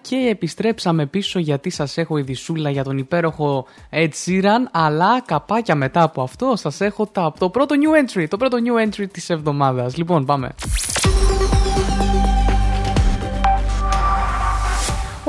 και 0.00 0.16
επιστρέψαμε 0.30 1.06
πίσω 1.06 1.38
γιατί 1.38 1.70
σας 1.70 1.96
έχω 1.96 2.16
ειδισούλα 2.16 2.70
για 2.70 2.84
τον 2.84 2.98
υπέροχο 2.98 3.66
Ed 3.90 4.08
Sheeran 4.24 4.68
αλλά 4.72 5.20
καπάκια 5.20 5.74
μετά 5.74 6.02
από 6.02 6.22
αυτό 6.22 6.52
σας 6.56 6.80
έχω 6.80 7.06
τα, 7.06 7.32
το 7.38 7.50
πρώτο 7.50 7.74
new 7.74 8.20
entry, 8.20 8.26
το 8.28 8.36
πρώτο 8.36 8.56
new 8.64 8.88
entry 8.88 9.06
της 9.12 9.30
εβδομάδας. 9.30 9.96
Λοιπόν 9.96 10.24
πάμε. 10.24 10.54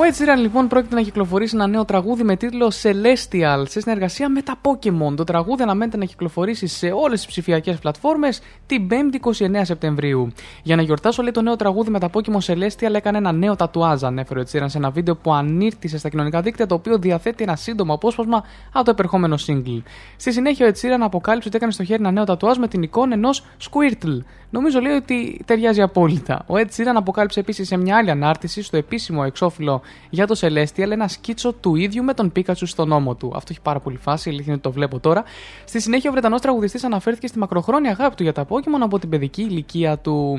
Ed 0.00 0.22
Sheeran 0.22 0.38
λοιπόν 0.40 0.68
πρόκειται 0.68 0.94
να 0.94 1.02
κυκλοφορήσει 1.02 1.54
ένα 1.54 1.66
νέο 1.66 1.84
τραγούδι 1.84 2.22
με 2.22 2.36
τίτλο 2.36 2.72
Celestial 2.82 3.62
σε 3.68 3.80
συνεργασία 3.80 4.28
με 4.28 4.42
τα 4.42 4.60
Pokemon. 4.62 5.16
Το 5.16 5.24
τραγούδι 5.24 5.62
αναμένεται 5.62 5.96
να 5.96 6.04
κυκλοφορήσει 6.04 6.66
σε 6.66 6.86
όλες 6.86 7.18
τις 7.18 7.26
ψηφιακές 7.26 7.78
πλατφόρμες 7.78 8.40
την 8.66 8.88
5η 8.90 9.48
29 9.56 9.60
Σεπτεμβρίου. 9.62 10.32
Για 10.62 10.76
να 10.76 10.82
γιορτάσω 10.82 11.22
λέει 11.22 11.30
το 11.30 11.42
νέο 11.42 11.56
τραγούδι 11.56 11.90
με 11.90 11.98
τα 11.98 12.10
Pokemon 12.12 12.38
Celestial 12.46 12.94
έκανε 12.94 13.18
ένα 13.18 13.32
νέο 13.32 13.56
τατουάζ, 13.56 14.04
ανέφερε 14.04 14.40
ο 14.40 14.42
Ed 14.42 14.56
Sheeran 14.56 14.66
σε 14.66 14.78
ένα 14.78 14.90
βίντεο 14.90 15.16
που 15.16 15.32
ανήρτησε 15.32 15.98
στα 15.98 16.08
κοινωνικά 16.08 16.40
δίκτυα 16.40 16.66
το 16.66 16.74
οποίο 16.74 16.98
διαθέτει 16.98 17.42
ένα 17.42 17.56
σύντομο 17.56 17.94
απόσπασμα 17.94 18.44
από 18.72 18.84
το 18.84 18.90
επερχόμενο 18.90 19.36
single. 19.46 19.82
Στη 20.16 20.32
συνέχεια 20.32 20.66
ο 20.66 20.70
Ed 20.72 20.80
Sheeran 20.80 21.00
αποκάλυψε 21.00 21.48
ότι 21.48 21.56
έκανε 21.56 21.72
στο 21.72 21.84
χέρι 21.84 22.00
ένα 22.00 22.10
νέο 22.10 22.24
τατουάζ 22.24 22.56
με 22.56 22.68
την 22.68 22.82
εικόνα 22.82 23.14
ενός 23.14 23.44
Squirtle. 23.70 24.18
Νομίζω 24.50 24.80
λέει 24.80 24.92
ότι 24.92 25.40
ταιριάζει 25.44 25.82
απόλυτα. 25.82 26.44
Ο 26.46 26.54
Ed 26.54 26.66
Sheeran 26.76 26.94
αποκάλυψε 26.94 27.40
επίσης 27.40 27.66
σε 27.66 27.76
μια 27.76 27.96
άλλη 27.96 28.10
ανάρτηση 28.10 28.62
στο 28.62 28.76
επίσημο 28.76 29.22
εξώφυλλο 29.26 29.82
για 30.10 30.26
το 30.26 30.38
Celestial 30.40 30.90
ένα 30.90 31.08
σκίτσο 31.08 31.52
του 31.52 31.76
ίδιου 31.76 32.04
με 32.04 32.14
τον 32.14 32.32
Πίκατσου 32.32 32.66
στον 32.66 32.92
ώμο 32.92 33.14
του. 33.14 33.32
Αυτό 33.34 33.48
έχει 33.50 33.60
πάρα 33.60 33.80
πολύ 33.80 33.96
φάση, 33.96 34.28
η 34.28 34.32
αλήθεια 34.32 34.52
είναι 34.52 34.60
ότι 34.64 34.68
το 34.68 34.72
βλέπω 34.72 34.98
τώρα. 34.98 35.24
Στη 35.64 35.80
συνέχεια, 35.80 36.10
ο 36.10 36.12
Βρετανός 36.12 36.40
τραγουδιστής 36.40 36.84
αναφέρθηκε 36.84 37.26
στη 37.26 37.38
μακροχρόνια 37.38 37.90
αγάπη 37.90 38.16
του 38.16 38.22
για 38.22 38.32
τα 38.32 38.46
Pokémon 38.48 38.80
από 38.80 38.98
την 38.98 39.08
παιδική 39.08 39.42
ηλικία 39.42 39.98
του. 39.98 40.36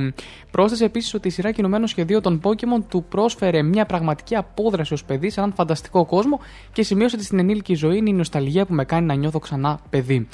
Πρόσθεσε 0.52 0.86
επίσης 0.86 1.14
ότι 1.14 1.28
η 1.28 1.32
σειρά 1.32 1.52
κινουμένων 1.52 1.88
σχεδίων 1.88 2.22
των 2.22 2.41
Pokémon 2.43 2.84
του 2.89 3.06
πρόσφερε 3.10 3.62
μια 3.62 3.86
πραγματική 3.86 4.36
απόδραση 4.36 4.93
ως 4.93 5.04
παιδί 5.04 5.30
σε 5.30 5.39
έναν 5.39 5.54
φανταστικό 5.54 6.06
κόσμο 6.06 6.39
και 6.74 6.84
σημείωσε 6.84 7.16
ότι 7.16 7.26
στην 7.26 7.39
ενήλικη 7.39 7.74
ζωή 7.74 7.97
είναι 7.97 8.10
η 8.10 8.14
νοσταλγία 8.14 8.66
που 8.66 8.74
με 8.74 8.86
κάνει 8.86 9.06
να 9.06 9.14
νιώθω 9.14 9.39
ξανά 9.39 9.80
παιδί. 9.89 10.28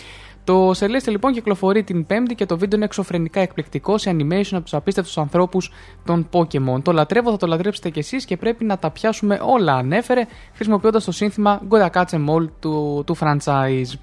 Το 0.45 0.69
Celeste 0.69 1.07
λοιπόν 1.09 1.33
κυκλοφορεί 1.33 1.83
την 1.83 2.05
Πέμπτη 2.05 2.35
και 2.35 2.45
το 2.45 2.57
βίντεο 2.57 2.77
είναι 2.77 2.85
εξωφρενικά 2.85 3.39
εκπληκτικό 3.39 3.97
σε 3.97 4.11
animation 4.11 4.51
από 4.51 4.63
τους 4.63 4.73
απίστευτους 4.73 5.17
ανθρώπους 5.17 5.71
των 6.05 6.29
Pokémon. 6.31 6.81
Το 6.81 6.91
λατρεύω, 6.91 7.31
θα 7.31 7.37
το 7.37 7.47
λατρέψετε 7.47 7.89
κι 7.89 7.99
εσείς 7.99 8.25
και 8.25 8.37
πρέπει 8.37 8.65
να 8.65 8.77
τα 8.77 8.89
πιάσουμε 8.89 9.39
όλα, 9.41 9.73
ανέφερε, 9.73 10.25
χρησιμοποιώντας 10.53 11.03
το 11.03 11.11
σύνθημα 11.11 11.61
Gotta 11.69 11.89
Catch 11.89 12.05
'em 12.05 12.29
All 12.35 12.47
του, 12.59 13.03
του 13.05 13.17
franchise. 13.19 13.97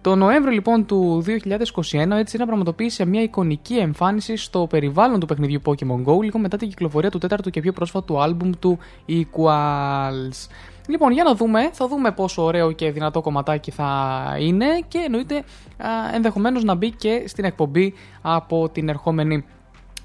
Το 0.00 0.14
Νοέμβριο 0.14 0.52
λοιπόν 0.52 0.86
του 0.86 1.24
2021 1.26 2.16
έτσι 2.18 2.36
να 2.36 2.46
πραγματοποίησε 2.46 3.04
μια 3.04 3.22
εικονική 3.22 3.74
εμφάνιση 3.74 4.36
στο 4.36 4.66
περιβάλλον 4.70 5.20
του 5.20 5.26
παιχνιδιού 5.26 5.60
Pokemon 5.64 6.04
Go 6.04 6.22
λίγο 6.22 6.38
μετά 6.38 6.56
την 6.56 6.68
κυκλοφορία 6.68 7.10
του 7.10 7.18
τέταρτου 7.18 7.50
και 7.50 7.60
πιο 7.60 7.72
πρόσφατου 7.72 8.22
άλμπουμ 8.22 8.50
του 8.58 8.78
Equals. 9.08 10.48
Λοιπόν, 10.88 11.12
για 11.12 11.24
να 11.24 11.34
δούμε. 11.34 11.70
Θα 11.72 11.88
δούμε 11.88 12.12
πόσο 12.12 12.42
ωραίο 12.42 12.72
και 12.72 12.90
δυνατό 12.90 13.20
κομματάκι 13.20 13.70
θα 13.70 14.22
είναι 14.40 14.66
και 14.88 14.98
εννοείται 14.98 15.42
ενδεχομένως 16.14 16.64
να 16.64 16.74
μπει 16.74 16.90
και 16.90 17.24
στην 17.26 17.44
εκπομπή 17.44 17.94
από 18.22 18.68
την 18.68 18.88
ερχόμενη 18.88 19.44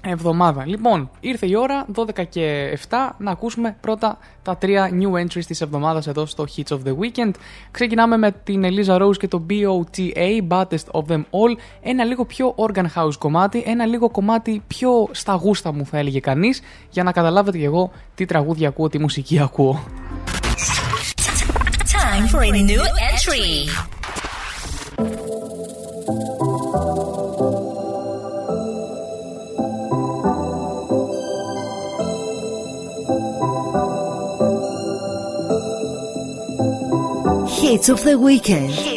εβδομάδα. 0.06 0.66
Λοιπόν, 0.66 1.10
ήρθε 1.20 1.46
η 1.46 1.56
ώρα, 1.56 1.86
12 1.94 2.24
και 2.28 2.78
7, 2.88 3.14
να 3.18 3.30
ακούσουμε 3.30 3.76
πρώτα 3.80 4.18
τα 4.42 4.56
τρία 4.56 4.90
new 4.92 5.20
entries 5.20 5.44
της 5.46 5.60
εβδομάδας 5.60 6.06
εδώ 6.06 6.26
στο 6.26 6.44
Hits 6.56 6.74
of 6.74 6.78
the 6.86 6.94
Weekend. 6.98 7.30
Ξεκινάμε 7.70 8.16
με 8.16 8.32
την 8.44 8.62
Eliza 8.64 9.00
Rose 9.02 9.16
και 9.16 9.28
το 9.28 9.46
BOTA, 9.50 10.48
Baddest 10.48 10.90
of 10.92 11.02
Them 11.08 11.20
All, 11.20 11.58
ένα 11.82 12.04
λίγο 12.04 12.24
πιο 12.24 12.54
organ 12.56 12.86
house 12.94 13.16
κομμάτι, 13.18 13.62
ένα 13.66 13.86
λίγο 13.86 14.10
κομμάτι 14.10 14.62
πιο 14.66 15.08
σταγούστα 15.10 15.72
μου 15.72 15.86
θα 15.86 15.98
έλεγε 15.98 16.20
κανείς, 16.20 16.60
για 16.90 17.02
να 17.02 17.12
καταλάβετε 17.12 17.58
κι 17.58 17.64
εγώ 17.64 17.90
τι 18.14 18.24
τραγούδια 18.24 18.68
ακούω, 18.68 18.88
τι 18.88 18.98
μουσική 18.98 19.40
ακούω. 19.40 19.84
time 22.14 22.28
for 22.28 22.44
a 22.44 22.50
new 22.50 22.80
entry. 23.00 23.66
Hits 37.48 37.88
of 37.88 38.04
the 38.04 38.16
weekend. 38.18 38.93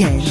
Miguel. 0.00 0.29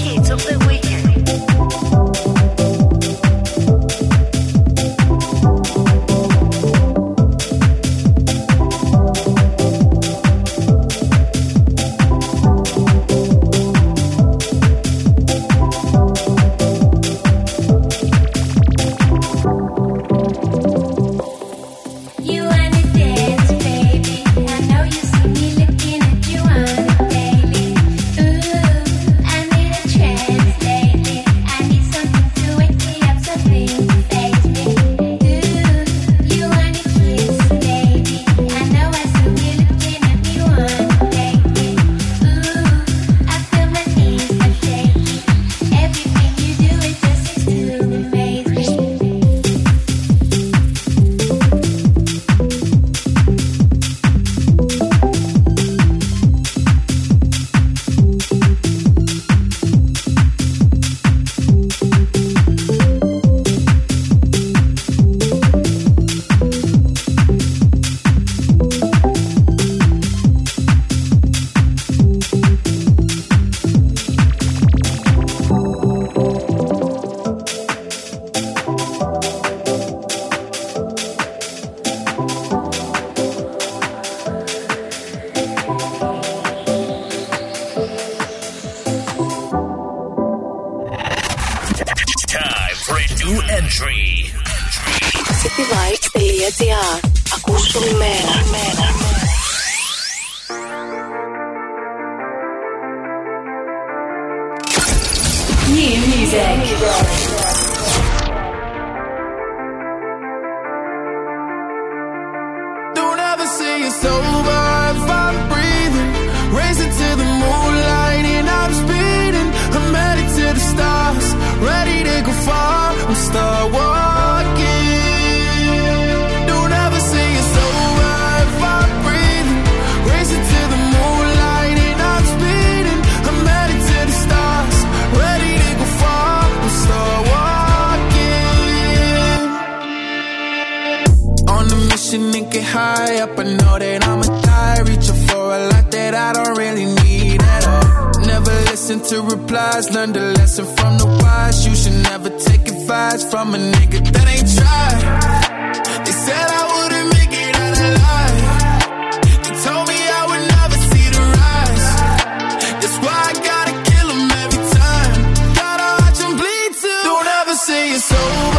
you're 167.89 167.97
sober 167.97 168.58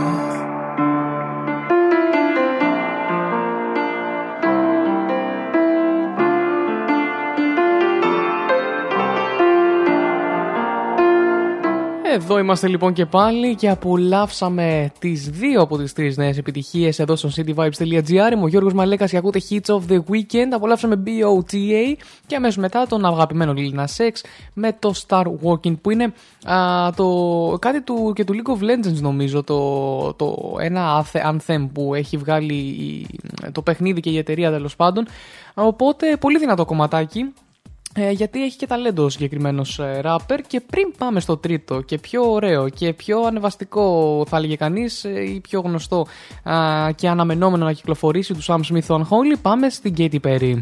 Εδώ 12.13 12.37
είμαστε 12.39 12.67
λοιπόν 12.67 12.93
και 12.93 13.05
πάλι 13.05 13.55
και 13.55 13.69
απολαύσαμε 13.69 14.91
τις 14.99 15.29
δύο 15.29 15.61
από 15.61 15.77
τις 15.77 15.93
τρεις 15.93 16.17
νέες 16.17 16.37
επιτυχίες 16.37 16.99
εδώ 16.99 17.15
στο 17.15 17.29
cityvibes.gr. 17.35 18.31
Είμαι 18.33 18.43
ο 18.43 18.47
Γιώργος 18.47 18.73
Μαλέκας 18.73 19.09
και 19.11 19.17
ακούτε 19.17 19.41
Hits 19.49 19.75
of 19.75 19.79
the 19.89 19.97
Weekend. 19.97 20.47
Απολαύσαμε 20.51 21.03
BOTA 21.05 21.95
και 22.27 22.35
αμέσως 22.35 22.57
μετά 22.57 22.85
τον 22.87 23.05
αγαπημένο 23.05 23.53
Lil 23.57 23.79
Nas 23.79 24.05
X 24.05 24.11
με 24.53 24.75
το 24.79 24.93
Star 25.07 25.23
Walking 25.43 25.79
που 25.81 25.91
είναι 25.91 26.13
α, 26.45 26.89
το, 26.95 27.57
κάτι 27.61 27.81
του, 27.81 28.11
και 28.15 28.23
του 28.23 28.33
League 28.33 28.51
of 28.51 28.63
Legends 28.63 28.99
νομίζω. 29.01 29.43
Το, 29.43 30.13
το 30.13 30.55
ένα 30.59 31.05
anthem 31.13 31.67
που 31.73 31.93
έχει 31.93 32.17
βγάλει 32.17 32.53
η- 32.53 33.07
το 33.51 33.61
παιχνίδι 33.61 33.99
και 33.99 34.09
η 34.09 34.17
εταιρεία 34.17 34.51
τέλος 34.51 34.75
πάντων. 34.75 35.07
Οπότε 35.53 36.17
πολύ 36.19 36.37
δυνατό 36.39 36.65
κομματάκι. 36.65 37.33
Ε, 37.95 38.11
γιατί 38.11 38.43
έχει 38.43 38.57
και 38.57 38.67
ταλέντο 38.67 39.03
ο 39.03 39.09
συγκεκριμένος 39.09 39.79
ράπερ. 40.01 40.41
Και 40.41 40.61
πριν 40.61 40.93
πάμε 40.97 41.19
στο 41.19 41.37
τρίτο 41.37 41.81
και 41.81 41.97
πιο 41.97 42.31
ωραίο 42.31 42.69
και 42.69 42.93
πιο 42.93 43.21
ανεβαστικό, 43.21 44.23
θα 44.27 44.37
έλεγε 44.37 44.55
κανείς, 44.55 45.03
ή 45.03 45.39
πιο 45.43 45.59
γνωστό 45.59 46.07
α, 46.43 46.91
και 46.95 47.09
αναμενόμενο 47.09 47.65
να 47.65 47.73
κυκλοφορήσει 47.73 48.33
του 48.33 48.43
Sam 48.43 48.59
Smith 48.71 48.97
Unholy, 48.97 49.35
πάμε 49.41 49.69
στην 49.69 49.93
Katy 49.97 50.19
Perry. 50.23 50.59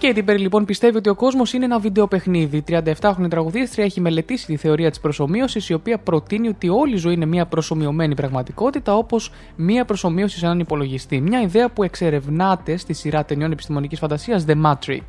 Katy 0.00 0.24
Perry 0.28 0.38
λοιπόν 0.38 0.64
πιστεύει 0.64 0.96
ότι 0.96 1.08
ο 1.08 1.14
κόσμος 1.14 1.52
είναι 1.52 1.64
ένα 1.64 1.78
βιντεοπαιχνίδι. 1.78 2.64
37χρονη 2.68 3.28
τραγουδίστρια 3.30 3.84
έχει 3.84 4.00
μελετήσει 4.00 4.46
τη 4.46 4.56
θεωρία 4.56 4.90
της 4.90 5.00
προσωμείωσης, 5.00 5.68
η 5.68 5.74
οποία 5.74 5.98
προτείνει 5.98 6.48
ότι 6.48 6.68
όλη 6.68 6.94
η 6.94 6.96
ζωή 6.96 7.14
είναι 7.14 7.26
μια 7.26 7.46
προσωμιωμένη 7.46 8.14
πραγματικότητα, 8.14 8.96
όπως 8.96 9.32
μια 9.56 9.84
προσωμείωση 9.84 10.38
σε 10.38 10.44
έναν 10.44 10.58
υπολογιστή. 10.58 11.20
Μια 11.20 11.40
ιδέα 11.40 11.68
που 11.68 11.82
εξερευνάται 11.82 12.76
στη 12.76 12.92
σειρά 12.92 13.24
ταινιών 13.24 13.52
επιστημονικής 13.52 13.98
φαντασίας 13.98 14.44
The 14.48 14.54
Matrix. 14.64 15.00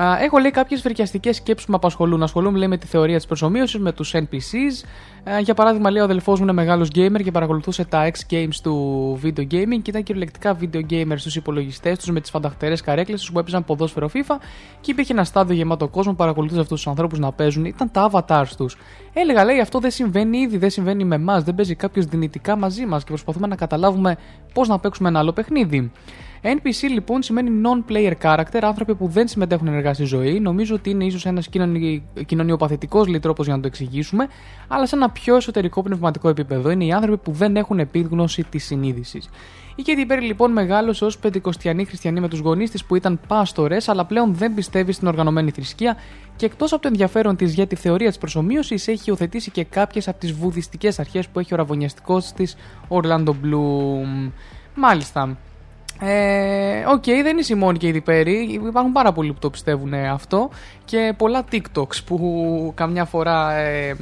Α, 0.00 0.16
Έχω 0.20 0.38
λέει 0.38 0.50
κάποιες 0.50 0.80
φρικιαστικές 0.80 1.36
σκέψεις 1.36 1.64
που 1.66 1.70
με 1.70 1.76
απασχολούν. 1.76 2.22
Ασχολούμαι 2.22 2.58
λέει 2.58 2.68
με 2.68 2.76
τη 2.76 2.86
θεωρία 2.86 3.16
της 3.16 3.26
προσωμείωσης, 3.26 3.80
με 3.80 3.92
τους 3.92 4.14
NPCs. 4.14 4.84
Α, 5.30 5.40
Για 5.40 5.54
παράδειγμα, 5.54 5.90
λέει 5.90 6.00
ο 6.00 6.04
αδελφός 6.04 6.38
μου 6.38 6.44
είναι 6.44 6.52
μεγάλος 6.54 6.88
gamer 6.94 7.22
και 7.22 7.30
παρακολουθούσε 7.30 7.84
τα 7.84 8.10
X 8.10 8.32
Games 8.32 8.54
του 8.62 9.18
video 9.22 9.40
gaming 9.40 9.80
και 9.82 9.90
ήταν 9.90 10.02
κυριολεκτικά 10.02 10.56
video 10.60 10.80
gamers 10.90 11.16
στους 11.16 11.36
υπολογιστές 11.36 11.98
τους 11.98 12.10
με 12.10 12.20
τις 12.20 12.30
φανταχτερές 12.30 12.80
καρέκλες 12.80 13.20
τους 13.20 13.32
που 13.32 13.38
έπαιζαν 13.38 13.64
ποδόσφαιρο 13.64 14.10
FIFA 14.14 14.36
και 14.80 14.90
υπήρχε 14.90 15.12
ένα 15.12 15.24
στάδιο 15.24 15.54
γεμάτο 15.54 15.88
κόσμο 15.88 16.10
που 16.10 16.18
παρακολουθούσε 16.18 16.60
αυτούς 16.60 16.76
τους 16.76 16.86
ανθρώπους 16.86 17.18
να 17.18 17.32
παίζουν. 17.32 17.64
Ήταν 17.64 17.90
τα 17.90 18.10
avatars 18.12 18.50
τους. 18.56 18.76
Έλεγα, 19.12 19.44
λέει, 19.44 19.60
αυτό 19.60 19.78
δεν 19.78 19.90
συμβαίνει 19.90 20.38
ήδη, 20.38 20.56
δεν 20.58 20.70
συμβαίνει 20.70 21.04
με 21.04 21.14
εμάς, 21.14 21.44
δεν 21.44 21.54
παίζει 21.54 21.74
κάποιος 21.74 22.04
δυνητικά 22.04 22.56
μαζί 22.56 22.86
μας 22.86 23.02
και 23.02 23.08
προσπαθούμε 23.08 23.46
να 23.46 23.56
καταλάβουμε 23.56 24.16
πώς 24.52 24.68
να 24.68 24.78
παίξουμε 24.78 25.08
ένα 25.08 25.18
άλλο 25.18 25.32
παιχνίδι. 25.32 25.90
NPC 26.46 26.88
λοιπόν 26.92 27.22
σημαίνει 27.22 27.50
non-player 27.64 28.12
character, 28.22 28.58
άνθρωποι 28.60 28.94
που 28.94 29.08
δεν 29.08 29.28
συμμετέχουν 29.28 29.66
ενεργά 29.66 29.94
στη 29.94 30.04
ζωή. 30.04 30.40
Νομίζω 30.40 30.74
ότι 30.74 30.90
είναι 30.90 31.04
ίσως 31.04 31.26
ένας 31.26 31.48
κοινωνιοπαθητικός 32.26 33.06
λέει 33.06 33.20
τρόπο 33.20 33.42
για 33.42 33.54
να 33.54 33.60
το 33.60 33.66
εξηγήσουμε, 33.66 34.28
αλλά 34.68 34.86
σε 34.86 34.96
ένα 34.96 35.10
πιο 35.10 35.36
εσωτερικό 35.36 35.82
πνευματικό 35.82 36.28
επίπεδο. 36.28 36.70
Είναι 36.70 36.84
οι 36.84 36.92
άνθρωποι 36.92 37.16
που 37.22 37.32
δεν 37.32 37.56
έχουν 37.56 37.78
επίγνωση 37.78 38.44
της 38.50 38.64
συνείδησης. 38.64 39.28
Η 39.76 39.82
Katy 39.86 40.12
Perry 40.12 40.22
λοιπόν 40.22 40.52
μεγάλωσε 40.52 41.04
ως 41.04 41.18
πεντηκοστιανή 41.18 41.84
χριστιανή 41.84 42.20
με 42.20 42.28
τους 42.28 42.38
γονείς 42.38 42.70
της 42.70 42.84
που 42.84 42.96
ήταν 42.96 43.20
πάστορες, 43.28 43.88
αλλά 43.88 44.04
πλέον 44.04 44.34
δεν 44.34 44.54
πιστεύει 44.54 44.92
στην 44.92 45.08
οργανωμένη 45.08 45.50
θρησκεία 45.50 45.96
και 46.36 46.46
εκτός 46.46 46.72
από 46.72 46.82
το 46.82 46.88
ενδιαφέρον 46.88 47.36
της 47.36 47.54
για 47.54 47.66
τη 47.66 47.76
θεωρία 47.76 48.08
της 48.08 48.18
προσομοίωσης, 48.18 48.88
έχει 48.88 49.02
υιοθετήσει 49.06 49.50
και 49.50 49.64
κάποιες 49.64 50.08
από 50.08 50.18
τις 50.18 50.32
βουδιστικές 50.32 50.98
αρχές 50.98 51.28
που 51.28 51.38
έχει 51.38 51.54
ο 51.54 51.56
αρραβωνιαστικός 51.56 52.32
της 52.32 52.56
Orlando 52.88 53.28
Bloom. 53.28 54.30
Μάλιστα. 54.74 55.36
Ε, 56.00 56.84
Οκ, 56.86 57.04
δεν 57.04 57.38
είσαι 57.38 57.52
η 57.52 57.56
μόνη 57.56 57.78
Katy 57.82 58.10
Perry. 58.10 58.46
Υπάρχουν 58.66 58.92
πάρα 58.92 59.12
πολλοί 59.12 59.32
που 59.32 59.38
το 59.38 59.50
πιστεύουν 59.50 59.92
ε, 59.92 60.08
αυτό 60.08 60.50
και 60.84 61.14
πολλά 61.16 61.44
TikToks 61.52 62.04
που 62.06 62.72
καμιά 62.74 63.04
φορά 63.04 63.52
ε, 63.52 63.88
ε, 63.88 63.94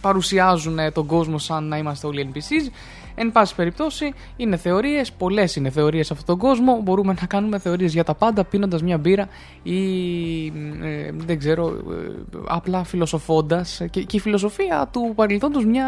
παρουσιάζουν 0.00 0.78
ε, 0.78 0.90
τον 0.90 1.06
κόσμο 1.06 1.38
σαν 1.38 1.64
να 1.64 1.76
είμαστε 1.76 2.06
όλοι 2.06 2.32
NPCs. 2.32 2.70
Εν 3.14 3.32
πάση 3.32 3.54
περιπτώσει, 3.54 4.12
είναι 4.36 4.56
θεωρίες, 4.56 5.12
πολλές 5.12 5.56
είναι 5.56 5.70
θεωρίες 5.70 6.06
σε 6.06 6.12
αυτόν 6.12 6.36
τον 6.36 6.48
κόσμο. 6.48 6.80
Μπορούμε 6.82 7.14
να 7.20 7.26
κάνουμε 7.26 7.58
θεωρίες 7.58 7.92
για 7.92 8.04
τα 8.04 8.14
πάντα 8.14 8.44
πίνοντας 8.44 8.82
μια 8.82 8.98
μπύρα 8.98 9.28
ή 9.62 10.46
ε, 10.82 11.10
δεν 11.12 11.38
ξέρω, 11.38 11.68
ε, 11.68 12.12
απλά 12.46 12.84
φιλοσοφώντας. 12.84 13.82
Και, 13.90 14.02
και 14.02 14.16
η 14.16 14.20
φιλοσοφία 14.20 14.88
του 14.92 15.12
παρελθόντος 15.14 15.64
μια, 15.64 15.86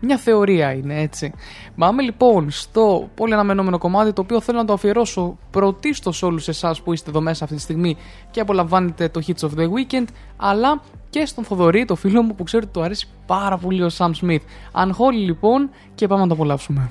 μια 0.00 0.16
θεωρία 0.16 0.72
είναι 0.72 1.00
έτσι. 1.00 1.32
Πάμε 1.76 2.02
λοιπόν 2.02 2.50
στο 2.50 3.10
πολύ 3.14 3.32
αναμενόμενο 3.32 3.78
κομμάτι 3.78 4.12
το 4.12 4.20
οποίο 4.20 4.40
θέλω 4.40 4.58
να 4.58 4.64
το 4.64 4.72
αφιερώσω 4.72 5.38
πρωτίστως 5.50 6.16
σε 6.16 6.24
όλους 6.24 6.48
εσάς 6.48 6.82
που 6.82 6.92
είστε 6.92 7.10
εδώ 7.10 7.20
μέσα 7.20 7.44
αυτή 7.44 7.56
τη 7.56 7.62
στιγμή 7.62 7.96
και 8.30 8.40
απολαμβάνετε 8.40 9.08
το 9.08 9.20
Hits 9.26 9.48
of 9.48 9.50
the 9.58 9.64
Weekend, 9.64 10.06
αλλά 10.36 10.82
και 11.12 11.26
στον 11.26 11.44
Θοδωρή, 11.44 11.84
το 11.84 11.94
φίλο 11.94 12.22
μου 12.22 12.34
που 12.34 12.44
ξέρω 12.44 12.62
ότι 12.64 12.72
του 12.72 12.82
αρέσει 12.82 13.06
πάρα 13.26 13.58
πολύ 13.58 13.82
ο 13.82 13.90
Sam 13.98 14.10
Smith. 14.20 14.44
Unholy 14.82 15.24
λοιπόν 15.24 15.70
και 15.94 16.06
πάμε 16.06 16.22
να 16.22 16.28
το 16.28 16.34
απολαύσουμε. 16.34 16.90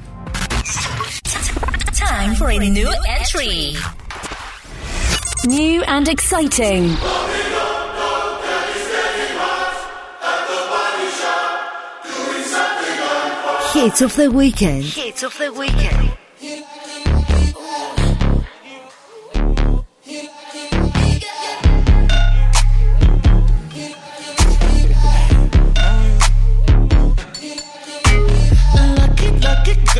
Time 2.03 2.34
for 2.39 2.49
a 2.49 2.69
new 2.77 2.89
entry. 3.18 3.56
New 5.57 5.77
and 5.95 6.07
exciting. 6.15 6.84
Hits 13.73 14.02
of 14.07 14.11
the 14.22 14.30
weekend. 14.41 14.84
Hits 15.02 15.23
of 15.27 15.34
the 15.41 15.49
weekend. 15.61 16.07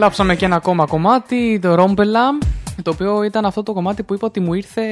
απολαύσαμε 0.00 0.36
και 0.36 0.44
ένα 0.44 0.56
ακόμα 0.56 0.86
κομμάτι, 0.86 1.58
το 1.62 1.74
Ρόμπελα, 1.74 2.38
το 2.82 2.90
οποίο 2.90 3.22
ήταν 3.22 3.44
αυτό 3.44 3.62
το 3.62 3.72
κομμάτι 3.72 4.02
που 4.02 4.14
είπα 4.14 4.26
ότι 4.26 4.40
μου 4.40 4.54
ήρθε 4.54 4.82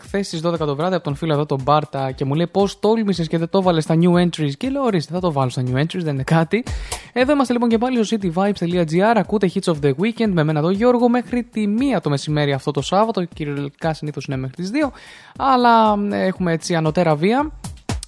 χθες 0.00 0.26
στις 0.26 0.40
12 0.44 0.58
το 0.58 0.76
βράδυ 0.76 0.94
από 0.94 1.04
τον 1.04 1.14
φίλο 1.14 1.32
εδώ 1.32 1.46
τον 1.46 1.60
Μπάρτα 1.62 2.10
και 2.10 2.24
μου 2.24 2.34
λέει 2.34 2.46
πώς 2.46 2.78
τόλμησες 2.78 3.28
και 3.28 3.38
δεν 3.38 3.48
το 3.48 3.62
βάλες 3.62 3.84
στα 3.84 3.94
new 4.00 4.12
entries; 4.12 4.52
Και 4.56 4.68
λέω 4.68 4.82
ορίστε, 4.82 5.14
θα 5.14 5.20
το 5.20 5.32
βάλω 5.32 5.50
στα 5.50 5.62
new 5.66 5.76
entries, 5.76 6.02
δεν 6.02 6.14
είναι 6.14 6.22
κάτι. 6.22 6.64
Εδώ 7.12 7.32
είμαστε 7.32 7.52
λοιπόν 7.52 7.68
και 7.68 7.78
πάλι 7.78 8.04
στο 8.04 8.16
cityvibes.gr. 8.20 9.16
Ακούτε 9.16 9.50
hits 9.54 9.72
of 9.72 9.76
the 9.82 9.90
weekend 9.90 10.30
με 10.32 10.44
μένα 10.44 10.58
εδώ 10.58 10.70
Γιώργο 10.70 11.08
μέχρι 11.08 11.42
τη 11.42 11.66
μία 11.66 12.00
το 12.00 12.10
μεσημέρι 12.10 12.52
αυτό 12.52 12.70
το 12.70 12.82
Σάββατο. 12.82 13.24
Κυριολεκτικά 13.24 13.94
συνήθως 13.94 14.24
είναι 14.24 14.36
μέχρι 14.36 14.56
τις 14.56 14.70
2. 14.86 14.90
Αλλά 15.36 15.98
έχουμε 16.10 16.52
έτσι 16.52 16.74
ανωτέρα 16.74 17.14
βία. 17.14 17.50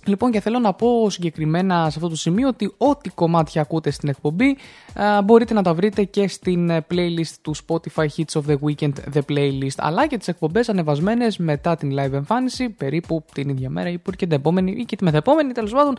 Λοιπόν 0.05 0.31
και 0.31 0.41
θέλω 0.41 0.59
να 0.59 0.73
πω 0.73 1.11
συγκεκριμένα 1.11 1.83
σε 1.91 1.95
αυτό 1.97 2.09
το 2.09 2.17
σημείο 2.17 2.49
ότι 2.49 2.75
ό,τι 2.79 3.09
κομμάτια 3.09 3.61
ακούτε 3.61 3.91
στην 3.91 4.09
εκπομπή 4.09 4.57
μπορείτε 5.25 5.55
να 5.55 5.63
τα 5.63 5.75
βρείτε 5.75 6.05
και 6.05 6.29
στην 6.29 6.71
ε, 6.71 6.87
playlist 6.91 7.35
του 7.43 7.55
Spotify 7.57 8.07
Hits 8.17 8.41
of 8.41 8.43
the 8.51 8.57
Weekend 8.67 8.93
The 9.15 9.21
Playlist 9.29 9.77
αλλά 9.77 10.07
και 10.07 10.17
τις 10.17 10.29
εκπομπές 10.29 10.69
ανεβασμένες 10.69 11.37
μετά 11.37 11.77
την 11.77 11.93
live 11.93 12.13
εμφάνιση 12.13 12.69
περίπου 12.69 13.25
την 13.33 13.49
ίδια 13.49 13.71
μέρα 13.71 13.89
ή 13.89 13.99
και 14.17 14.27
την 14.27 14.33
επόμενη 14.33 14.75
ή 14.79 14.85
και 14.85 14.97
τη 14.97 15.05
μεθεπόμενη 15.05 15.53
τέλος 15.53 15.73
πάντων 15.73 15.97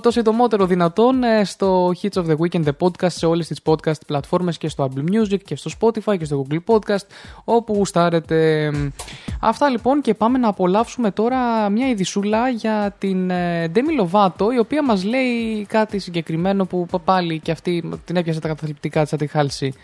το 0.00 0.10
συντομότερο 0.10 0.66
δυνατόν 0.66 1.22
ε, 1.22 1.44
στο 1.44 1.92
Hits 2.02 2.22
of 2.22 2.26
the 2.26 2.36
Weekend 2.36 2.64
The 2.64 2.72
Podcast 2.78 3.12
σε 3.12 3.26
όλες 3.26 3.46
τις 3.46 3.60
podcast 3.64 4.06
πλατφόρμες 4.06 4.58
και 4.58 4.68
στο 4.68 4.88
Apple 4.90 5.14
Music 5.14 5.38
και 5.44 5.56
στο 5.56 5.70
Spotify 5.80 6.18
και 6.18 6.24
στο 6.24 6.46
Google 6.48 6.74
Podcast 6.74 7.06
όπου 7.44 7.74
γουστάρετε. 7.74 8.70
Αυτά 9.40 9.68
λοιπόν 9.68 10.00
και 10.00 10.14
πάμε 10.14 10.38
να 10.38 10.48
απολαύσουμε 10.48 11.10
τώρα 11.10 11.68
μια 11.68 11.88
ειδισούλα 11.88 12.48
για 12.48 12.94
την 12.98 13.30
ε, 13.30 13.39
Ντέμι 13.70 13.94
Λοβάτο, 13.94 14.52
η 14.52 14.58
οποία 14.58 14.82
μας 14.84 15.04
λέει 15.04 15.64
κάτι 15.68 15.98
συγκεκριμένο 15.98 16.64
που 16.64 16.86
πάλι 17.04 17.38
και 17.38 17.50
αυτή 17.50 17.82
την 18.04 18.16
έπιασε 18.16 18.40
τα 18.40 18.48
καταθλιπτικά 18.48 19.02
της 19.02 19.12
αντιχάληση. 19.12 19.74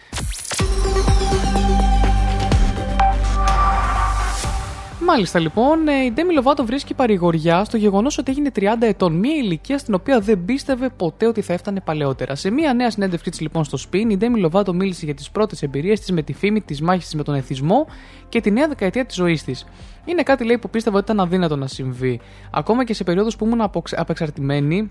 Μάλιστα 5.17 5.39
λοιπόν, 5.39 5.89
ε, 5.89 6.05
η 6.05 6.13
Ντέμι 6.13 6.33
Λοβάτο 6.33 6.65
βρίσκει 6.65 6.95
παρηγοριά 6.95 7.65
στο 7.65 7.77
γεγονός 7.77 8.19
ότι 8.19 8.31
έγινε 8.31 8.51
30 8.57 8.63
ετών. 8.81 9.13
Μια 9.13 9.35
ηλικία 9.35 9.79
στην 9.79 9.95
οποία 9.95 10.21
δεν 10.21 10.45
πίστευε 10.45 10.89
ποτέ 10.89 11.27
ότι 11.27 11.41
θα 11.41 11.53
έφτανε 11.53 11.81
παλαιότερα. 11.81 12.35
Σε 12.35 12.51
μια 12.51 12.75
νέα 12.75 12.91
συνέντευξή 12.91 13.31
της 13.31 13.41
λοιπόν 13.41 13.65
στο 13.65 13.79
Spin, 13.79 14.05
η 14.11 14.17
Ντέμι 14.17 14.41
Λοβάτο 14.41 14.75
μίλησε 14.75 15.05
για 15.05 15.15
τις 15.15 15.31
πρώτες 15.31 15.63
εμπειρίες 15.63 16.01
της 16.01 16.11
με 16.13 16.23
τη 16.23 16.33
φήμη 16.33 16.61
τη 16.61 16.83
μάχη 16.83 17.01
της 17.01 17.15
με 17.15 17.23
τον 17.23 17.35
εθισμό 17.35 17.87
και 18.29 18.41
τη 18.41 18.51
νέα 18.51 18.69
δεκαετία 18.69 19.07
της 19.07 19.17
ζωής 19.17 19.45
της. 19.45 19.67
Είναι 20.05 20.23
κάτι 20.23 20.45
λέει 20.45 20.59
που 20.59 20.71
πίστευα 20.71 20.97
ότι 20.97 21.13
ήταν 21.13 21.27
αδύνατο 21.27 21.57
να 21.57 21.67
συμβεί. 21.67 22.21
Ακόμα 22.51 22.85
και 22.85 22.95
σε 22.95 23.05
περίοδους 23.05 23.37
που 23.37 23.45
ήμουν 23.45 23.61
αποξ- 23.61 23.99
απεξαρτημένη, 23.99 24.91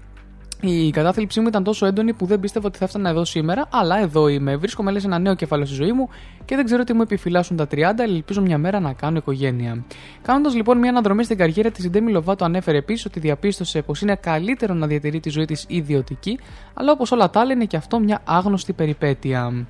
η 0.62 0.92
κατάθλιψή 0.92 1.40
μου 1.40 1.48
ήταν 1.48 1.64
τόσο 1.64 1.86
έντονη 1.86 2.14
που 2.14 2.26
δεν 2.26 2.40
πίστευα 2.40 2.68
ότι 2.68 2.78
θα 2.78 2.86
έφτανα 2.86 3.10
εδώ 3.10 3.26
σήμερα, 3.26 3.68
αλλά 3.72 4.00
εδώ 4.00 4.28
είμαι. 4.28 4.56
Βρίσκομαι 4.56 4.92
λες 4.92 5.04
ένα 5.04 5.20
νέο 5.20 5.36
κεφάλαιο 5.36 5.66
στη 5.68 5.76
ζωή 5.76 5.92
μου 5.92 6.10
και 6.46 6.56
δεν 6.56 6.66
ξέρω 6.66 6.84
τι 6.84 6.94
μου 6.94 7.02
επιφυλάσσουν 7.02 7.58
τα 7.58 7.68
30, 7.72 7.78
αλλά 7.78 7.96
ελπίζω 8.04 8.42
μια 8.42 8.58
μέρα 8.58 8.80
να 8.80 8.94
κάνω 8.94 9.18
οικογένεια. 9.18 9.84
Κάνοντας 10.22 10.56
λοιπόν 10.56 10.78
μια 10.78 10.90
αναδρομή 10.90 11.24
στην 11.24 11.38
καριέρα 11.38 11.72
της, 11.72 11.86
η 11.86 11.90
Ντέμι 11.90 12.12
Λοβάτο 12.12 12.46
ανέφερε 12.46 12.78
επίσης 12.78 13.06
ότι 13.06 13.20
διαπίστωσε 13.20 13.82
πως 13.82 14.02
είναι 14.02 14.16
καλύτερο 14.16 14.74
να 14.74 14.88
διατηρεί 14.88 15.20
τη 15.20 15.30
ζωή 15.30 15.46
της 15.46 15.66
ιδιωτική, 15.68 16.40
αλλά 16.74 16.92
όπως 16.92 17.12
όλα 17.12 17.30
τα 17.30 17.40
άλλα 17.40 17.54
είναι 17.54 17.66
και 17.66 17.78
αυτό 17.78 18.00
μια 18.00 18.22
άγνωστη 18.26 18.74
περιπέτεια. 18.74 19.66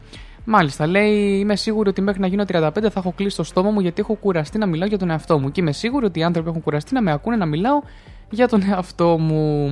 Μάλιστα, 0.47 0.87
λέει: 0.87 1.39
Είμαι 1.39 1.55
σίγουρη 1.55 1.89
ότι 1.89 2.01
μέχρι 2.01 2.21
να 2.21 2.27
γίνω 2.27 2.43
35 2.47 2.69
θα 2.71 2.91
έχω 2.95 3.13
κλείσει 3.15 3.37
το 3.37 3.43
στόμα 3.43 3.69
μου 3.69 3.79
γιατί 3.79 4.01
έχω 4.01 4.13
κουραστεί 4.13 4.57
να 4.57 4.65
μιλάω 4.65 4.87
για 4.87 4.97
τον 4.97 5.09
εαυτό 5.09 5.39
μου. 5.39 5.51
Και 5.51 5.61
είμαι 5.61 5.71
σίγουρη 5.71 6.05
ότι 6.05 6.19
οι 6.19 6.23
άνθρωποι 6.23 6.49
έχουν 6.49 6.61
κουραστεί 6.61 6.93
να 6.93 7.01
με 7.01 7.11
ακούνε 7.11 7.35
να 7.35 7.45
μιλάω 7.45 7.81
για 8.29 8.47
τον 8.47 8.63
εαυτό 8.69 9.17
μου. 9.17 9.69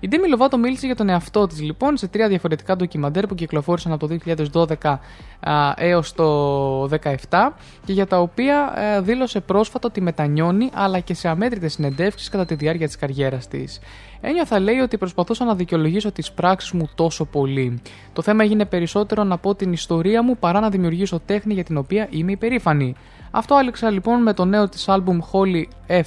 Η 0.00 0.08
Ντέμι 0.08 0.28
Λοβάτο 0.28 0.58
μίλησε 0.58 0.86
για 0.86 0.94
τον 0.94 1.08
εαυτό 1.08 1.46
της 1.46 1.60
λοιπόν 1.60 1.96
σε 1.96 2.08
τρία 2.08 2.28
διαφορετικά 2.28 2.76
ντοκιμαντέρ 2.76 3.26
που 3.26 3.34
κυκλοφόρησαν 3.34 3.92
από 3.92 4.08
το 4.08 4.16
2012 4.80 4.96
α, 5.40 5.72
έως 5.76 6.12
το 6.12 6.84
2017 6.84 6.88
και 7.84 7.92
για 7.92 8.06
τα 8.06 8.20
οποία 8.20 8.72
ε, 8.76 9.00
δήλωσε 9.00 9.40
πρόσφατα 9.40 9.88
ότι 9.88 10.00
μετανιώνει 10.00 10.70
αλλά 10.74 11.00
και 11.00 11.14
σε 11.14 11.28
αμέτρητες 11.28 11.72
συνεντεύξεις 11.72 12.28
κατά 12.28 12.44
τη 12.44 12.54
διάρκεια 12.54 12.86
της 12.86 12.96
καριέρας 12.96 13.48
της. 13.48 13.80
Ένιωθα 14.20 14.58
λέει 14.58 14.78
ότι 14.78 14.98
προσπαθούσα 14.98 15.44
να 15.44 15.54
δικαιολογήσω 15.54 16.12
τις 16.12 16.32
πράξεις 16.32 16.70
μου 16.70 16.88
τόσο 16.94 17.24
πολύ. 17.24 17.82
Το 18.12 18.22
θέμα 18.22 18.44
έγινε 18.44 18.64
περισσότερο 18.64 19.24
να 19.24 19.38
πω 19.38 19.54
την 19.54 19.72
ιστορία 19.72 20.22
μου 20.22 20.36
παρά 20.36 20.60
να 20.60 20.68
δημιουργήσω 20.68 21.20
τέχνη 21.26 21.54
για 21.54 21.64
την 21.64 21.76
οποία 21.76 22.06
είμαι 22.10 22.32
υπερήφανη. 22.32 22.94
Αυτό 23.30 23.54
άλεξα 23.54 23.90
λοιπόν 23.90 24.22
με 24.22 24.32
το 24.32 24.44
νέο 24.44 24.68
της 24.68 24.88
άλμπουμ 24.88 25.18
Holy 25.32 25.64
F 25.88 25.94
ε, 25.96 26.02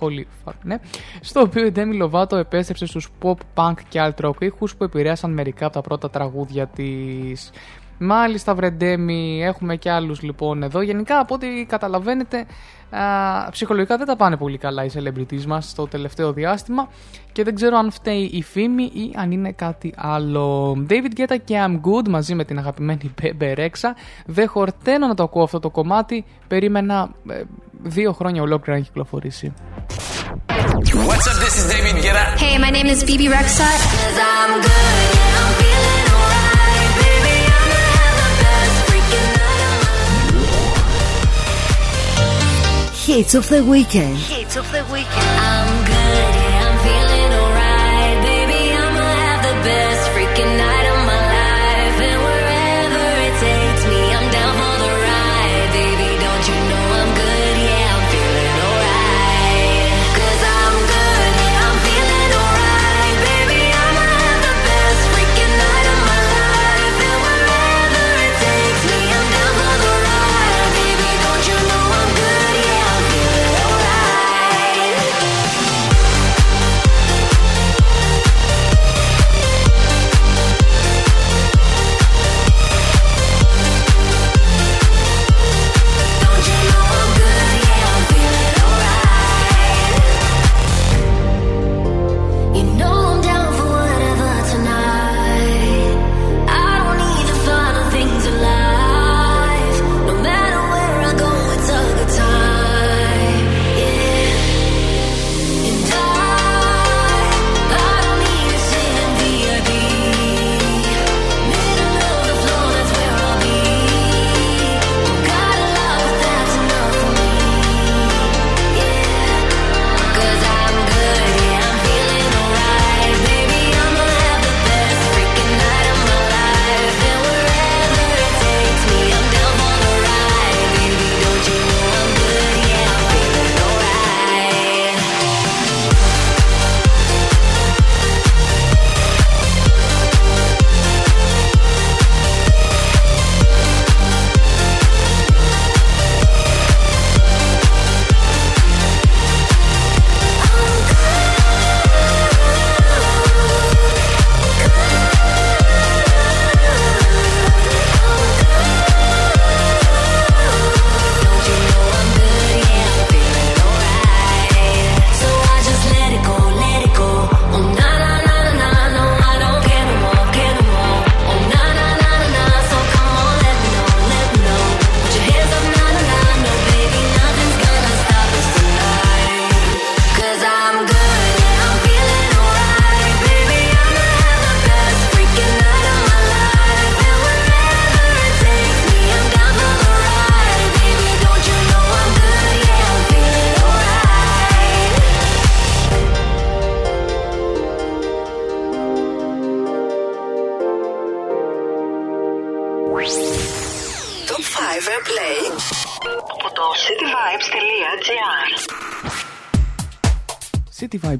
Holy 0.00 0.22
fuck, 0.44 0.54
ναι, 0.62 0.78
στο 1.20 1.40
οποίο 1.40 1.66
η 1.66 1.72
Demi 1.76 2.02
Lovato 2.02 2.32
επέστρεψε 2.32 2.86
στους 2.86 3.08
pop, 3.22 3.36
punk 3.54 3.74
και 3.88 4.00
alt 4.02 4.26
rock 4.26 4.40
ήχους 4.42 4.76
που 4.76 4.84
επηρέασαν 4.84 5.32
μερικά 5.32 5.64
από 5.66 5.74
τα 5.74 5.80
πρώτα 5.80 6.10
τραγούδια 6.10 6.66
της. 6.66 7.50
Μάλιστα 7.98 8.54
βρε 8.54 8.76
Demi, 8.80 9.40
έχουμε 9.40 9.76
και 9.76 9.90
άλλους 9.90 10.22
λοιπόν 10.22 10.62
εδώ. 10.62 10.80
Γενικά 10.80 11.18
από 11.18 11.34
ό,τι 11.34 11.64
καταλαβαίνετε 11.68 12.46
α, 12.90 13.50
ψυχολογικά 13.50 13.96
δεν 13.96 14.06
τα 14.06 14.16
πάνε 14.16 14.36
πολύ 14.36 14.58
καλά 14.58 14.84
οι 14.84 14.88
celebrities 14.94 15.44
μας 15.44 15.68
στο 15.68 15.86
τελευταίο 15.86 16.32
διάστημα 16.32 16.88
και 17.32 17.44
δεν 17.44 17.54
ξέρω 17.54 17.76
αν 17.76 17.90
φταίει 17.90 18.30
η 18.32 18.42
φήμη 18.42 18.82
ή 18.82 19.14
αν 19.16 19.30
είναι 19.30 19.52
κάτι 19.52 19.94
άλλο. 19.96 20.76
David 20.88 21.20
Guetta 21.20 21.36
και 21.44 21.64
I'm 21.66 21.74
Good 21.74 22.08
μαζί 22.08 22.34
με 22.34 22.44
την 22.44 22.58
αγαπημένη 22.58 23.14
Bebe 23.22 23.54
Rexha. 23.56 23.90
Δεν 24.26 24.48
χορταίνω 24.48 25.06
να 25.06 25.14
το 25.14 25.22
ακούω 25.22 25.42
αυτό 25.42 25.58
το 25.58 25.70
κομμάτι. 25.70 26.24
Περίμενα 26.48 27.10
ε, 27.28 27.42
δύο 27.82 28.12
χρόνια 28.12 28.42
ολόκληρα 28.42 28.78
να 28.78 28.84
κυκλοφορήσει. 28.84 29.52
What's 31.08 31.26
up? 31.30 31.36
This 31.44 31.54
is 31.60 31.66
David 31.72 31.96
Guetta. 32.04 32.24
Hey, 32.44 32.54
my 32.64 32.70
name 32.76 32.88
is 32.94 33.00
Bibi 33.08 33.26
Rexha. 33.36 33.68
Cause 33.94 34.18
I'm 34.32 34.52
good, 34.66 35.06
yeah, 35.16 35.40
I'm 35.40 35.50
feeling 35.60 36.06
alright. 36.18 36.92
Baby, 37.02 37.36
I'ma 37.58 37.80
have 37.98 38.18
the 38.22 38.30
best 38.42 38.76
freaking 38.88 39.30
night 39.38 39.60
of 39.72 39.82
my 39.98 41.06
Hits 43.06 43.32
of 43.40 43.44
the 43.54 43.62
weekend. 43.74 44.16
Hits 44.34 44.54
of 44.62 44.66
the 44.76 44.82
weekend. 44.94 45.32
I'm 45.50 45.70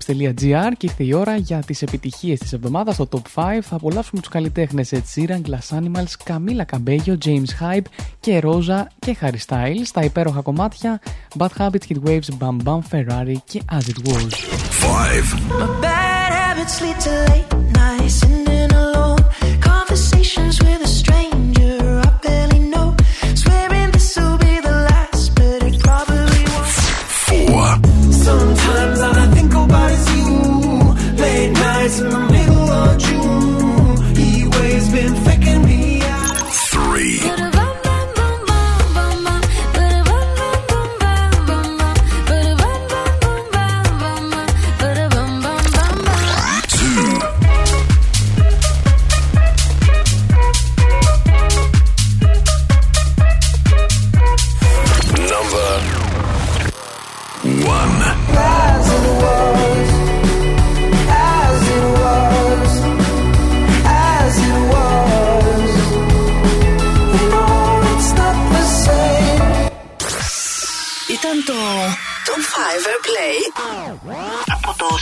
podcast.gr 0.08 0.72
και 0.76 0.86
ήρθε 0.86 1.04
η 1.04 1.12
ώρα 1.12 1.36
για 1.36 1.58
τις 1.58 1.82
επιτυχίες 1.82 2.38
της 2.38 2.52
εβδομάδας 2.52 2.94
στο 2.94 3.08
Top 3.10 3.42
5. 3.42 3.58
Θα 3.60 3.76
απολαύσουμε 3.76 4.20
τους 4.20 4.30
καλλιτέχνες 4.30 4.92
Ed 4.92 5.02
Sheeran, 5.14 5.40
Glass 5.48 5.78
Animals, 5.78 6.12
Καμίλα 6.24 6.64
καμπέλιο, 6.64 7.18
James 7.24 7.48
Hype 7.60 7.86
και 8.20 8.40
Rosa 8.42 8.82
και 8.98 9.16
Harry 9.20 9.38
Styles. 9.46 9.86
Τα 9.92 10.02
υπέροχα 10.02 10.40
κομμάτια 10.40 11.00
Bad 11.38 11.48
Habits, 11.58 11.86
Heat 11.88 12.08
Waves, 12.08 12.28
Bam 12.38 12.56
Bam, 12.64 12.78
Ferrari 12.90 13.36
και 13.44 13.62
As 13.70 13.76
It 13.76 14.08
Was. 14.08 14.32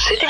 City 0.09 0.27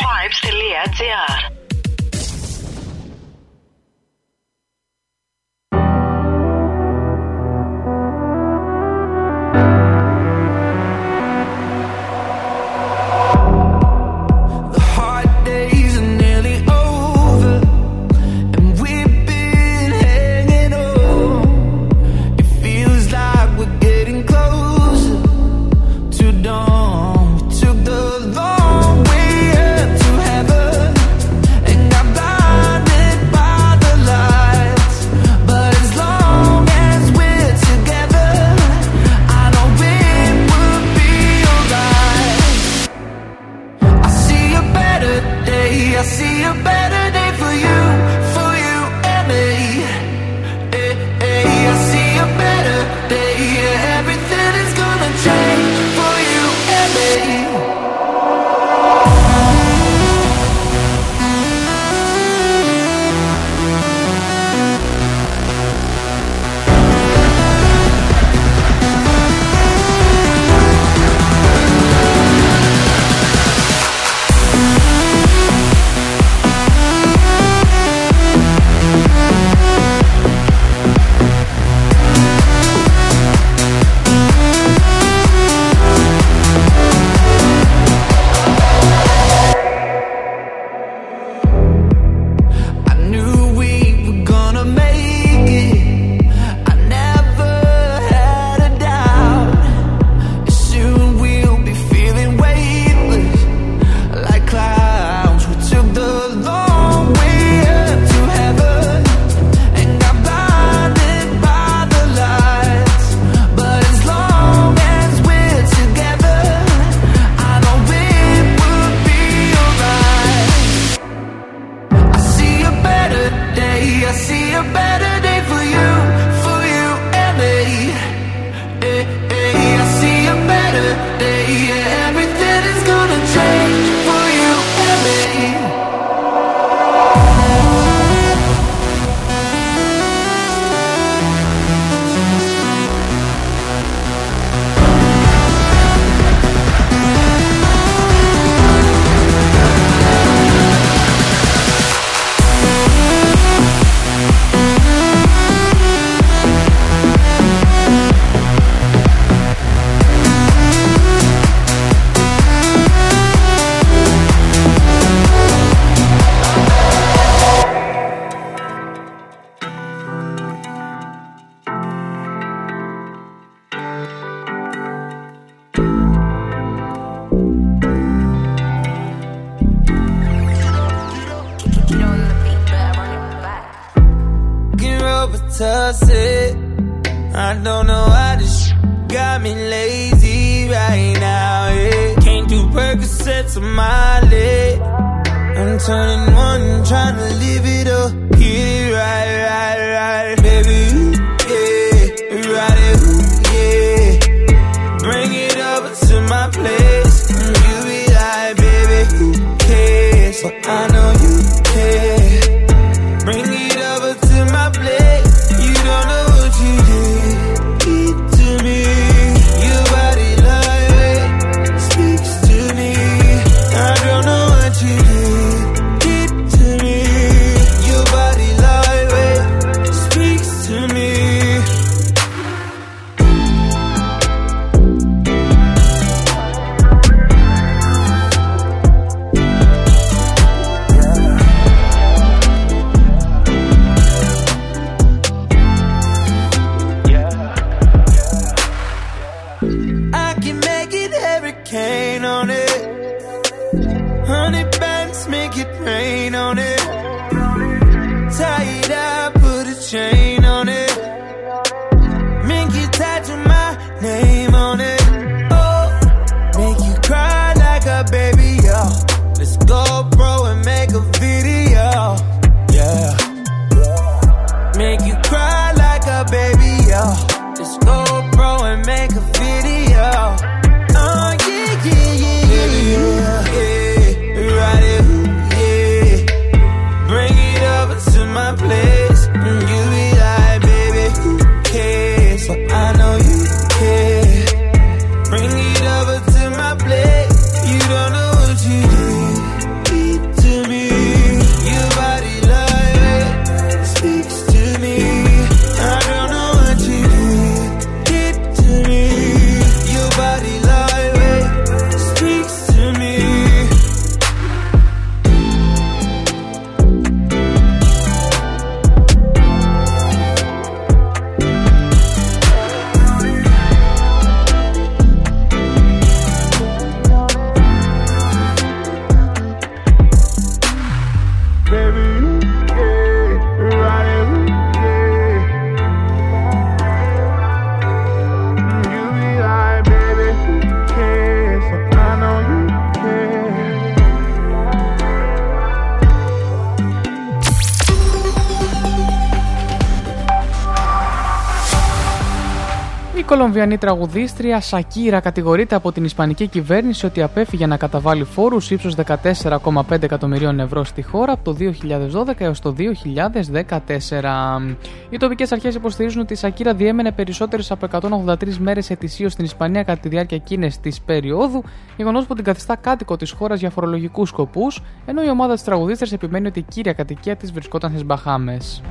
Κολομβιανή 353.57 353.87
τραγουδίστρια 353.87 354.61
Σακύρα 354.61 355.21
κατηγορείται 355.21 355.75
από 355.75 355.93
την 355.93 356.05
Ισπανική 356.05 356.47
κυβέρνηση 356.47 357.07
ότι 357.07 357.23
απέφυγε 357.23 357.67
να 357.67 357.77
καταβάλει 357.77 358.25
φόρους 358.25 358.71
ύψους 358.71 358.95
14,5 358.97 360.03
εκατομμυρίων 360.03 360.61
ευρώ 360.61 360.85
στη 360.85 361.03
χώρα 361.03 361.33
από 361.33 361.45
το 361.45 361.57
2012 361.61 362.33
έως 362.39 362.61
το 362.61 362.75
2014. 362.79 364.77
Οι 365.11 365.17
τοπικές 365.17 365.53
αρχές 365.53 365.75
υποστηρίζουν 365.75 366.21
ότι 366.21 366.33
η 366.33 366.37
Σακύρα 366.37 366.75
διέμενε 366.75 367.13
περισσότερες 367.13 367.71
από 367.71 367.87
183 368.25 368.57
μέρες 368.59 368.91
ετησίως 368.91 369.33
στην 369.33 369.45
Ισπανία 369.45 369.83
κατά 369.83 370.01
τη 370.01 370.09
διάρκεια 370.09 370.37
εκείνη 370.37 370.71
της 370.83 371.01
περίοδου, 371.01 371.65
γεγονός 371.97 372.27
που 372.27 372.35
την 372.35 372.45
καθιστά 372.45 372.77
κάτοικο 372.77 373.17
της 373.17 373.31
χώρας 373.31 373.61
για 373.61 373.71
φορολογικούς 373.71 374.29
σκοπούς, 374.29 374.83
ενώ 375.07 375.23
η 375.23 375.29
ομάδα 375.29 375.55
της 375.55 375.63
τραγουδίστριας 375.63 376.13
επιμένει 376.13 376.47
ότι 376.47 376.59
η 376.59 376.65
κύρια 376.69 376.93
κατοικία 376.93 377.37
της 377.37 377.53
βρισκόταν 377.53 377.91
στις 377.91 378.05
Μπαχάμες. 378.05 378.83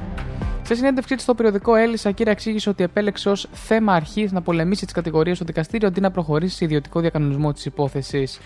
Σε 0.68 0.76
συνέντευξή 0.76 1.16
τη 1.16 1.22
στο 1.22 1.36
περιοδικό 1.36 1.76
Έλλη, 1.76 1.98
Σακύρα 1.98 2.32
εξήγησε 2.32 2.70
ότι 2.70 2.84
επέλεξε 2.84 3.30
ως 3.30 3.48
θέμα 3.54 3.94
αρχής 3.94 4.32
να 4.32 4.42
πολεμήσει 4.42 4.86
τις 4.86 4.94
κατηγορίες 4.94 5.36
στο 5.36 5.46
δικαστήριο 5.46 5.88
αντί 5.88 6.02
να 6.02 6.12
προχωρήσει 6.12 6.56
σε 6.56 6.66
ιδιωτικό 6.66 7.00
διακανονισμό 7.00 7.54
της 7.54 7.66
υπόθεσης. 7.66 8.40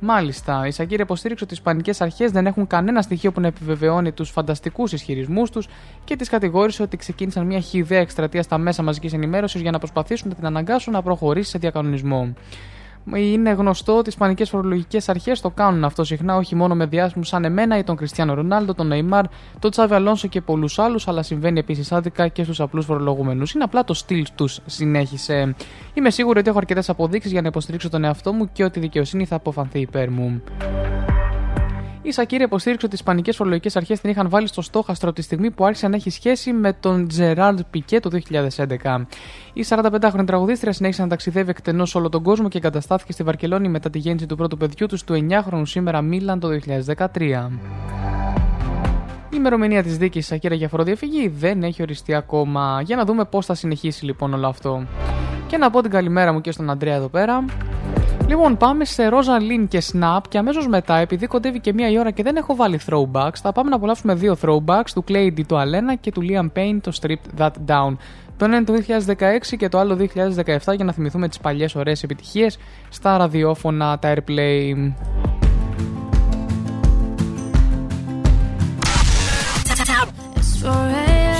Μάλιστα, 0.00 0.66
η 0.66 0.70
Σακύρα 0.70 1.02
υποστήριξε 1.02 1.44
ότι 1.44 1.52
οι 1.54 1.56
Ισπανικές 1.58 2.00
αρχές 2.00 2.30
δεν 2.30 2.46
έχουν 2.46 2.66
κανένα 2.66 3.02
στοιχείο 3.02 3.32
που 3.32 3.40
να 3.40 3.46
επιβεβαιώνει 3.46 4.12
τους 4.12 4.30
φανταστικούς 4.30 4.92
ισχυρισμούς 4.92 5.50
τους 5.50 5.68
και 6.04 6.16
τις 6.16 6.28
κατηγόρησε 6.28 6.82
ότι 6.82 6.96
ξεκίνησαν 6.96 7.46
μια 7.46 7.60
χιδέα 7.60 8.00
εκστρατεία 8.00 8.42
στα 8.42 8.58
μέσα 8.58 8.82
μαζικής 8.82 9.12
ενημέρωσης 9.12 9.60
για 9.60 9.70
να 9.70 9.78
προσπαθήσουν 9.78 10.28
να 10.28 10.34
την 10.34 10.46
αναγκάσουν 10.46 10.92
να 10.92 11.02
προχωρήσει 11.02 11.50
σε 11.50 11.58
διακανονισμό. 11.58 12.34
Είναι 13.14 13.50
γνωστό 13.50 13.92
ότι 13.92 14.08
οι 14.08 14.12
Ισπανικές 14.12 14.50
φορολογικές 14.50 15.08
αρχές 15.08 15.40
το 15.40 15.50
κάνουν 15.50 15.84
αυτό 15.84 16.04
συχνά, 16.04 16.36
όχι 16.36 16.54
μόνο 16.54 16.74
με 16.74 16.86
διάσημους 16.86 17.28
σαν 17.28 17.44
εμένα 17.44 17.78
ή 17.78 17.84
τον 17.84 17.96
Κριστιανό 17.96 18.34
Ρονάλντο, 18.34 18.74
τον 18.74 18.86
Νεϊμάρ, 18.86 19.24
τον 19.58 19.70
Τσάβι 19.70 19.94
Αλόνσο 19.94 20.28
και 20.28 20.40
πολλούς 20.40 20.78
άλλους, 20.78 21.08
αλλά 21.08 21.22
συμβαίνει 21.22 21.58
επίσης 21.58 21.92
άδικα 21.92 22.28
και 22.28 22.44
στους 22.44 22.60
απλούς 22.60 22.84
φορολογούμενους. 22.84 23.52
Είναι 23.52 23.64
απλά 23.64 23.84
το 23.84 23.94
στυλ 23.94 24.26
τους, 24.34 24.60
συνέχισε. 24.66 25.54
Είμαι 25.94 26.10
σίγουρη 26.10 26.38
ότι 26.38 26.48
έχω 26.48 26.58
αρκετές 26.58 26.88
αποδείξεις 26.88 27.32
για 27.32 27.40
να 27.40 27.48
υποστηρίξω 27.48 27.88
τον 27.88 28.04
εαυτό 28.04 28.32
μου 28.32 28.52
και 28.52 28.64
ότι 28.64 28.78
η 28.78 28.82
δικαιοσύνη 28.82 29.24
θα 29.24 29.36
αποφανθεί 29.36 29.80
υπέρ 29.80 30.10
μου. 30.10 30.42
Η 32.04 32.12
Σακύρια 32.12 32.44
υποστήριξε 32.44 32.86
ότι 32.86 32.94
οι 32.94 32.98
Ισπανικές 33.00 33.36
φορολογικές 33.36 33.76
αρχές 33.76 34.00
την 34.00 34.10
είχαν 34.10 34.28
βάλει 34.28 34.46
στο 34.46 34.62
στόχαστρο 34.62 35.12
τη 35.12 35.22
στιγμή 35.22 35.50
που 35.50 35.64
άρχισε 35.64 35.88
να 35.88 35.96
έχει 35.96 36.10
σχέση 36.10 36.52
με 36.52 36.72
τον 36.72 37.08
Τζεράρντ 37.08 37.60
Πικέ 37.70 38.00
το 38.00 38.10
2011. 38.82 39.04
Η 39.52 39.64
45χρονη 39.68 40.26
τραγουδίστρια 40.26 40.72
συνέχισε 40.72 41.02
να 41.02 41.08
ταξιδεύει 41.08 41.50
εκτενώς 41.50 41.90
σε 41.90 41.98
όλο 41.98 42.08
τον 42.08 42.22
κόσμο 42.22 42.48
και 42.48 42.58
εγκαταστάθηκε 42.58 43.12
στη 43.12 43.22
Βαρκελόνη 43.22 43.68
μετά 43.68 43.90
τη 43.90 43.98
γέννηση 43.98 44.26
του 44.26 44.36
πρώτου 44.36 44.56
παιδιού 44.56 44.86
του 44.86 44.98
του 45.06 45.26
9χρονου 45.30 45.62
σήμερα 45.64 46.02
Μίλαν 46.02 46.40
το 46.40 46.48
2013. 46.96 47.48
Η 49.30 49.36
ημερομηνία 49.36 49.82
της 49.82 49.98
δίκης 49.98 50.26
Σακύρα 50.26 50.54
για 50.54 50.68
φοροδιαφυγή 50.68 51.28
δεν 51.28 51.62
έχει 51.62 51.82
οριστεί 51.82 52.14
ακόμα. 52.14 52.82
Για 52.84 52.96
να 52.96 53.04
δούμε 53.04 53.24
πώς 53.24 53.46
θα 53.46 53.54
συνεχίσει 53.54 54.04
λοιπόν 54.04 54.34
όλο 54.34 54.46
αυτό. 54.46 54.86
Και 55.46 55.56
να 55.56 55.70
πω 55.70 55.80
την 55.80 55.90
καλημέρα 55.90 56.32
μου 56.32 56.40
και 56.40 56.50
στον 56.52 56.70
Αντρέα 56.70 56.94
εδώ 56.94 57.08
πέρα. 57.08 57.44
Λοιπόν, 58.32 58.56
πάμε 58.56 58.84
σε 58.84 59.08
Ρόζα 59.08 59.40
Λίν 59.40 59.68
και 59.68 59.82
Snap 59.92 60.20
και 60.28 60.38
αμέσως 60.38 60.68
μετά, 60.68 60.96
επειδή 60.96 61.26
κοντεύει 61.26 61.60
και 61.60 61.72
μία 61.72 61.90
η 61.90 61.98
ώρα 61.98 62.10
και 62.10 62.22
δεν 62.22 62.36
έχω 62.36 62.56
βάλει 62.56 62.80
throwbacks, 62.86 63.36
θα 63.42 63.52
πάμε 63.52 63.70
να 63.70 63.76
απολαύσουμε 63.76 64.14
δύο 64.14 64.36
throwbacks 64.42 64.90
του 64.94 65.04
Clay 65.08 65.32
D 65.36 65.40
το 65.46 65.60
Alena 65.60 65.96
και 66.00 66.12
του 66.12 66.22
Liam 66.28 66.58
Payne 66.58 66.78
το 66.80 66.92
Stripped 67.00 67.40
That 67.40 67.50
Down. 67.66 67.96
Το 68.36 68.44
ένα 68.44 68.56
είναι 68.56 68.64
το 68.64 68.72
2016 69.52 69.56
και 69.56 69.68
το 69.68 69.78
άλλο 69.78 69.96
2017 70.64 70.74
για 70.74 70.84
να 70.84 70.92
θυμηθούμε 70.92 71.28
τις 71.28 71.38
παλιές 71.38 71.74
ωραίες 71.74 72.02
επιτυχίες 72.02 72.58
στα 72.88 73.16
ραδιόφωνα, 73.16 73.98
τα 73.98 74.14
airplay. 74.14 74.92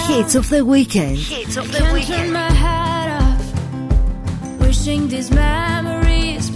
Hits 0.09 0.35
of 0.41 0.47
the 0.55 0.63
weekend. 0.75 1.17
Hits 1.35 1.57
of 1.57 1.67
the 1.77 1.83
weekend. 1.95 2.33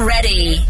Ready. 0.00 0.69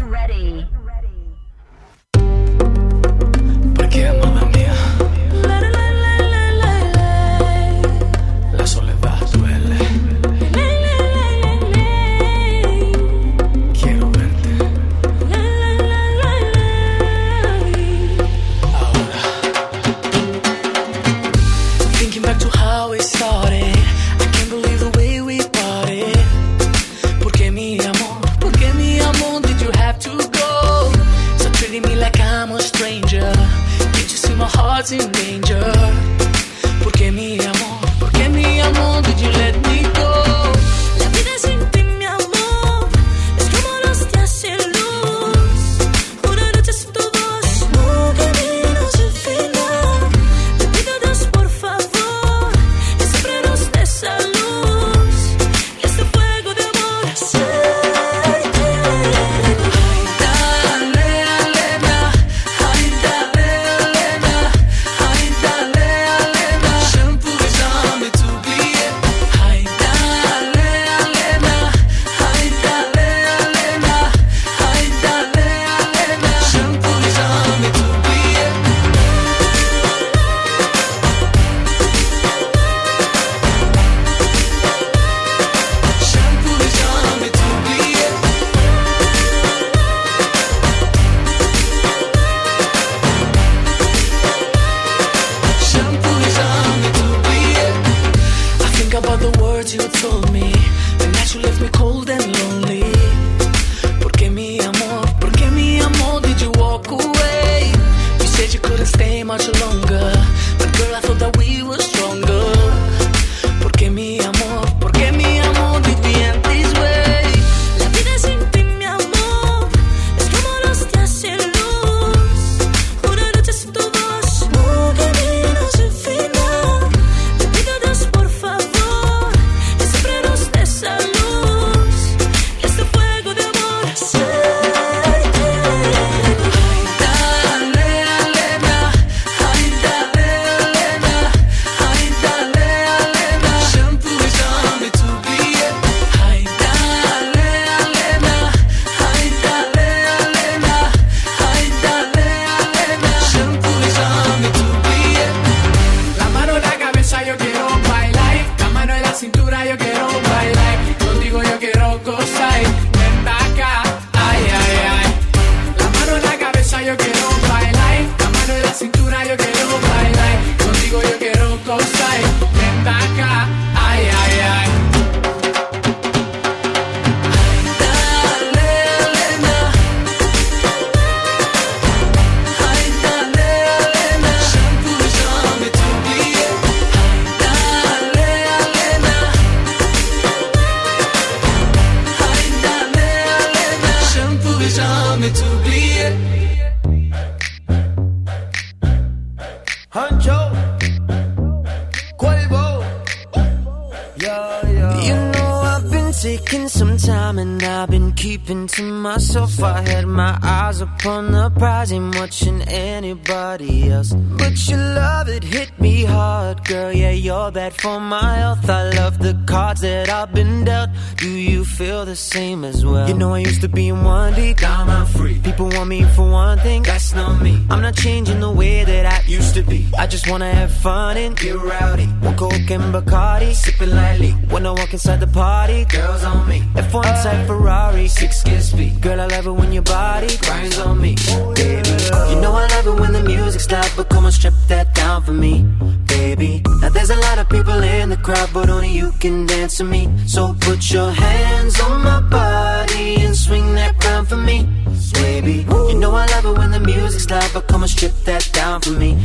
Just 230.11 230.29
wanna 230.29 230.53
have 230.53 230.73
fun 230.73 231.15
and 231.15 231.37
get 231.37 231.55
rowdy. 231.55 232.05
One 232.19 232.35
coke 232.35 232.69
and 232.69 232.93
Bacardi, 232.93 233.53
sipping 233.53 233.95
lightly. 233.95 234.31
When 234.51 234.65
I 234.65 234.71
walk 234.71 234.91
inside 234.91 235.21
the 235.21 235.27
party, 235.27 235.85
girls 235.85 236.25
on 236.25 236.49
me. 236.49 236.59
F1 236.75 237.23
type 237.23 237.47
Ferrari, 237.47 238.09
six 238.09 238.43
gear 238.43 238.59
speed. 238.59 238.99
Girl, 238.99 239.21
I 239.21 239.27
love 239.27 239.47
it 239.47 239.51
when 239.51 239.71
your 239.71 239.83
body 239.83 240.35
grinds 240.41 240.77
on 240.79 240.99
me, 240.99 241.15
baby. 241.55 241.89
You 242.29 242.41
know 242.41 242.51
I 242.51 242.67
love 242.75 242.87
it 242.87 242.99
when 242.99 243.13
the 243.13 243.23
music's 243.23 243.71
loud, 243.71 243.89
but 243.95 244.09
come 244.09 244.25
on, 244.25 244.33
strip 244.33 244.53
that 244.67 244.93
down 244.93 245.23
for 245.23 245.31
me, 245.31 245.63
baby. 246.07 246.61
Now 246.81 246.89
there's 246.89 247.09
a 247.09 247.19
lot 247.27 247.39
of 247.39 247.47
people 247.47 247.81
in 247.81 248.09
the 248.09 248.17
crowd, 248.17 248.49
but 248.53 248.69
only 248.69 248.89
you 248.89 249.13
can 249.21 249.45
dance 249.45 249.77
to 249.77 249.85
me. 249.85 250.09
So 250.27 250.53
put 250.59 250.91
your 250.91 251.11
hands 251.11 251.79
on 251.79 252.03
my 252.03 252.19
body 252.19 253.21
and 253.21 253.35
swing 253.35 253.75
that 253.75 254.03
round 254.03 254.27
for 254.27 254.35
me, 254.35 254.67
baby. 255.13 255.65
You 255.89 255.97
know 255.97 256.11
I 256.13 256.25
love 256.25 256.45
it 256.47 256.57
when 256.57 256.71
the 256.71 256.81
music's 256.81 257.29
loud, 257.29 257.49
but 257.53 257.69
come 257.69 257.83
on, 257.83 257.87
strip 257.87 258.13
that 258.25 258.49
down 258.51 258.81
for 258.81 258.91
me. 258.91 259.17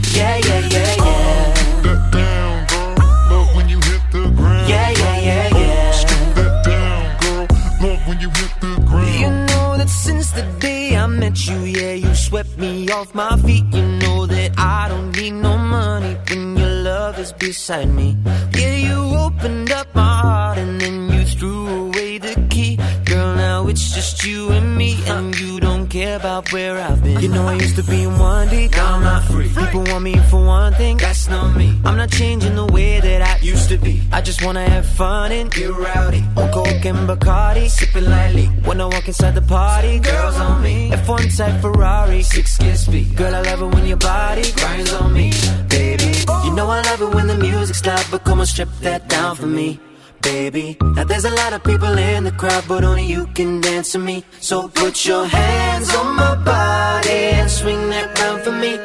Is 17.80 17.86
beside 17.86 17.94
me. 17.94 18.16
Yeah, 18.54 18.74
you 18.74 19.16
opened 19.16 19.72
up 19.72 19.94
my 19.94 20.20
heart 20.20 20.58
and 20.58 20.80
then 20.80 21.10
you 21.10 21.24
threw 21.24 21.86
away 21.86 22.18
the 22.18 22.34
key. 22.50 22.78
Girl, 23.04 23.34
now 23.36 23.68
it's 23.68 23.94
just 23.94 24.24
you 24.24 24.50
and 24.50 24.76
me, 24.76 24.98
and 25.06 25.38
you 25.38 25.60
don't 25.60 25.88
care 25.88 26.16
about 26.16 26.52
where 26.52 26.78
I've 26.78 27.02
been. 27.02 27.20
You 27.20 27.28
know 27.28 27.46
I 27.46 27.54
used 27.54 27.76
to 27.76 27.82
be 27.82 28.02
in 28.02 28.18
one 28.18 28.48
deep, 28.48 28.72
now 28.72 28.94
I'm 28.96 29.02
not 29.02 29.24
free. 29.24 29.48
People 29.48 29.84
want 29.84 30.02
me 30.04 30.16
for 30.30 30.44
one 30.44 30.72
thing, 30.74 30.96
that's 30.96 31.28
not 31.28 31.56
me. 31.56 31.78
I'm 31.84 31.96
not 31.96 32.10
changing 32.10 32.56
the 32.56 32.66
way 32.66 33.00
that 33.00 33.22
I 33.22 33.38
used 33.44 33.68
to 33.68 33.78
be. 33.78 34.02
I 34.12 34.20
just 34.20 34.42
wanna 34.44 34.68
have 34.68 34.86
fun 34.86 35.32
and 35.32 35.50
get 35.50 35.70
rowdy. 35.70 36.22
On 36.36 36.50
coke 36.52 36.84
and 36.84 37.08
Bacardi, 37.08 37.68
sipping 37.68 38.08
lightly. 38.10 38.46
When 38.66 38.80
I 38.80 38.86
walk 38.86 39.06
inside 39.06 39.34
the 39.34 39.42
party, 39.42 40.00
girls 40.00 40.36
on 40.36 40.62
me. 40.62 40.90
F1 40.90 41.36
type 41.36 41.60
Ferrari, 41.60 42.22
six 42.22 42.58
gear 42.58 42.76
speed. 42.76 43.16
Girl, 43.16 43.34
I 43.34 43.42
love 43.42 43.62
it 43.62 43.74
when 43.74 43.86
your 43.86 43.98
body 43.98 44.52
grinds 44.52 44.92
on 44.94 45.12
me, 45.12 45.32
baby. 45.68 45.95
You 46.44 46.52
know 46.52 46.68
I 46.68 46.80
love 46.82 47.00
it 47.02 47.14
when 47.14 47.26
the 47.26 47.36
music's 47.36 47.84
loud, 47.84 48.04
but 48.10 48.24
come 48.24 48.40
on, 48.40 48.46
strip 48.46 48.68
that 48.80 49.08
down 49.08 49.36
for 49.36 49.46
me. 49.46 49.80
Baby, 50.22 50.76
now 50.80 51.04
there's 51.04 51.24
a 51.24 51.30
lot 51.30 51.52
of 51.52 51.62
people 51.62 51.96
in 51.96 52.24
the 52.24 52.32
crowd, 52.32 52.64
but 52.66 52.82
only 52.82 53.04
you 53.04 53.26
can 53.28 53.60
dance 53.60 53.92
to 53.92 53.98
me. 53.98 54.24
So 54.40 54.68
put 54.68 55.06
your 55.06 55.24
hands 55.24 55.94
on 55.94 56.16
my 56.16 56.34
body 56.34 57.10
and 57.10 57.50
swing 57.50 57.90
that 57.90 58.18
round 58.18 58.42
for 58.42 58.50
me, 58.50 58.76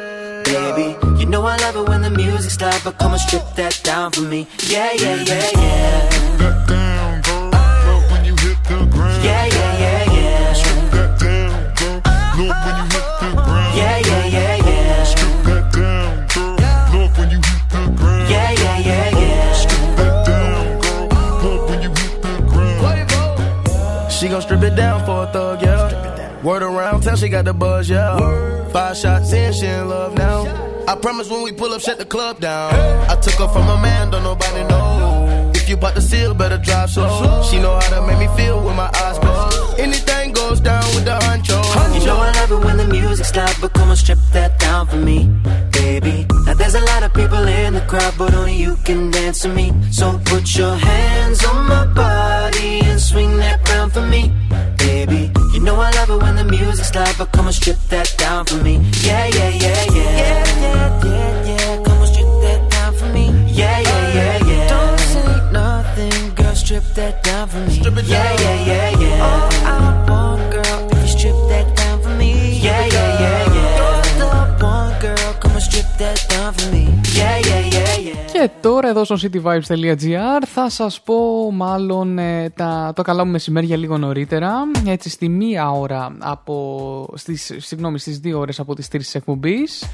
baby. 0.44 0.96
You 1.20 1.26
know 1.26 1.44
I 1.44 1.56
love 1.56 1.76
it 1.76 1.88
when 1.88 2.02
the 2.02 2.10
music's 2.10 2.60
loud, 2.60 2.80
but 2.84 2.98
come 2.98 3.12
on, 3.12 3.18
strip 3.18 3.42
that 3.56 3.80
down 3.82 4.12
for 4.12 4.20
me. 4.20 4.46
Yeah, 4.68 4.92
yeah, 4.94 5.16
yeah, 5.16 5.50
yeah. 5.54 6.08
That 6.38 6.68
down, 6.68 7.22
girl. 7.22 7.50
Love 7.50 8.10
when 8.12 8.24
you 8.24 8.36
hit 8.36 8.58
the 8.64 8.86
ground. 8.92 9.24
Yeah, 9.24 9.46
yeah, 9.46 9.48
yeah, 9.48 9.71
yeah. 9.71 9.71
She 27.22 27.28
got 27.28 27.44
the 27.44 27.54
buzz, 27.54 27.88
yeah. 27.88 28.18
Five 28.72 28.96
shots 28.96 29.32
in, 29.32 29.52
she 29.52 29.66
in 29.66 29.88
love 29.88 30.14
now. 30.14 30.42
I 30.88 30.96
promise 30.96 31.30
when 31.30 31.42
we 31.44 31.52
pull 31.52 31.72
up, 31.72 31.80
shut 31.80 31.98
the 31.98 32.04
club 32.04 32.40
down. 32.40 32.74
I 33.08 33.14
took 33.14 33.34
her 33.34 33.46
from 33.46 33.68
a 33.68 33.80
man, 33.80 34.10
don't 34.10 34.24
nobody 34.24 34.64
know. 34.64 35.52
If 35.54 35.68
you 35.68 35.76
bought 35.76 35.94
the 35.94 36.00
seal, 36.00 36.34
better 36.34 36.58
drive 36.58 36.90
slow. 36.90 37.44
She 37.48 37.60
know 37.60 37.78
how 37.78 38.00
to 38.00 38.06
make 38.08 38.18
me 38.18 38.26
feel 38.36 38.64
with 38.64 38.74
my 38.74 38.90
eyes 39.04 39.18
closed. 39.20 39.78
Anything 39.78 40.11
goes 40.52 40.60
down 40.60 40.84
with 40.94 41.04
the 41.04 41.16
honcho. 41.24 41.58
You 41.94 42.06
know 42.06 42.18
I 42.18 42.30
love 42.38 42.52
it 42.52 42.64
when 42.64 42.76
the 42.76 42.84
music's 42.84 43.34
loud, 43.34 43.56
but 43.60 43.72
come 43.72 43.88
on, 43.90 43.96
strip 43.96 44.18
that 44.32 44.58
down 44.58 44.86
for 44.86 44.96
me, 44.96 45.18
baby. 45.72 46.26
Now 46.46 46.54
there's 46.54 46.74
a 46.74 46.84
lot 46.92 47.02
of 47.02 47.14
people 47.14 47.44
in 47.48 47.74
the 47.74 47.80
crowd, 47.92 48.14
but 48.18 48.34
only 48.34 48.56
you 48.56 48.76
can 48.84 49.10
dance 49.10 49.40
to 49.42 49.48
me. 49.48 49.72
So 49.90 50.20
put 50.24 50.44
your 50.56 50.74
hands 50.74 51.44
on 51.44 51.68
my 51.68 51.86
body 51.86 52.80
and 52.90 53.00
swing 53.00 53.36
that 53.38 53.66
round 53.70 53.92
for 53.92 54.06
me, 54.14 54.30
baby. 54.76 55.32
You 55.54 55.60
know 55.60 55.76
I 55.76 55.90
love 55.98 56.10
it 56.10 56.20
when 56.24 56.36
the 56.36 56.44
music's 56.44 56.94
loud, 56.94 57.14
but 57.16 57.32
come 57.32 57.46
on, 57.46 57.52
strip 57.52 57.78
that 57.88 58.14
down 58.18 58.44
for 58.44 58.56
me. 58.56 58.74
Yeah, 59.08 59.26
yeah, 59.26 59.48
yeah, 59.48 59.84
yeah. 59.96 60.16
Yeah, 60.22 60.44
yeah, 60.64 61.04
yeah, 61.04 61.46
yeah. 61.50 61.84
Come 61.84 61.98
on, 62.02 62.06
strip 62.12 62.32
that 62.44 62.70
down 62.70 62.94
for 62.94 63.06
me. 63.06 63.24
Yeah, 63.48 63.78
yeah, 63.80 64.14
yeah, 64.18 64.46
yeah. 64.50 64.68
Don't 64.68 65.00
say 65.12 65.50
nothing, 65.52 66.34
girl. 66.34 66.54
Strip 66.54 66.84
that 66.94 67.22
down 67.22 67.48
for 67.48 67.60
me. 67.60 67.80
Strip 67.80 67.96
it 67.96 68.04
yeah, 68.04 68.32
yeah, 68.44 68.66
yeah, 68.70 69.00
yeah. 69.02 69.26
All 69.26 69.50
I 69.66 70.06
want, 70.08 70.31
Και 78.42 78.48
Και 78.48 78.54
τώρα 78.60 78.88
εδώ 78.88 79.04
στο 79.04 79.16
cityvibes.gr 79.22 80.42
θα 80.46 80.70
σας 80.70 81.00
πω 81.00 81.14
μάλλον 81.52 82.18
ε, 82.18 82.50
τα, 82.50 82.92
το 82.94 83.02
καλά 83.02 83.24
μου 83.24 83.30
μεσημέρια 83.30 83.76
λίγο 83.76 83.98
νωρίτερα. 83.98 84.54
Έτσι 84.86 85.10
στη 85.10 85.28
μία 85.28 85.70
ώρα 85.70 86.16
από, 86.18 87.08
στις, 87.14 87.52
συγγνώμη, 87.56 87.98
στις 87.98 88.18
δύο 88.18 88.38
ώρες 88.38 88.60
από 88.60 88.74
τις 88.74 88.88
τρεις 88.88 89.04
της 89.04 89.14
εκπομπής. 89.14 89.84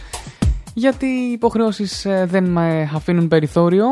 Γιατί 0.74 1.06
οι 1.06 1.32
υποχρεώσεις 1.32 2.04
ε, 2.04 2.26
δεν 2.30 2.44
με 2.44 2.90
αφήνουν 2.94 3.28
περιθώριο. 3.28 3.86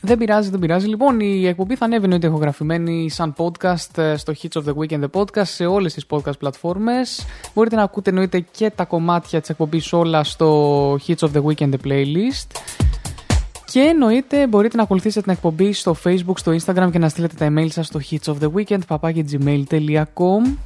Δεν 0.00 0.18
πειράζει, 0.18 0.50
δεν 0.50 0.60
πειράζει. 0.60 0.86
Λοιπόν, 0.86 1.20
η 1.20 1.46
εκπομπή 1.46 1.76
θα 1.76 1.84
ανέβαινε 1.84 2.14
ότι 2.14 2.26
ηχογραφημένη 2.26 3.10
σαν 3.10 3.34
podcast 3.36 3.98
ε, 3.98 4.16
στο 4.16 4.32
Hits 4.42 4.62
of 4.62 4.64
the 4.64 4.74
Weekend 4.74 5.04
The 5.04 5.20
Podcast 5.20 5.46
σε 5.46 5.66
όλες 5.66 5.94
τις 5.94 6.06
podcast 6.10 6.38
πλατφόρμες. 6.38 7.26
Μπορείτε 7.54 7.76
να 7.76 7.82
ακούτε 7.82 8.10
εννοείται 8.10 8.44
και 8.50 8.70
τα 8.70 8.84
κομμάτια 8.84 9.40
της 9.40 9.48
εκπομπής 9.48 9.92
όλα 9.92 10.24
στο 10.24 10.92
Hits 11.06 11.28
of 11.28 11.28
the 11.32 11.42
Weekend 11.42 11.70
The 11.70 11.86
Playlist. 11.86 12.46
Και 13.72 13.80
εννοείται 13.80 14.46
μπορείτε 14.46 14.76
να 14.76 14.82
ακολουθήσετε 14.82 15.20
την 15.20 15.32
εκπομπή 15.32 15.72
στο 15.72 15.96
Facebook, 16.04 16.34
στο 16.34 16.52
Instagram 16.52 16.88
και 16.92 16.98
να 16.98 17.08
στείλετε 17.08 17.34
τα 17.38 17.48
email 17.50 17.68
σας 17.70 17.86
στο 17.86 18.00
hitsoftheweekend.gmail.com 18.10 20.56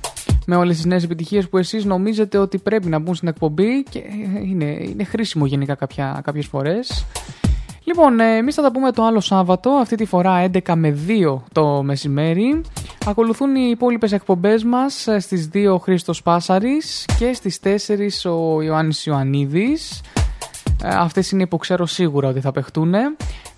με 0.46 0.56
όλες 0.56 0.76
τις 0.76 0.84
νέες 0.84 1.04
επιτυχίες 1.04 1.48
που 1.48 1.58
εσείς 1.58 1.84
νομίζετε 1.84 2.38
ότι 2.38 2.58
πρέπει 2.58 2.88
να 2.88 2.98
μπουν 2.98 3.14
στην 3.14 3.28
εκπομπή 3.28 3.82
και 3.82 3.98
ε, 3.98 4.02
είναι, 4.42 4.64
είναι 4.64 5.04
χρήσιμο 5.04 5.46
γενικά 5.46 5.74
κάποια, 5.74 6.20
κάποιες 6.24 6.46
φορές. 6.46 7.06
Λοιπόν, 7.84 8.20
εμείς 8.20 8.54
θα 8.54 8.62
τα 8.62 8.72
πούμε 8.72 8.92
το 8.92 9.04
άλλο 9.04 9.20
Σάββατο, 9.20 9.70
αυτή 9.70 9.96
τη 9.96 10.04
φορά 10.04 10.50
11 10.52 10.74
με 10.74 10.98
2 11.06 11.38
το 11.52 11.82
μεσημέρι. 11.82 12.60
Ακολουθούν 13.06 13.54
οι 13.54 13.68
υπόλοιπες 13.70 14.12
εκπομπές 14.12 14.64
μας 14.64 15.08
στις 15.18 15.50
2 15.54 15.72
ο 15.72 15.78
Χρήστος 15.78 16.22
Πάσαρης 16.22 17.04
και 17.18 17.32
στις 17.32 17.60
4 17.62 18.30
ο 18.30 18.62
Ιωάννης 18.62 19.06
Ιωαννίδης. 19.06 20.00
Αυτές 20.82 21.30
είναι 21.30 21.46
που 21.46 21.56
ξέρω 21.56 21.86
σίγουρα 21.86 22.28
ότι 22.28 22.40
θα 22.40 22.52
παιχτούν. 22.52 22.94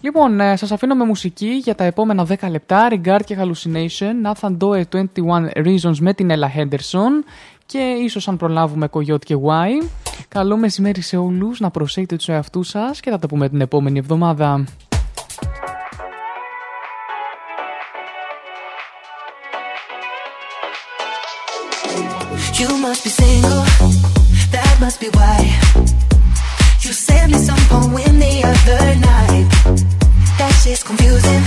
Λοιπόν, 0.00 0.40
ε, 0.40 0.56
σας 0.56 0.72
αφήνω 0.72 0.94
με 0.94 1.04
μουσική 1.04 1.60
για 1.62 1.74
τα 1.74 1.84
επόμενα 1.84 2.24
10 2.24 2.48
λεπτά. 2.50 2.88
Regard 2.90 3.20
και 3.24 3.36
Hallucination, 3.40 4.32
Nathan 4.32 4.56
Doe 4.58 4.82
21 4.90 5.06
Reasons 5.54 5.96
με 6.00 6.14
την 6.14 6.30
Ella 6.30 6.58
Henderson 6.58 7.24
και 7.66 7.78
ίσως 7.78 8.28
αν 8.28 8.36
προλάβουμε 8.36 8.88
Coyote 8.92 9.24
και 9.24 9.36
Y. 9.46 9.86
Καλό 10.28 10.56
μεσημέρι 10.56 11.00
σε 11.00 11.16
όλους, 11.16 11.60
να 11.60 11.70
προσέχετε 11.70 12.16
τους 12.16 12.28
εαυτούς 12.28 12.68
σας 12.68 13.00
και 13.00 13.10
θα 13.10 13.18
τα 13.18 13.26
πούμε 13.26 13.48
την 13.48 13.60
επόμενη 13.60 13.98
εβδομάδα. 13.98 14.64
You 22.58 22.68
must 22.86 23.02
be 23.04 23.10
single, 23.20 23.64
that 24.54 24.74
must 24.82 25.00
be 25.00 25.08
why. 25.16 26.11
Sent 27.12 27.32
me 27.32 27.38
some 27.38 27.62
poem 27.68 28.18
the 28.18 28.34
other 28.42 28.84
night. 29.10 29.46
That 30.38 30.52
shit's 30.62 30.82
confusing, 30.82 31.42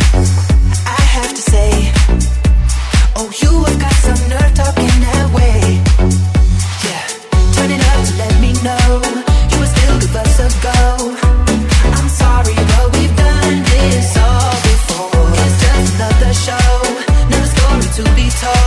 I 0.85 1.01
have 1.15 1.31
to 1.37 1.43
say. 1.53 1.71
Oh, 3.17 3.29
you 3.41 3.51
have 3.65 3.79
got 3.85 3.95
some 4.07 4.21
nerve 4.29 4.53
talking 4.53 4.95
that 5.07 5.27
way. 5.33 5.81
Yeah, 6.85 7.05
up 7.91 8.01
to 8.07 8.13
let 8.21 8.35
me 8.43 8.51
know 8.61 8.87
you 9.49 9.57
would 9.59 9.73
still 9.75 9.97
go. 10.69 10.79
I'm 11.97 12.09
sorry, 12.21 12.55
but 12.71 12.85
we've 12.93 13.15
done 13.17 13.57
this 13.73 14.17
all 14.21 14.53
before. 14.69 15.27
It's 15.43 15.57
just 15.65 15.95
another 15.95 16.33
show, 16.45 16.73
story 17.53 17.87
to 17.97 18.03
be 18.13 18.29
told. 18.29 18.64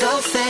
so 0.00 0.22
fast. 0.22 0.49